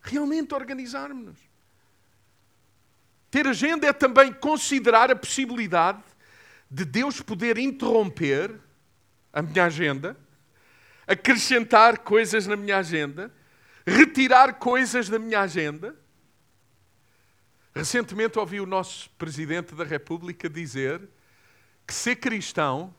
Realmente 0.03 0.53
organizarmos-nos. 0.53 1.39
Ter 3.31 3.47
agenda 3.47 3.87
é 3.87 3.91
também 3.91 4.31
considerar 4.31 5.09
a 5.09 5.15
possibilidade 5.15 6.03
de 6.69 6.85
Deus 6.85 7.21
poder 7.21 7.57
interromper 7.57 8.61
a 9.33 9.41
minha 9.41 9.65
agenda, 9.65 10.15
acrescentar 11.05 11.97
coisas 11.97 12.47
na 12.47 12.55
minha 12.55 12.77
agenda, 12.77 13.33
retirar 13.85 14.53
coisas 14.53 15.09
da 15.09 15.19
minha 15.19 15.41
agenda. 15.41 15.95
Recentemente 17.75 18.37
ouvi 18.37 18.61
o 18.61 18.65
nosso 18.65 19.09
Presidente 19.17 19.73
da 19.73 19.83
República 19.83 20.47
dizer 20.47 21.01
que 21.85 21.93
ser 21.93 22.17
cristão 22.17 22.93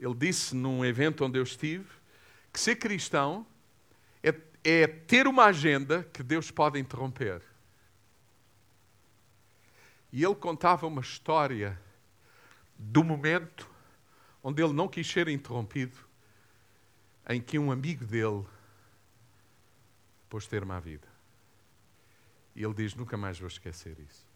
ele 0.00 0.14
disse 0.14 0.56
num 0.56 0.82
evento 0.82 1.26
onde 1.26 1.38
eu 1.38 1.42
estive 1.42 1.84
que 2.50 2.58
ser 2.58 2.76
cristão 2.76 3.46
é, 4.22 4.34
é 4.64 4.86
ter 4.86 5.26
uma 5.26 5.44
agenda 5.44 6.08
que 6.12 6.22
Deus 6.22 6.50
pode 6.50 6.80
interromper. 6.80 7.42
E 10.10 10.24
ele 10.24 10.34
contava 10.34 10.86
uma 10.86 11.02
história 11.02 11.78
do 12.76 13.04
momento 13.04 13.69
onde 14.42 14.62
ele 14.62 14.72
não 14.72 14.88
quis 14.88 15.06
ser 15.06 15.28
interrompido, 15.28 15.96
em 17.28 17.40
que 17.40 17.58
um 17.58 17.70
amigo 17.70 18.04
dele 18.04 18.44
pôs 20.28 20.46
termo 20.46 20.72
à 20.72 20.80
vida. 20.80 21.08
E 22.54 22.62
ele 22.62 22.74
diz: 22.74 22.94
Nunca 22.94 23.16
mais 23.16 23.38
vou 23.38 23.48
esquecer 23.48 23.98
isso. 23.98 24.26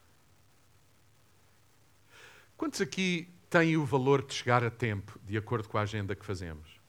Quantos 2.57 2.81
aqui 2.81 3.29
têm 3.51 3.77
o 3.77 3.85
valor 3.85 4.25
de 4.25 4.35
chegar 4.35 4.63
a 4.65 4.71
tempo, 4.71 5.19
de 5.25 5.37
acordo 5.37 5.69
com 5.69 5.79
a 5.79 5.83
agenda 5.83 6.15
que 6.15 6.25
fazemos? 6.25 6.81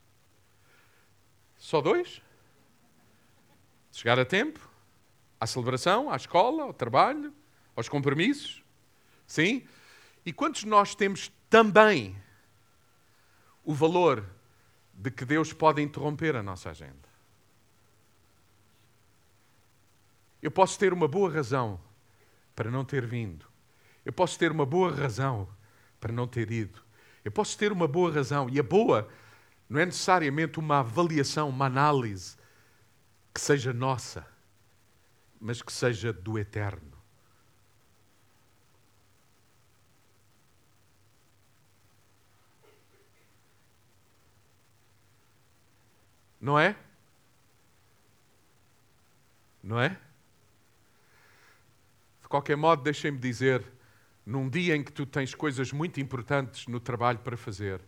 Só 1.58 1.80
dois? 1.80 2.22
Chegar 3.90 4.18
a 4.18 4.24
tempo? 4.24 4.60
À 5.40 5.46
celebração, 5.46 6.10
à 6.10 6.16
escola, 6.16 6.64
ao 6.64 6.72
trabalho, 6.72 7.32
aos 7.74 7.88
compromissos? 7.88 8.62
Sim? 9.26 9.66
E 10.24 10.32
quantos 10.32 10.64
nós 10.64 10.94
temos 10.94 11.32
também 11.48 12.16
o 13.66 13.74
valor 13.74 14.24
de 14.94 15.10
que 15.10 15.24
Deus 15.24 15.52
pode 15.52 15.82
interromper 15.82 16.36
a 16.36 16.42
nossa 16.42 16.70
agenda? 16.70 17.08
Eu 20.40 20.52
posso 20.52 20.78
ter 20.78 20.92
uma 20.92 21.08
boa 21.08 21.28
razão 21.28 21.80
para 22.54 22.70
não 22.70 22.84
ter 22.84 23.04
vindo. 23.04 23.44
Eu 24.04 24.12
posso 24.12 24.38
ter 24.38 24.52
uma 24.52 24.64
boa 24.64 24.94
razão 24.94 25.48
para 26.00 26.12
não 26.12 26.28
ter 26.28 26.50
ido. 26.52 26.80
Eu 27.24 27.32
posso 27.32 27.58
ter 27.58 27.72
uma 27.72 27.88
boa 27.88 28.12
razão. 28.12 28.48
E 28.48 28.60
a 28.60 28.62
boa 28.62 29.08
não 29.68 29.80
é 29.80 29.84
necessariamente 29.84 30.60
uma 30.60 30.78
avaliação, 30.78 31.48
uma 31.48 31.66
análise 31.66 32.36
que 33.34 33.40
seja 33.40 33.72
nossa, 33.72 34.24
mas 35.40 35.60
que 35.60 35.72
seja 35.72 36.12
do 36.12 36.38
eterno. 36.38 36.95
Não 46.46 46.56
é? 46.56 46.76
Não 49.60 49.80
é? 49.80 49.98
De 52.22 52.28
qualquer 52.28 52.56
modo, 52.56 52.84
deixem-me 52.84 53.18
dizer, 53.18 53.64
num 54.24 54.48
dia 54.48 54.76
em 54.76 54.84
que 54.84 54.92
tu 54.92 55.04
tens 55.04 55.34
coisas 55.34 55.72
muito 55.72 55.98
importantes 55.98 56.68
no 56.68 56.78
trabalho 56.78 57.18
para 57.18 57.36
fazer, 57.36 57.80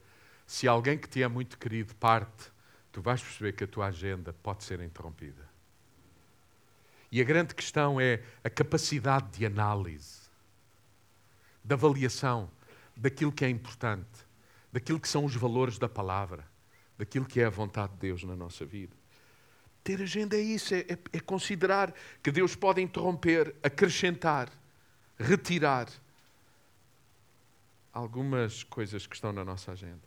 se 0.45 0.67
alguém 0.67 0.99
que 0.99 1.09
te 1.09 1.23
é 1.23 1.29
muito 1.29 1.57
querido 1.57 1.95
parte, 1.95 2.51
tu 2.91 3.01
vais 3.01 3.23
perceber 3.23 3.53
que 3.53 3.63
a 3.63 3.69
tua 3.69 3.87
agenda 3.87 4.33
pode 4.33 4.65
ser 4.65 4.81
interrompida. 4.81 5.49
E 7.13 7.21
a 7.21 7.25
grande 7.25 7.55
questão 7.55 8.01
é 8.01 8.25
a 8.43 8.51
capacidade 8.51 9.39
de 9.39 9.47
análise, 9.47 10.23
de 11.63 11.75
avaliação 11.75 12.51
daquilo 12.97 13.31
que 13.31 13.45
é 13.45 13.49
importante, 13.49 14.27
daquilo 14.73 14.99
que 14.99 15.09
são 15.09 15.25
os 15.25 15.37
valores 15.37 15.79
da 15.79 15.89
palavra 15.89 16.58
daquilo 16.99 17.25
que 17.25 17.41
é 17.41 17.45
a 17.45 17.51
vontade 17.51 17.93
de 17.93 18.01
Deus 18.01 18.25
na 18.25 18.35
nossa 18.35 18.67
vida. 18.67 18.95
Ter 19.85 20.03
agenda 20.03 20.37
é 20.37 20.41
isso, 20.41 20.75
é, 20.75 20.81
é, 20.81 20.99
é 21.13 21.21
considerar 21.21 21.95
que 22.23 22.31
Deus 22.31 22.55
pode 22.55 22.83
interromper, 22.83 23.55
acrescentar, 23.63 24.51
retirar 25.19 25.89
algumas 27.93 28.65
coisas 28.65 29.07
que 29.07 29.15
estão 29.15 29.33
na 29.33 29.45
nossa 29.45 29.73
agenda. 29.73 30.07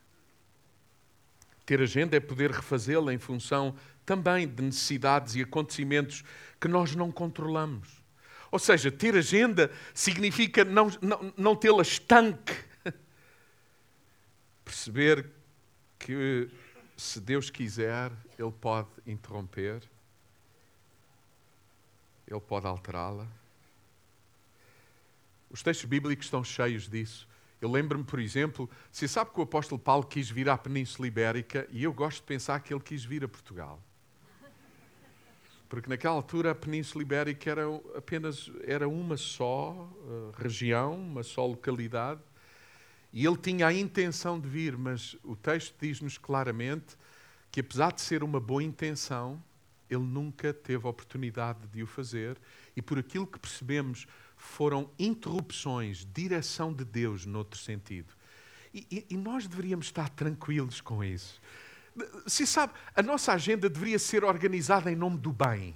Ter 1.66 1.82
agenda 1.82 2.18
é 2.18 2.20
poder 2.20 2.52
refazê-la 2.52 3.14
em 3.14 3.18
função 3.18 3.76
também 4.06 4.48
de 4.48 4.62
necessidades 4.62 5.36
e 5.36 5.42
acontecimentos 5.42 6.24
que 6.60 6.68
nós 6.68 6.96
não 6.96 7.12
controlamos. 7.12 8.02
Ou 8.52 8.60
seja, 8.60 8.92
ter 8.92 9.16
agenda 9.16 9.72
significa 9.94 10.66
não, 10.66 10.92
não, 11.02 11.34
não 11.38 11.56
tê-la 11.56 11.82
estanque. 11.82 12.54
Perceber 14.66 15.30
que 15.98 16.50
se 17.02 17.20
Deus 17.20 17.50
quiser, 17.50 18.12
Ele 18.38 18.52
pode 18.52 18.90
interromper, 19.08 19.82
Ele 22.28 22.40
pode 22.40 22.68
alterá-la. 22.68 23.28
Os 25.50 25.64
textos 25.64 25.86
bíblicos 25.86 26.28
estão 26.28 26.44
cheios 26.44 26.88
disso. 26.88 27.28
Eu 27.60 27.72
lembro-me, 27.72 28.04
por 28.04 28.20
exemplo, 28.20 28.70
se 28.92 29.08
sabe 29.08 29.32
que 29.32 29.40
o 29.40 29.44
apóstolo 29.44 29.80
Paulo 29.80 30.06
quis 30.06 30.30
vir 30.30 30.48
à 30.48 30.58
Península 30.58 31.08
Ibérica 31.08 31.68
e 31.72 31.84
eu 31.84 31.92
gosto 31.92 32.18
de 32.18 32.28
pensar 32.28 32.60
que 32.60 32.74
ele 32.74 32.82
quis 32.82 33.04
vir 33.04 33.24
a 33.24 33.28
Portugal. 33.28 33.82
Porque 35.68 35.90
naquela 35.90 36.16
altura 36.16 36.52
a 36.52 36.56
Península 36.56 37.02
Ibérica 37.02 37.50
era 37.50 37.64
apenas 37.96 38.52
era 38.64 38.88
uma 38.88 39.18
só 39.18 39.72
uh, 39.72 40.32
região, 40.38 40.96
uma 40.96 41.24
só 41.24 41.46
localidade. 41.46 42.22
E 43.14 43.26
ele 43.26 43.38
tinha 43.38 43.68
a 43.68 43.74
intenção 43.74 44.40
de 44.40 44.48
vir, 44.48 44.78
mas 44.78 45.18
o 45.24 45.36
texto 45.36 45.76
diz-nos 45.80 46.18
claramente 46.18 46.98
que, 47.52 47.60
apesar 47.60 47.92
de 47.92 48.02
ser 48.02 48.24
uma 48.24 48.40
boa 48.40 48.64
intenção, 48.64 49.42
ele 49.90 50.04
nunca 50.04 50.54
teve 50.54 50.88
oportunidade 50.88 51.60
de 51.74 51.84
o 51.84 51.88
fazer, 51.88 52.38
e 52.76 52.82
por 52.82 52.98
aquilo 52.98 53.28
que 53.28 53.38
percebemos, 53.38 54.08
foram 54.38 54.90
interrupções, 54.98 56.08
direção 56.14 56.74
de 56.74 56.86
Deus 56.86 57.26
noutro 57.26 57.60
sentido. 57.60 58.14
E, 58.74 58.88
e, 58.90 59.06
e 59.10 59.18
nós 59.18 59.46
deveríamos 59.46 59.88
estar 59.88 60.10
tranquilos 60.10 60.80
com 60.80 61.04
isso. 61.04 61.42
Se 62.26 62.48
sabe, 62.48 62.74
a 62.96 63.04
nossa 63.04 63.34
agenda 63.34 63.70
deveria 63.70 64.00
ser 64.00 64.24
organizada 64.24 64.90
em 64.90 64.96
nome 64.96 65.18
do 65.18 65.34
bem 65.34 65.76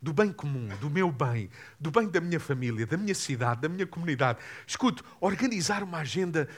do 0.00 0.12
bem 0.12 0.32
comum, 0.32 0.68
do 0.80 0.90
meu 0.90 1.10
bem, 1.10 1.50
do 1.80 1.90
bem 1.90 2.08
da 2.08 2.20
minha 2.20 2.38
família, 2.38 2.86
da 2.86 2.96
minha 2.96 3.14
cidade, 3.14 3.62
da 3.62 3.68
minha 3.68 3.86
comunidade. 3.86 4.38
Escute, 4.66 5.02
organizar 5.20 5.82
uma 5.82 5.98
agenda 5.98 6.48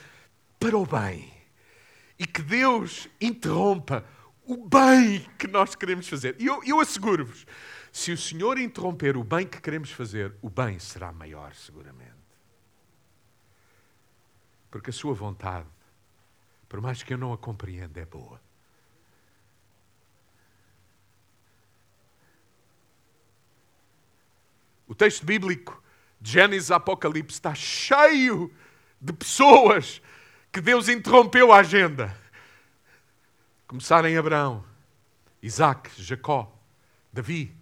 para 0.59 0.76
o 0.76 0.86
bem. 0.86 1.32
E 2.18 2.26
que 2.26 2.42
Deus 2.42 3.09
interrompa 3.20 4.04
o 4.44 4.56
bem 4.56 5.20
que 5.38 5.46
nós 5.46 5.74
queremos 5.74 6.09
fazer. 6.09 6.36
E 6.38 6.46
eu, 6.46 6.62
eu 6.64 6.80
asseguro-vos, 6.80 7.46
se 7.92 8.12
o 8.12 8.16
Senhor 8.16 8.59
interromper 8.59 9.16
o 9.16 9.22
bem 9.22 9.46
que 9.46 9.61
queremos 9.61 9.90
fazer, 9.90 10.34
o 10.42 10.48
bem 10.48 10.78
será 10.78 11.12
maior, 11.12 11.54
seguramente. 11.54 12.16
Porque 14.70 14.90
a 14.90 14.92
sua 14.92 15.14
vontade, 15.14 15.68
por 16.68 16.80
mais 16.80 17.02
que 17.02 17.14
eu 17.14 17.18
não 17.18 17.32
a 17.32 17.38
compreenda, 17.38 18.00
é 18.00 18.04
boa. 18.04 18.40
O 24.86 24.94
texto 24.94 25.24
bíblico 25.24 25.82
de 26.18 26.32
Gênesis 26.32 26.70
Apocalipse 26.70 27.36
está 27.36 27.54
cheio 27.54 28.52
de 29.00 29.12
pessoas 29.12 30.00
que 30.59 30.62
Deus 30.62 30.88
interrompeu 30.88 31.52
a 31.52 31.59
agenda. 31.59 32.12
Começar 33.68 34.04
em 34.06 34.16
Abraão, 34.16 34.64
Isaac, 35.40 35.88
Jacó, 36.02 36.52
Davi, 37.12 37.54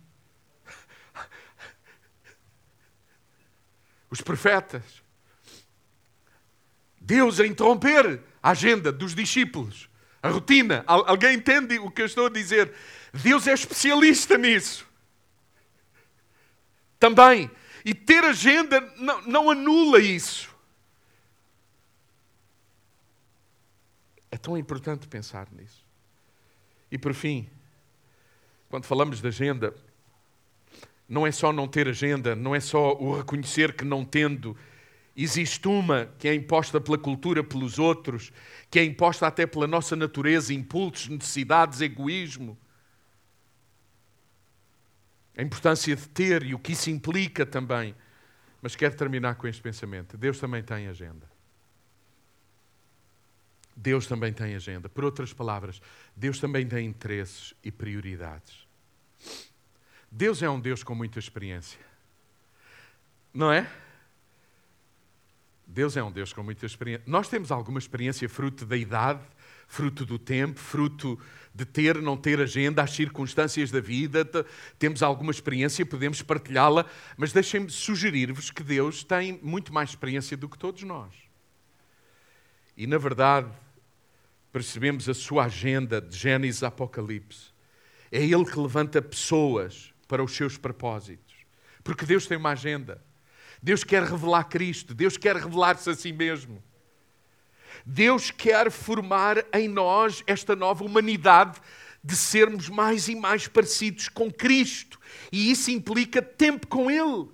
os 4.08 4.22
profetas. 4.22 4.82
Deus 6.98 7.38
a 7.38 7.46
interromper 7.46 8.22
a 8.42 8.52
agenda 8.52 8.90
dos 8.90 9.14
discípulos, 9.14 9.90
a 10.22 10.30
rotina. 10.30 10.82
Alguém 10.86 11.34
entende 11.34 11.78
o 11.78 11.90
que 11.90 12.00
eu 12.00 12.06
estou 12.06 12.28
a 12.28 12.30
dizer? 12.30 12.72
Deus 13.12 13.46
é 13.46 13.52
especialista 13.52 14.38
nisso. 14.38 14.86
Também. 16.98 17.50
E 17.84 17.92
ter 17.92 18.24
agenda 18.24 18.80
não, 18.96 19.20
não 19.20 19.50
anula 19.50 20.00
isso. 20.00 20.55
É 24.30 24.36
tão 24.36 24.56
importante 24.56 25.06
pensar 25.06 25.48
nisso. 25.52 25.84
E 26.90 26.98
por 26.98 27.14
fim, 27.14 27.48
quando 28.68 28.84
falamos 28.84 29.20
de 29.20 29.28
agenda, 29.28 29.74
não 31.08 31.26
é 31.26 31.32
só 31.32 31.52
não 31.52 31.68
ter 31.68 31.88
agenda, 31.88 32.34
não 32.34 32.54
é 32.54 32.60
só 32.60 32.94
o 32.94 33.16
reconhecer 33.16 33.74
que 33.74 33.84
não 33.84 34.04
tendo, 34.04 34.56
existe 35.16 35.66
uma 35.68 36.10
que 36.18 36.28
é 36.28 36.34
imposta 36.34 36.80
pela 36.80 36.98
cultura, 36.98 37.42
pelos 37.42 37.78
outros, 37.78 38.32
que 38.70 38.78
é 38.78 38.84
imposta 38.84 39.26
até 39.26 39.46
pela 39.46 39.66
nossa 39.66 39.94
natureza, 39.94 40.52
impulsos, 40.52 41.08
necessidades, 41.08 41.80
egoísmo. 41.80 42.58
A 45.36 45.42
importância 45.42 45.94
de 45.94 46.08
ter 46.08 46.42
e 46.42 46.54
o 46.54 46.58
que 46.58 46.72
isso 46.72 46.90
implica 46.90 47.46
também. 47.46 47.94
Mas 48.60 48.74
quero 48.74 48.96
terminar 48.96 49.36
com 49.36 49.46
este 49.46 49.62
pensamento: 49.62 50.16
Deus 50.16 50.38
também 50.38 50.62
tem 50.62 50.88
agenda. 50.88 51.35
Deus 53.76 54.06
também 54.06 54.32
tem 54.32 54.54
agenda. 54.54 54.88
Por 54.88 55.04
outras 55.04 55.34
palavras, 55.34 55.82
Deus 56.16 56.40
também 56.40 56.66
tem 56.66 56.86
interesses 56.86 57.52
e 57.62 57.70
prioridades. 57.70 58.66
Deus 60.10 60.42
é 60.42 60.48
um 60.48 60.58
Deus 60.58 60.82
com 60.82 60.94
muita 60.94 61.18
experiência. 61.18 61.78
Não 63.34 63.52
é? 63.52 63.70
Deus 65.66 65.94
é 65.96 66.02
um 66.02 66.10
Deus 66.10 66.32
com 66.32 66.42
muita 66.42 66.64
experiência. 66.64 67.04
Nós 67.06 67.28
temos 67.28 67.52
alguma 67.52 67.78
experiência 67.78 68.26
fruto 68.28 68.64
da 68.64 68.76
idade, 68.76 69.20
fruto 69.68 70.06
do 70.06 70.18
tempo, 70.18 70.58
fruto 70.58 71.20
de 71.54 71.66
ter, 71.66 72.00
não 72.00 72.16
ter 72.16 72.40
agenda, 72.40 72.82
as 72.82 72.92
circunstâncias 72.92 73.70
da 73.70 73.80
vida. 73.80 74.24
Temos 74.78 75.02
alguma 75.02 75.32
experiência, 75.32 75.84
podemos 75.84 76.22
partilhá-la, 76.22 76.86
mas 77.16 77.32
deixem-me 77.32 77.68
sugerir-vos 77.68 78.50
que 78.50 78.62
Deus 78.62 79.04
tem 79.04 79.38
muito 79.42 79.74
mais 79.74 79.90
experiência 79.90 80.34
do 80.34 80.48
que 80.48 80.56
todos 80.56 80.82
nós. 80.82 81.12
E, 82.74 82.86
na 82.86 82.96
verdade, 82.96 83.50
percebemos 84.56 85.06
a 85.06 85.12
sua 85.12 85.44
agenda 85.44 86.00
de 86.00 86.16
Gênesis 86.16 86.62
Apocalipse. 86.62 87.52
É 88.10 88.24
Ele 88.24 88.46
que 88.46 88.58
levanta 88.58 89.02
pessoas 89.02 89.92
para 90.08 90.24
os 90.24 90.34
seus 90.34 90.56
propósitos. 90.56 91.34
Porque 91.84 92.06
Deus 92.06 92.26
tem 92.26 92.38
uma 92.38 92.52
agenda. 92.52 93.04
Deus 93.62 93.84
quer 93.84 94.02
revelar 94.02 94.44
Cristo. 94.44 94.94
Deus 94.94 95.18
quer 95.18 95.36
revelar-se 95.36 95.90
a 95.90 95.94
si 95.94 96.10
mesmo. 96.10 96.62
Deus 97.84 98.30
quer 98.30 98.70
formar 98.70 99.44
em 99.52 99.68
nós 99.68 100.24
esta 100.26 100.56
nova 100.56 100.82
humanidade 100.82 101.60
de 102.02 102.16
sermos 102.16 102.70
mais 102.70 103.08
e 103.08 103.14
mais 103.14 103.46
parecidos 103.46 104.08
com 104.08 104.32
Cristo. 104.32 104.98
E 105.30 105.50
isso 105.50 105.70
implica 105.70 106.22
tempo 106.22 106.66
com 106.66 106.90
Ele. 106.90 107.28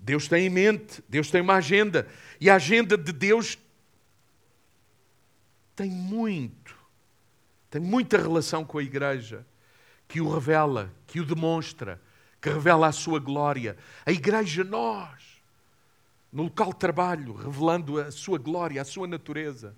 Deus 0.00 0.26
tem 0.26 0.46
em 0.46 0.50
mente, 0.50 1.04
Deus 1.08 1.30
tem 1.30 1.40
uma 1.40 1.54
agenda. 1.54 2.08
E 2.40 2.50
a 2.50 2.56
agenda 2.56 2.98
de 2.98 3.12
Deus 3.12 3.56
tem 5.78 5.92
muito, 5.92 6.76
tem 7.70 7.80
muita 7.80 8.18
relação 8.18 8.64
com 8.64 8.78
a 8.78 8.82
igreja, 8.82 9.46
que 10.08 10.20
o 10.20 10.28
revela, 10.28 10.92
que 11.06 11.20
o 11.20 11.24
demonstra, 11.24 12.02
que 12.42 12.48
revela 12.48 12.88
a 12.88 12.92
sua 12.92 13.20
glória. 13.20 13.76
A 14.04 14.10
igreja, 14.10 14.64
nós, 14.64 15.40
no 16.32 16.42
local 16.42 16.72
de 16.72 16.80
trabalho, 16.80 17.32
revelando 17.32 18.00
a 18.00 18.10
sua 18.10 18.38
glória, 18.38 18.82
a 18.82 18.84
sua 18.84 19.06
natureza. 19.06 19.72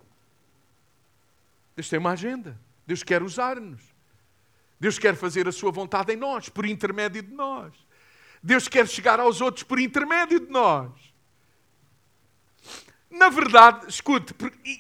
Deus 1.77 1.91
tem 1.91 1.99
uma 1.99 2.13
agenda. 2.13 2.59
Deus 2.87 3.03
quer 3.03 3.23
usar-nos. 3.23 3.83
Deus 4.81 4.99
quer 4.99 5.15
fazer 5.15 5.47
a 5.47 5.53
sua 5.53 5.71
vontade 5.71 6.15
em 6.15 6.17
nós, 6.17 6.49
por 6.49 6.65
intermédio 6.65 7.23
de 7.23 7.35
nós. 7.35 7.75
Deus 8.43 8.69
quer 8.69 8.89
chegar 8.89 9.21
aos 9.21 9.43
outros 9.43 9.65
por 9.65 9.79
intermédio 9.79 10.41
de 10.41 10.51
nós. 10.51 11.10
Na 13.11 13.29
verdade, 13.29 13.87
escute, 13.89 14.33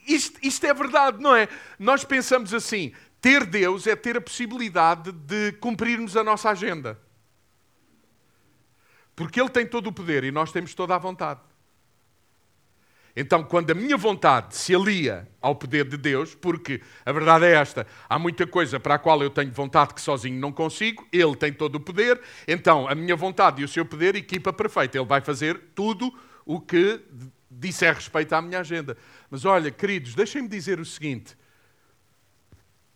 isto, 0.07 0.39
isto 0.41 0.65
é 0.65 0.73
verdade, 0.73 1.21
não 1.21 1.35
é? 1.35 1.49
Nós 1.79 2.05
pensamos 2.05 2.55
assim: 2.55 2.93
ter 3.21 3.45
Deus 3.45 3.87
é 3.87 3.97
ter 3.97 4.17
a 4.17 4.21
possibilidade 4.21 5.11
de 5.11 5.53
cumprirmos 5.53 6.17
a 6.17 6.23
nossa 6.23 6.51
agenda. 6.51 6.99
Porque 9.17 9.41
Ele 9.41 9.51
tem 9.51 9.67
todo 9.67 9.89
o 9.89 9.93
poder 9.93 10.23
e 10.25 10.31
nós 10.31 10.53
temos 10.53 10.75
toda 10.75 10.95
a 10.95 10.99
vontade. 10.99 11.41
Então, 13.15 13.43
quando 13.43 13.71
a 13.73 13.75
minha 13.75 13.97
vontade 13.97 14.57
se 14.57 14.75
alia 14.75 15.29
ao 15.43 15.57
poder 15.57 15.85
de 15.87 15.97
Deus, 15.97 16.35
porque 16.35 16.81
a 17.05 17.13
verdade 17.13 17.45
é 17.45 17.55
esta: 17.55 17.87
há 18.09 18.19
muita 18.19 18.47
coisa 18.47 18.79
para 18.79 18.95
a 18.95 18.99
qual 18.99 19.21
eu 19.23 19.31
tenho 19.31 19.53
vontade 19.53 19.93
que 19.93 20.01
sozinho 20.01 20.39
não 20.39 20.53
consigo, 20.53 21.07
Ele 21.13 21.35
tem 21.35 21.53
todo 21.53 21.75
o 21.75 21.81
poder, 21.81 22.21
então 22.47 22.89
a 22.89 22.95
minha 22.95 23.17
vontade 23.17 23.61
e 23.61 23.65
o 23.65 23.69
seu 23.69 23.85
poder 23.85 24.15
equipa 24.15 24.53
perfeito. 24.53 24.97
Ele 24.97 25.05
vai 25.05 25.21
fazer 25.21 25.61
tudo 25.75 26.17
o 26.47 26.61
que 26.61 27.01
disser 27.51 27.95
respeito 27.95 28.33
à 28.35 28.41
minha 28.41 28.61
agenda. 28.61 28.97
Mas 29.29 29.45
olha, 29.45 29.71
queridos, 29.71 30.15
deixem-me 30.15 30.49
dizer 30.49 30.79
o 30.79 30.85
seguinte: 30.85 31.37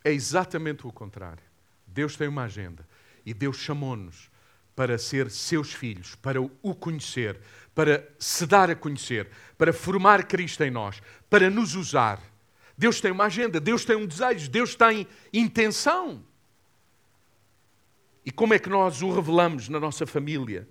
é 0.05 0.13
exatamente 0.13 0.87
o 0.87 0.93
contrário. 0.93 1.43
Deus 1.87 2.17
tem 2.17 2.29
uma 2.29 2.45
agenda 2.45 2.87
e 3.25 3.33
Deus 3.33 3.57
chamou-nos 3.57 4.31
para 4.77 4.99
ser 4.99 5.31
seus 5.31 5.73
filhos, 5.73 6.15
para 6.17 6.41
o 6.41 6.75
conhecer, 6.75 7.39
para 7.75 8.09
se 8.19 8.45
dar 8.47 8.71
a 8.71 8.75
conhecer, 8.75 9.29
para 9.57 9.73
formar 9.73 10.25
Cristo 10.25 10.63
em 10.65 10.71
nós, 10.71 11.01
para 11.31 11.49
nos 11.49 11.75
usar. 11.75 12.21
Deus 12.77 13.01
tem 13.01 13.13
uma 13.13 13.25
agenda, 13.25 13.61
Deus 13.61 13.85
tem 13.85 13.97
um 13.97 14.07
desejo, 14.07 14.51
Deus 14.51 14.75
tem 14.75 15.07
intenção. 15.33 16.25
E 18.27 18.33
como 18.33 18.55
é 18.55 18.59
que 18.59 18.69
nós 18.69 19.03
o 19.03 19.15
revelamos 19.15 19.69
na 19.69 19.79
nossa 19.79 20.07
família, 20.07 20.69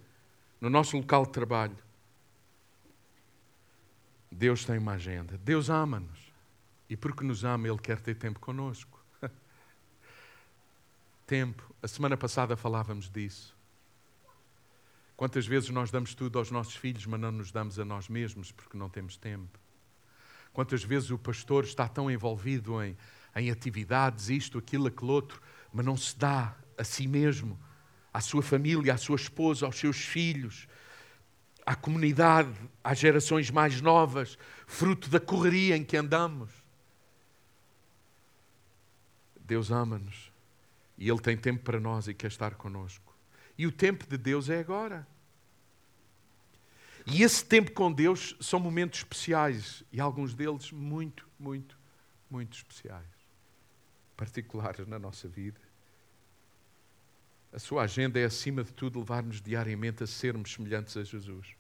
no 0.59 0.69
nosso 0.69 0.97
local 0.97 1.25
de 1.25 1.31
trabalho? 1.31 1.77
Deus 4.33 4.65
tem 4.65 4.77
uma 4.77 4.93
agenda, 4.93 5.37
Deus 5.37 5.69
ama-nos. 5.69 6.33
E 6.89 6.97
porque 6.97 7.23
nos 7.23 7.43
ama, 7.43 7.67
Ele 7.67 7.77
quer 7.77 7.99
ter 8.01 8.15
tempo 8.15 8.39
conosco. 8.39 9.03
tempo. 11.25 11.73
A 11.81 11.87
semana 11.87 12.17
passada 12.17 12.55
falávamos 12.55 13.09
disso. 13.09 13.55
Quantas 15.15 15.45
vezes 15.45 15.69
nós 15.69 15.91
damos 15.91 16.13
tudo 16.13 16.39
aos 16.39 16.51
nossos 16.51 16.75
filhos, 16.75 17.05
mas 17.05 17.19
não 17.19 17.31
nos 17.31 17.51
damos 17.51 17.79
a 17.79 17.85
nós 17.85 18.09
mesmos 18.09 18.51
porque 18.51 18.77
não 18.77 18.89
temos 18.89 19.15
tempo? 19.15 19.59
Quantas 20.51 20.83
vezes 20.83 21.09
o 21.11 21.17
pastor 21.17 21.63
está 21.63 21.87
tão 21.87 22.09
envolvido 22.11 22.83
em, 22.83 22.97
em 23.35 23.49
atividades, 23.49 24.29
isto, 24.29 24.57
aquilo, 24.57 24.87
aquele 24.87 25.11
outro, 25.11 25.41
mas 25.71 25.85
não 25.85 25.95
se 25.95 26.17
dá 26.17 26.55
a 26.77 26.83
si 26.83 27.07
mesmo, 27.07 27.59
à 28.13 28.21
sua 28.21 28.43
família, 28.43 28.93
à 28.93 28.97
sua 28.97 29.15
esposa, 29.15 29.65
aos 29.65 29.77
seus 29.77 29.97
filhos, 29.97 30.67
à 31.65 31.75
comunidade, 31.75 32.53
às 32.83 32.99
gerações 32.99 33.49
mais 33.49 33.81
novas, 33.81 34.37
fruto 34.67 35.09
da 35.09 35.19
correria 35.19 35.77
em 35.77 35.83
que 35.83 35.97
andamos. 35.97 36.49
Deus 39.39 39.71
ama-nos 39.71 40.31
e 40.97 41.09
Ele 41.09 41.19
tem 41.19 41.35
tempo 41.35 41.63
para 41.63 41.79
nós 41.79 42.07
e 42.07 42.13
quer 42.13 42.27
estar 42.27 42.55
conosco. 42.55 43.15
E 43.57 43.67
o 43.67 43.71
tempo 43.71 44.07
de 44.07 44.17
Deus 44.17 44.49
é 44.49 44.59
agora. 44.59 45.07
E 47.05 47.21
esse 47.21 47.43
tempo 47.43 47.71
com 47.71 47.91
Deus 47.91 48.35
são 48.39 48.59
momentos 48.59 48.99
especiais 48.99 49.83
e 49.91 49.99
alguns 49.99 50.33
deles 50.33 50.71
muito, 50.71 51.27
muito, 51.37 51.77
muito 52.29 52.55
especiais, 52.55 53.05
particulares 54.15 54.87
na 54.87 54.97
nossa 54.97 55.27
vida. 55.27 55.59
A 57.53 57.59
sua 57.59 57.83
agenda 57.83 58.19
é, 58.19 58.25
acima 58.25 58.63
de 58.63 58.73
tudo, 58.73 58.97
levar-nos 58.97 59.39
diariamente 59.39 60.03
a 60.03 60.07
sermos 60.07 60.51
semelhantes 60.51 60.97
a 60.97 61.03
Jesus. 61.03 61.55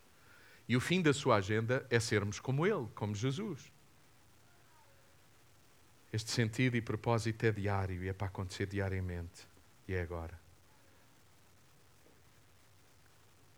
E 0.67 0.75
o 0.75 0.81
fim 0.81 1.03
da 1.03 1.13
sua 1.13 1.35
agenda 1.35 1.85
é 1.87 1.99
sermos 1.99 2.39
como 2.39 2.65
Ele, 2.65 2.87
como 2.95 3.13
Jesus. 3.13 3.71
Este 6.11 6.31
sentido 6.31 6.75
e 6.75 6.81
propósito 6.81 7.45
é 7.45 7.51
diário 7.51 8.03
e 8.03 8.09
é 8.09 8.13
para 8.13 8.25
acontecer 8.25 8.65
diariamente. 8.65 9.47
E 9.87 9.93
é 9.93 10.01
agora. 10.01 10.39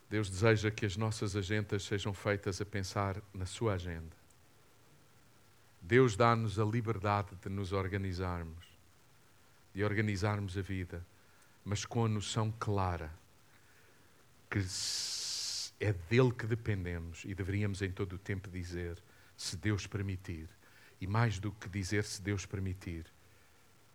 Deus 0.09 0.29
deseja 0.29 0.69
que 0.69 0.85
as 0.85 0.97
nossas 0.97 1.37
agendas 1.37 1.83
sejam 1.83 2.13
feitas 2.13 2.59
a 2.59 2.65
pensar 2.65 3.21
na 3.33 3.45
sua 3.45 3.75
agenda. 3.75 4.15
Deus 5.81 6.17
dá-nos 6.17 6.59
a 6.59 6.65
liberdade 6.65 7.35
de 7.35 7.47
nos 7.47 7.71
organizarmos, 7.71 8.65
de 9.73 9.83
organizarmos 9.83 10.57
a 10.57 10.61
vida, 10.61 11.05
mas 11.65 11.83
com 11.83 12.05
a 12.05 12.07
noção 12.07 12.53
clara 12.59 13.11
que 14.49 14.59
é 15.79 15.91
dele 15.91 16.31
que 16.31 16.45
dependemos 16.45 17.23
e 17.25 17.33
deveríamos 17.33 17.81
em 17.81 17.91
todo 17.91 18.13
o 18.13 18.19
tempo 18.19 18.49
dizer, 18.49 19.01
se 19.35 19.57
Deus 19.57 19.85
permitir, 19.87 20.47
e 21.01 21.07
mais 21.07 21.39
do 21.39 21.51
que 21.51 21.67
dizer 21.67 22.05
se 22.05 22.21
Deus 22.21 22.45
permitir, 22.45 23.05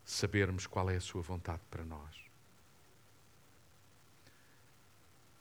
sabermos 0.05 0.67
qual 0.67 0.91
é 0.91 0.97
a 0.97 1.01
sua 1.01 1.23
vontade 1.23 1.63
para 1.71 1.85
nós. 1.85 2.25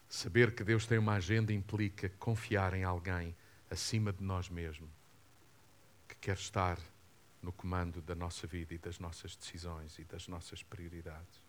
Saber 0.08 0.56
que 0.56 0.64
Deus 0.64 0.86
tem 0.86 0.98
uma 0.98 1.14
agenda 1.14 1.52
implica 1.52 2.10
confiar 2.18 2.74
em 2.74 2.84
alguém 2.84 3.36
acima 3.70 4.14
de 4.14 4.24
nós 4.24 4.50
mesmos, 4.50 4.90
que 6.08 6.16
quer 6.16 6.38
estar 6.38 6.80
no 7.42 7.52
comando 7.52 8.02
da 8.02 8.16
nossa 8.16 8.48
vida 8.48 8.74
e 8.74 8.78
das 8.78 9.00
nossas 9.00 9.36
decisões 9.36 9.98
e 10.00 10.04
das 10.04 10.28
nossas 10.28 10.64
prioridades, 10.64 11.42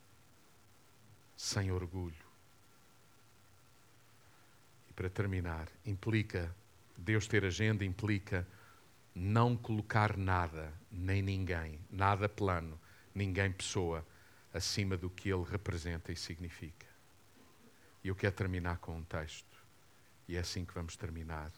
sem 1.40 1.72
orgulho. 1.72 2.26
E 4.90 4.92
para 4.92 5.08
terminar, 5.08 5.68
implica, 5.86 6.54
Deus 6.98 7.26
ter 7.26 7.46
agenda 7.46 7.82
implica 7.82 8.46
não 9.14 9.56
colocar 9.56 10.18
nada, 10.18 10.70
nem 10.92 11.22
ninguém, 11.22 11.80
nada 11.90 12.28
plano, 12.28 12.78
ninguém 13.14 13.50
pessoa, 13.50 14.06
acima 14.52 14.98
do 14.98 15.08
que 15.08 15.30
Ele 15.30 15.42
representa 15.44 16.12
e 16.12 16.16
significa. 16.16 16.86
E 18.04 18.08
eu 18.08 18.14
quero 18.14 18.36
terminar 18.36 18.76
com 18.76 18.98
um 18.98 19.02
texto. 19.02 19.64
E 20.28 20.36
é 20.36 20.40
assim 20.40 20.66
que 20.66 20.74
vamos 20.74 20.94
terminar. 20.94 21.50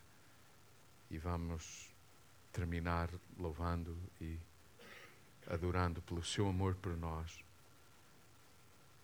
E 1.10 1.18
vamos 1.18 1.92
terminar 2.52 3.10
louvando 3.36 3.98
e 4.20 4.38
adorando 5.48 6.00
pelo 6.02 6.22
seu 6.22 6.48
amor 6.48 6.76
por 6.76 6.96
nós 6.96 7.42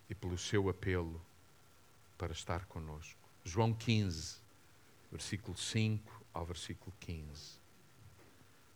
e 0.09 0.14
pelo 0.14 0.38
seu 0.38 0.68
apelo 0.68 1.20
para 2.16 2.32
estar 2.32 2.66
conosco. 2.66 3.18
João 3.44 3.72
15, 3.72 4.36
versículo 5.11 5.56
5 5.56 6.24
ao 6.32 6.44
versículo 6.44 6.92
15. 7.00 7.59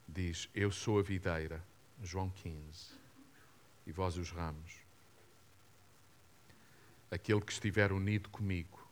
Diz: 0.09 0.49
Eu 0.55 0.71
sou 0.71 0.99
a 0.99 1.03
videira. 1.03 1.63
João 2.03 2.31
15. 2.31 3.01
E 3.87 3.93
vós 3.93 4.17
os 4.17 4.31
ramos 4.31 4.83
aquele 7.13 7.43
que 7.43 7.53
estiver 7.53 7.93
unido 7.93 8.31
comigo, 8.31 8.89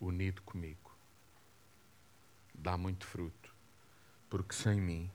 unido 0.00 0.42
comigo, 0.42 0.90
dá 2.52 2.76
muito 2.76 3.06
fruto, 3.06 3.54
porque 4.28 4.52
sem 4.52 4.80
mim 4.80 5.08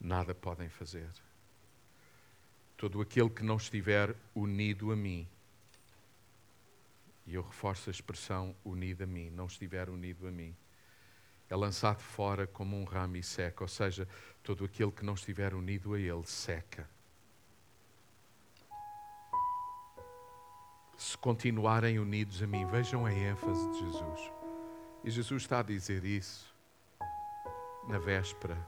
nada 0.00 0.32
podem 0.36 0.68
fazer. 0.68 1.10
Todo 2.78 3.02
aquele 3.02 3.28
que 3.28 3.42
não 3.42 3.58
estiver 3.58 4.16
unido 4.34 4.90
a 4.90 4.96
mim, 4.96 5.28
e 7.26 7.34
eu 7.34 7.42
reforço 7.42 7.90
a 7.90 7.92
expressão 7.92 8.56
unido 8.64 9.04
a 9.04 9.06
mim, 9.06 9.28
não 9.28 9.44
estiver 9.44 9.90
unido 9.90 10.26
a 10.26 10.30
mim, 10.30 10.56
é 11.50 11.54
lançado 11.54 12.00
fora 12.00 12.46
como 12.46 12.74
um 12.74 12.84
ramo 12.84 13.16
e 13.16 13.22
seca, 13.22 13.62
ou 13.62 13.68
seja, 13.68 14.08
todo 14.42 14.64
aquele 14.64 14.92
que 14.92 15.04
não 15.04 15.12
estiver 15.12 15.52
unido 15.52 15.92
a 15.92 16.00
ele 16.00 16.24
seca. 16.24 16.88
se 20.98 21.16
continuarem 21.16 22.00
unidos 22.00 22.42
a 22.42 22.46
mim. 22.46 22.66
Vejam 22.66 23.06
a 23.06 23.12
ênfase 23.12 23.70
de 23.70 23.78
Jesus. 23.78 24.32
E 25.04 25.10
Jesus 25.10 25.42
está 25.42 25.60
a 25.60 25.62
dizer 25.62 26.04
isso. 26.04 26.52
na 27.86 27.98
véspera 27.98 28.58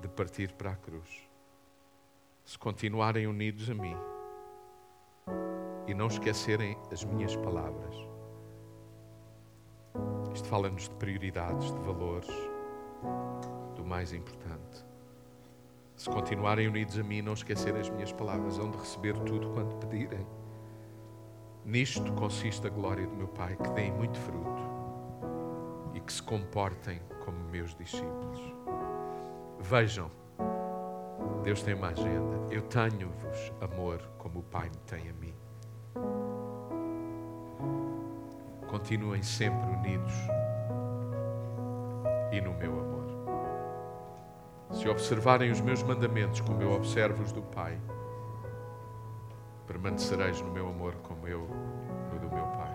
de 0.00 0.06
partir 0.06 0.52
para 0.52 0.70
a 0.70 0.76
cruz, 0.76 1.23
se 2.44 2.58
continuarem 2.58 3.26
unidos 3.26 3.70
a 3.70 3.74
mim 3.74 3.96
e 5.86 5.94
não 5.94 6.08
esquecerem 6.08 6.76
as 6.92 7.02
minhas 7.02 7.34
palavras. 7.36 7.96
Isto 10.34 10.48
fala-nos 10.48 10.88
de 10.88 10.94
prioridades, 10.96 11.72
de 11.72 11.80
valores, 11.80 12.28
do 13.74 13.84
mais 13.84 14.12
importante. 14.12 14.84
Se 15.96 16.10
continuarem 16.10 16.68
unidos 16.68 16.98
a 16.98 17.02
mim 17.02 17.22
não 17.22 17.32
esquecerem 17.32 17.80
as 17.80 17.88
minhas 17.88 18.12
palavras, 18.12 18.58
hão 18.58 18.70
de 18.70 18.76
receber 18.76 19.18
tudo 19.20 19.48
quanto 19.50 19.76
pedirem. 19.76 20.26
Nisto 21.64 22.12
consiste 22.12 22.66
a 22.66 22.70
glória 22.70 23.06
do 23.06 23.14
meu 23.16 23.28
Pai, 23.28 23.56
que 23.56 23.70
deem 23.70 23.92
muito 23.92 24.18
fruto 24.18 24.62
e 25.94 26.00
que 26.00 26.12
se 26.12 26.22
comportem 26.22 27.00
como 27.24 27.38
meus 27.48 27.74
discípulos. 27.74 28.38
Vejam, 29.60 30.10
Deus 31.44 31.62
tem 31.62 31.74
uma 31.74 31.88
agenda. 31.88 32.46
Eu 32.50 32.62
tenho-vos 32.62 33.52
amor 33.60 34.00
como 34.16 34.40
o 34.40 34.42
Pai 34.42 34.70
me 34.70 34.78
tem 34.86 35.10
a 35.10 35.12
mim. 35.12 35.34
Continuem 38.66 39.22
sempre 39.22 39.68
unidos 39.68 40.14
e 42.32 42.40
no 42.40 42.54
meu 42.54 42.72
amor. 42.72 43.04
Se 44.72 44.88
observarem 44.88 45.50
os 45.50 45.60
meus 45.60 45.82
mandamentos 45.82 46.40
como 46.40 46.62
eu 46.62 46.72
observo 46.72 47.22
os 47.22 47.30
do 47.30 47.42
Pai, 47.42 47.78
permanecereis 49.66 50.40
no 50.40 50.50
meu 50.50 50.66
amor 50.66 50.94
como 51.02 51.28
eu 51.28 51.46
no 52.10 52.18
do 52.20 52.34
meu 52.34 52.46
Pai. 52.46 52.74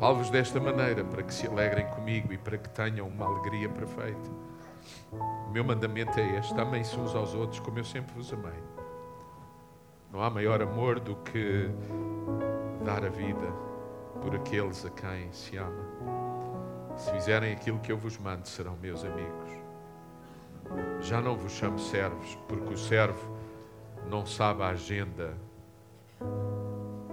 Falo-vos 0.00 0.30
desta 0.30 0.58
maneira 0.58 1.04
para 1.04 1.22
que 1.22 1.32
se 1.32 1.46
alegrem 1.46 1.86
comigo 1.86 2.32
e 2.32 2.38
para 2.38 2.58
que 2.58 2.68
tenham 2.70 3.06
uma 3.06 3.26
alegria 3.26 3.68
perfeita. 3.68 4.30
Meu 5.52 5.62
mandamento 5.62 6.18
é 6.18 6.38
este: 6.38 6.58
amem-se 6.58 6.98
uns 6.98 7.14
aos 7.14 7.34
outros 7.34 7.60
como 7.60 7.78
eu 7.78 7.84
sempre 7.84 8.14
vos 8.14 8.32
amei. 8.32 8.58
Não 10.10 10.22
há 10.22 10.30
maior 10.30 10.62
amor 10.62 10.98
do 10.98 11.14
que 11.16 11.68
dar 12.82 13.04
a 13.04 13.10
vida 13.10 13.52
por 14.22 14.34
aqueles 14.34 14.84
a 14.86 14.90
quem 14.90 15.30
se 15.30 15.58
ama. 15.58 15.84
Se 16.96 17.10
fizerem 17.12 17.52
aquilo 17.52 17.78
que 17.80 17.92
eu 17.92 17.98
vos 17.98 18.16
mando, 18.16 18.48
serão 18.48 18.76
meus 18.76 19.04
amigos. 19.04 19.50
Já 21.02 21.20
não 21.20 21.36
vos 21.36 21.52
chamo 21.52 21.78
servos, 21.78 22.34
porque 22.48 22.72
o 22.72 22.78
servo 22.78 23.36
não 24.08 24.24
sabe 24.24 24.62
a 24.62 24.68
agenda 24.68 25.36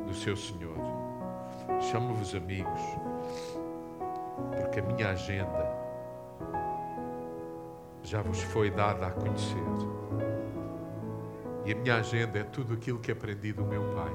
do 0.07 0.13
seu 0.13 0.37
Senhor. 0.37 0.77
Chamo-vos 1.91 2.33
amigos, 2.33 2.81
porque 4.55 4.79
a 4.79 4.83
minha 4.83 5.09
agenda 5.09 5.68
já 8.09 8.23
vos 8.23 8.41
foi 8.41 8.71
dada 8.71 9.05
a 9.05 9.11
conhecer. 9.11 9.63
E 11.63 11.71
a 11.71 11.75
minha 11.75 11.97
agenda 11.97 12.39
é 12.39 12.43
tudo 12.43 12.73
aquilo 12.73 12.97
que 12.97 13.11
aprendi 13.11 13.53
do 13.53 13.63
meu 13.63 13.83
Pai. 13.93 14.11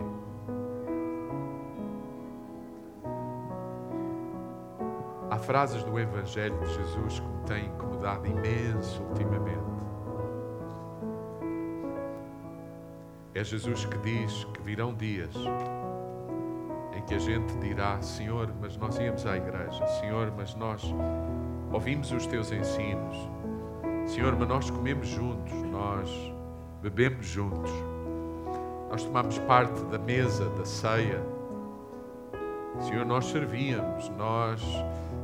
Há 5.30 5.38
frases 5.38 5.84
do 5.84 5.96
Evangelho 5.96 6.58
de 6.58 6.74
Jesus 6.74 7.20
que 7.20 7.26
me 7.26 7.42
têm 7.46 7.66
incomodado 7.66 8.26
imenso 8.26 9.00
ultimamente. 9.04 9.62
É 13.32 13.44
Jesus 13.44 13.84
que 13.84 13.98
diz 13.98 14.44
que 14.44 14.60
virão 14.60 14.92
dias 14.92 15.34
em 16.96 17.02
que 17.02 17.14
a 17.14 17.18
gente 17.18 17.56
dirá: 17.58 18.02
Senhor, 18.02 18.52
mas 18.60 18.76
nós 18.76 18.98
íamos 18.98 19.24
à 19.24 19.36
igreja, 19.36 19.86
Senhor, 20.00 20.32
mas 20.36 20.56
nós 20.56 20.82
ouvimos 21.72 22.10
os 22.10 22.26
teus 22.26 22.50
ensinos, 22.50 23.33
Senhor, 24.06 24.36
mas 24.36 24.48
nós 24.48 24.70
comemos 24.70 25.08
juntos, 25.08 25.52
nós 25.70 26.10
bebemos 26.82 27.26
juntos, 27.26 27.70
nós 28.90 29.02
tomamos 29.02 29.38
parte 29.40 29.82
da 29.84 29.98
mesa, 29.98 30.48
da 30.50 30.64
ceia. 30.64 31.22
Senhor, 32.80 33.04
nós 33.06 33.26
servíamos, 33.26 34.08
nós 34.10 34.62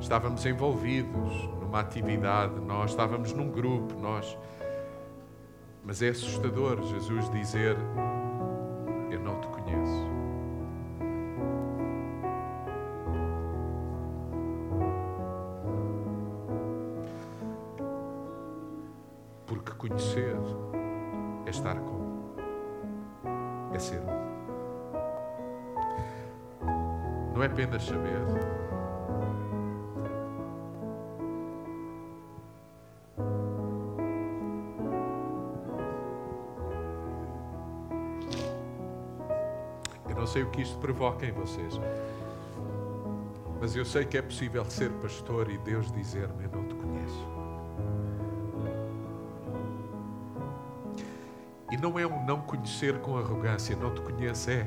estávamos 0.01 0.45
envolvidos 0.47 1.49
numa 1.61 1.81
atividade, 1.81 2.59
nós 2.61 2.91
estávamos 2.91 3.33
num 3.33 3.51
grupo, 3.51 3.95
nós 4.01 4.37
mas 5.83 6.03
é 6.03 6.09
assustador 6.09 6.83
Jesus 6.83 7.31
dizer: 7.31 7.76
conhecer 19.81 20.37
é 21.47 21.51
estar 21.51 21.74
com, 21.81 22.35
é 23.72 23.78
ser 23.78 24.01
um. 24.01 24.20
Não 27.35 27.43
é 27.43 27.47
apenas 27.47 27.83
saber. 27.85 28.20
sei 40.31 40.45
o 40.45 40.51
que 40.51 40.62
isto 40.62 40.78
provoca 40.78 41.26
em 41.26 41.33
vocês. 41.33 41.74
Mas 43.61 43.74
eu 43.74 43.85
sei 43.85 44.05
que 44.05 44.16
é 44.16 44.22
possível 44.22 44.64
ser 44.64 44.91
pastor 44.93 45.51
e 45.51 45.59
Deus 45.59 45.91
dizer-me: 45.91 46.45
Eu 46.45 46.51
não 46.51 46.68
te 46.68 46.74
conheço. 46.74 47.49
Não 51.81 51.99
é 51.99 52.07
um 52.07 52.24
não 52.24 52.43
conhecer 52.43 53.01
com 53.01 53.16
arrogância, 53.16 53.74
não 53.74 53.95
te 53.95 54.03
conheço, 54.03 54.51
é. 54.51 54.66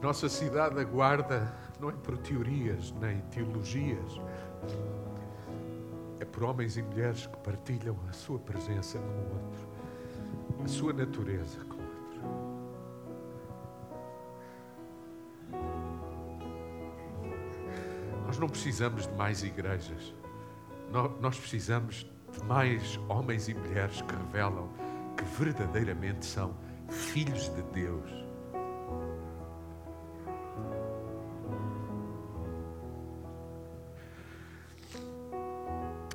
Nossa 0.00 0.28
cidade 0.28 0.78
aguarda, 0.78 1.52
não 1.80 1.90
é 1.90 1.92
por 1.92 2.16
teorias 2.18 2.94
nem 3.00 3.20
teologias, 3.22 4.20
é 6.20 6.24
por 6.24 6.44
homens 6.44 6.76
e 6.76 6.82
mulheres 6.82 7.26
que 7.26 7.36
partilham 7.38 7.96
a 8.08 8.12
sua 8.12 8.38
presença 8.38 8.98
com 8.98 9.04
o 9.04 9.34
outro, 9.34 10.64
a 10.64 10.68
sua 10.68 10.92
natureza 10.92 11.58
Nós 18.36 18.40
não 18.40 18.48
precisamos 18.50 19.06
de 19.06 19.14
mais 19.14 19.42
igrejas. 19.42 20.14
Nós 21.22 21.38
precisamos 21.38 22.06
de 22.30 22.44
mais 22.44 23.00
homens 23.08 23.48
e 23.48 23.54
mulheres 23.54 24.02
que 24.02 24.14
revelam 24.14 24.68
que 25.16 25.24
verdadeiramente 25.24 26.26
são 26.26 26.54
filhos 26.90 27.48
de 27.54 27.62
Deus 27.62 28.26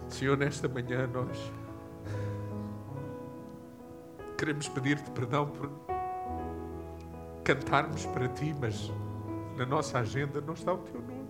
Senhor, 0.10 0.38
nesta 0.38 0.68
manhã 0.68 1.08
nós 1.08 1.52
queremos 4.38 4.68
pedir-te 4.68 5.10
perdão 5.10 5.48
por 5.48 5.72
cantarmos 7.44 8.06
para 8.06 8.28
ti, 8.28 8.56
mas 8.62 8.92
na 9.58 9.66
nossa 9.66 9.98
agenda 9.98 10.40
não 10.40 10.54
está 10.54 10.72
o 10.74 10.78
teu 10.78 11.02
nome. 11.02 11.21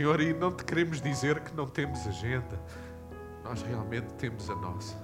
Senhor, 0.00 0.18
e 0.22 0.32
não 0.32 0.50
te 0.50 0.64
queremos 0.64 0.98
dizer 1.02 1.40
que 1.40 1.54
não 1.54 1.66
temos 1.66 2.06
agenda, 2.06 2.58
nós 3.44 3.60
realmente 3.60 4.14
temos 4.14 4.48
a 4.48 4.56
nossa. 4.56 4.96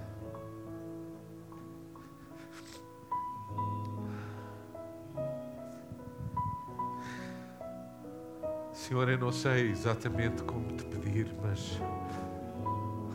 Senhor, 8.72 9.06
eu 9.10 9.18
não 9.18 9.30
sei 9.30 9.70
exatamente 9.70 10.42
como 10.44 10.66
te 10.78 10.86
pedir, 10.86 11.30
mas 11.42 11.78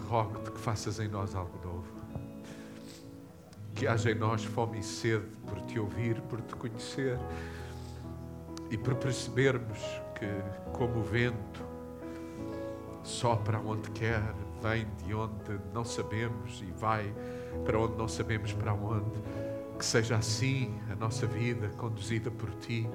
rogo-te 0.08 0.52
que 0.52 0.60
faças 0.60 1.00
em 1.00 1.08
nós 1.08 1.34
algo 1.34 1.60
novo. 1.66 1.92
Que 3.74 3.88
haja 3.88 4.12
em 4.12 4.16
nós 4.20 4.44
fome 4.44 4.78
e 4.78 4.84
sede 4.84 5.26
por 5.48 5.60
te 5.62 5.80
ouvir, 5.80 6.22
por 6.30 6.40
te 6.42 6.56
conhecer 6.56 7.18
e 8.70 8.78
por 8.78 8.94
percebermos 8.94 9.80
que, 10.14 10.28
como 10.78 11.00
o 11.00 11.04
vento, 11.04 11.71
sopra 13.22 13.60
onde 13.60 13.88
quer, 13.92 14.34
vem 14.64 14.88
de 15.06 15.14
onde 15.14 15.60
não 15.72 15.86
sabemos 15.86 16.64
e 16.68 16.72
vai 16.72 17.14
para 17.64 17.80
onde 17.80 17.96
não 17.96 18.08
sabemos 18.08 18.52
para 18.52 18.74
onde. 18.74 19.22
Que 19.78 19.86
seja 19.86 20.16
assim 20.16 20.74
a 20.92 20.96
nossa 20.96 21.28
vida 21.28 21.70
conduzida 21.78 22.32
por 22.32 22.50
ti 22.56 22.90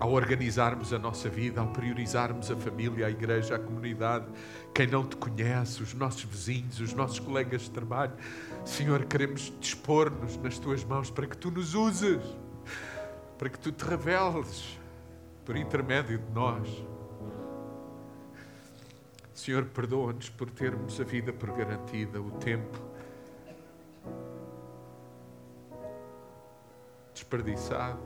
ao 0.00 0.10
organizarmos 0.12 0.92
a 0.92 0.98
nossa 0.98 1.28
vida, 1.28 1.60
ao 1.60 1.68
priorizarmos 1.68 2.50
a 2.50 2.56
família, 2.56 3.06
a 3.06 3.10
igreja, 3.10 3.54
a 3.54 3.58
comunidade, 3.58 4.26
quem 4.74 4.86
não 4.86 5.06
te 5.06 5.14
conhece, 5.14 5.80
os 5.80 5.94
nossos 5.94 6.24
vizinhos, 6.24 6.80
os 6.80 6.92
nossos 6.92 7.20
colegas 7.20 7.62
de 7.62 7.70
trabalho. 7.70 8.14
Senhor, 8.64 9.04
queremos 9.04 9.52
dispor-nos 9.60 10.36
nas 10.38 10.58
tuas 10.58 10.82
mãos 10.82 11.08
para 11.08 11.26
que 11.28 11.36
tu 11.36 11.52
nos 11.52 11.74
uses, 11.74 12.22
para 13.38 13.48
que 13.48 13.58
tu 13.60 13.70
te 13.70 13.84
reveles 13.84 14.76
por 15.44 15.54
intermédio 15.54 16.18
de 16.18 16.32
nós. 16.32 16.99
Senhor, 19.40 19.64
perdoa-nos 19.64 20.28
por 20.28 20.50
termos 20.50 21.00
a 21.00 21.04
vida 21.04 21.32
por 21.32 21.50
garantida, 21.52 22.20
o 22.20 22.30
tempo 22.32 22.78
desperdiçado 27.14 27.98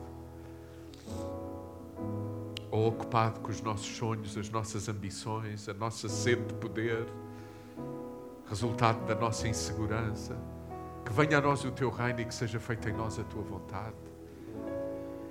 ou 2.70 2.86
ocupado 2.86 3.40
com 3.40 3.50
os 3.50 3.60
nossos 3.60 3.96
sonhos, 3.96 4.38
as 4.38 4.48
nossas 4.48 4.88
ambições, 4.88 5.68
a 5.68 5.74
nossa 5.74 6.08
sede 6.08 6.44
de 6.44 6.54
poder, 6.54 7.04
resultado 8.48 9.04
da 9.04 9.16
nossa 9.16 9.48
insegurança. 9.48 10.36
Que 11.04 11.12
venha 11.12 11.38
a 11.38 11.40
nós 11.40 11.64
o 11.64 11.72
teu 11.72 11.90
reino 11.90 12.20
e 12.20 12.26
que 12.26 12.34
seja 12.34 12.60
feita 12.60 12.88
em 12.88 12.92
nós 12.92 13.18
a 13.18 13.24
tua 13.24 13.42
vontade. 13.42 13.96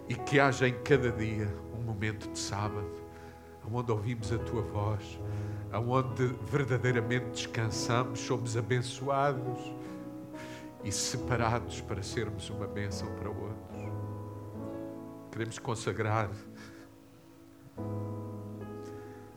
E 0.09 0.15
que 0.15 0.37
haja 0.37 0.67
em 0.67 0.73
cada 0.83 1.13
dia 1.13 1.47
um 1.73 1.81
momento 1.81 2.29
de 2.29 2.37
sábado, 2.37 2.91
onde 3.71 3.89
ouvimos 3.89 4.33
a 4.33 4.37
tua 4.39 4.61
voz, 4.63 5.17
onde 5.79 6.27
verdadeiramente 6.49 7.25
descansamos, 7.31 8.19
somos 8.19 8.55
abençoados 8.55 9.59
e 10.83 10.91
separados 10.91 11.81
para 11.81 12.03
sermos 12.03 12.49
uma 12.49 12.67
bênção 12.67 13.07
para 13.15 13.29
outros. 13.29 13.63
Queremos 15.31 15.57
consagrar 15.57 16.29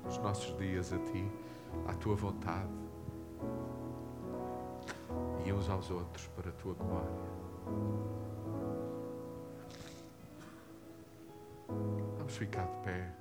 os 0.07 0.19
nossos 0.19 0.57
dias 0.59 0.93
a 0.93 0.99
Ti, 0.99 1.27
à 1.87 1.95
Tua 1.95 2.15
vontade 2.15 2.69
e 5.45 5.53
uns 5.53 5.71
aos 5.71 5.91
outros 5.91 6.27
para 6.37 6.51
a 6.51 6.53
Tua 6.53 6.75
glória. 6.75 7.37
Vamos 12.19 12.37
ficar 12.37 12.67
de 12.67 12.85
pé. 12.85 13.16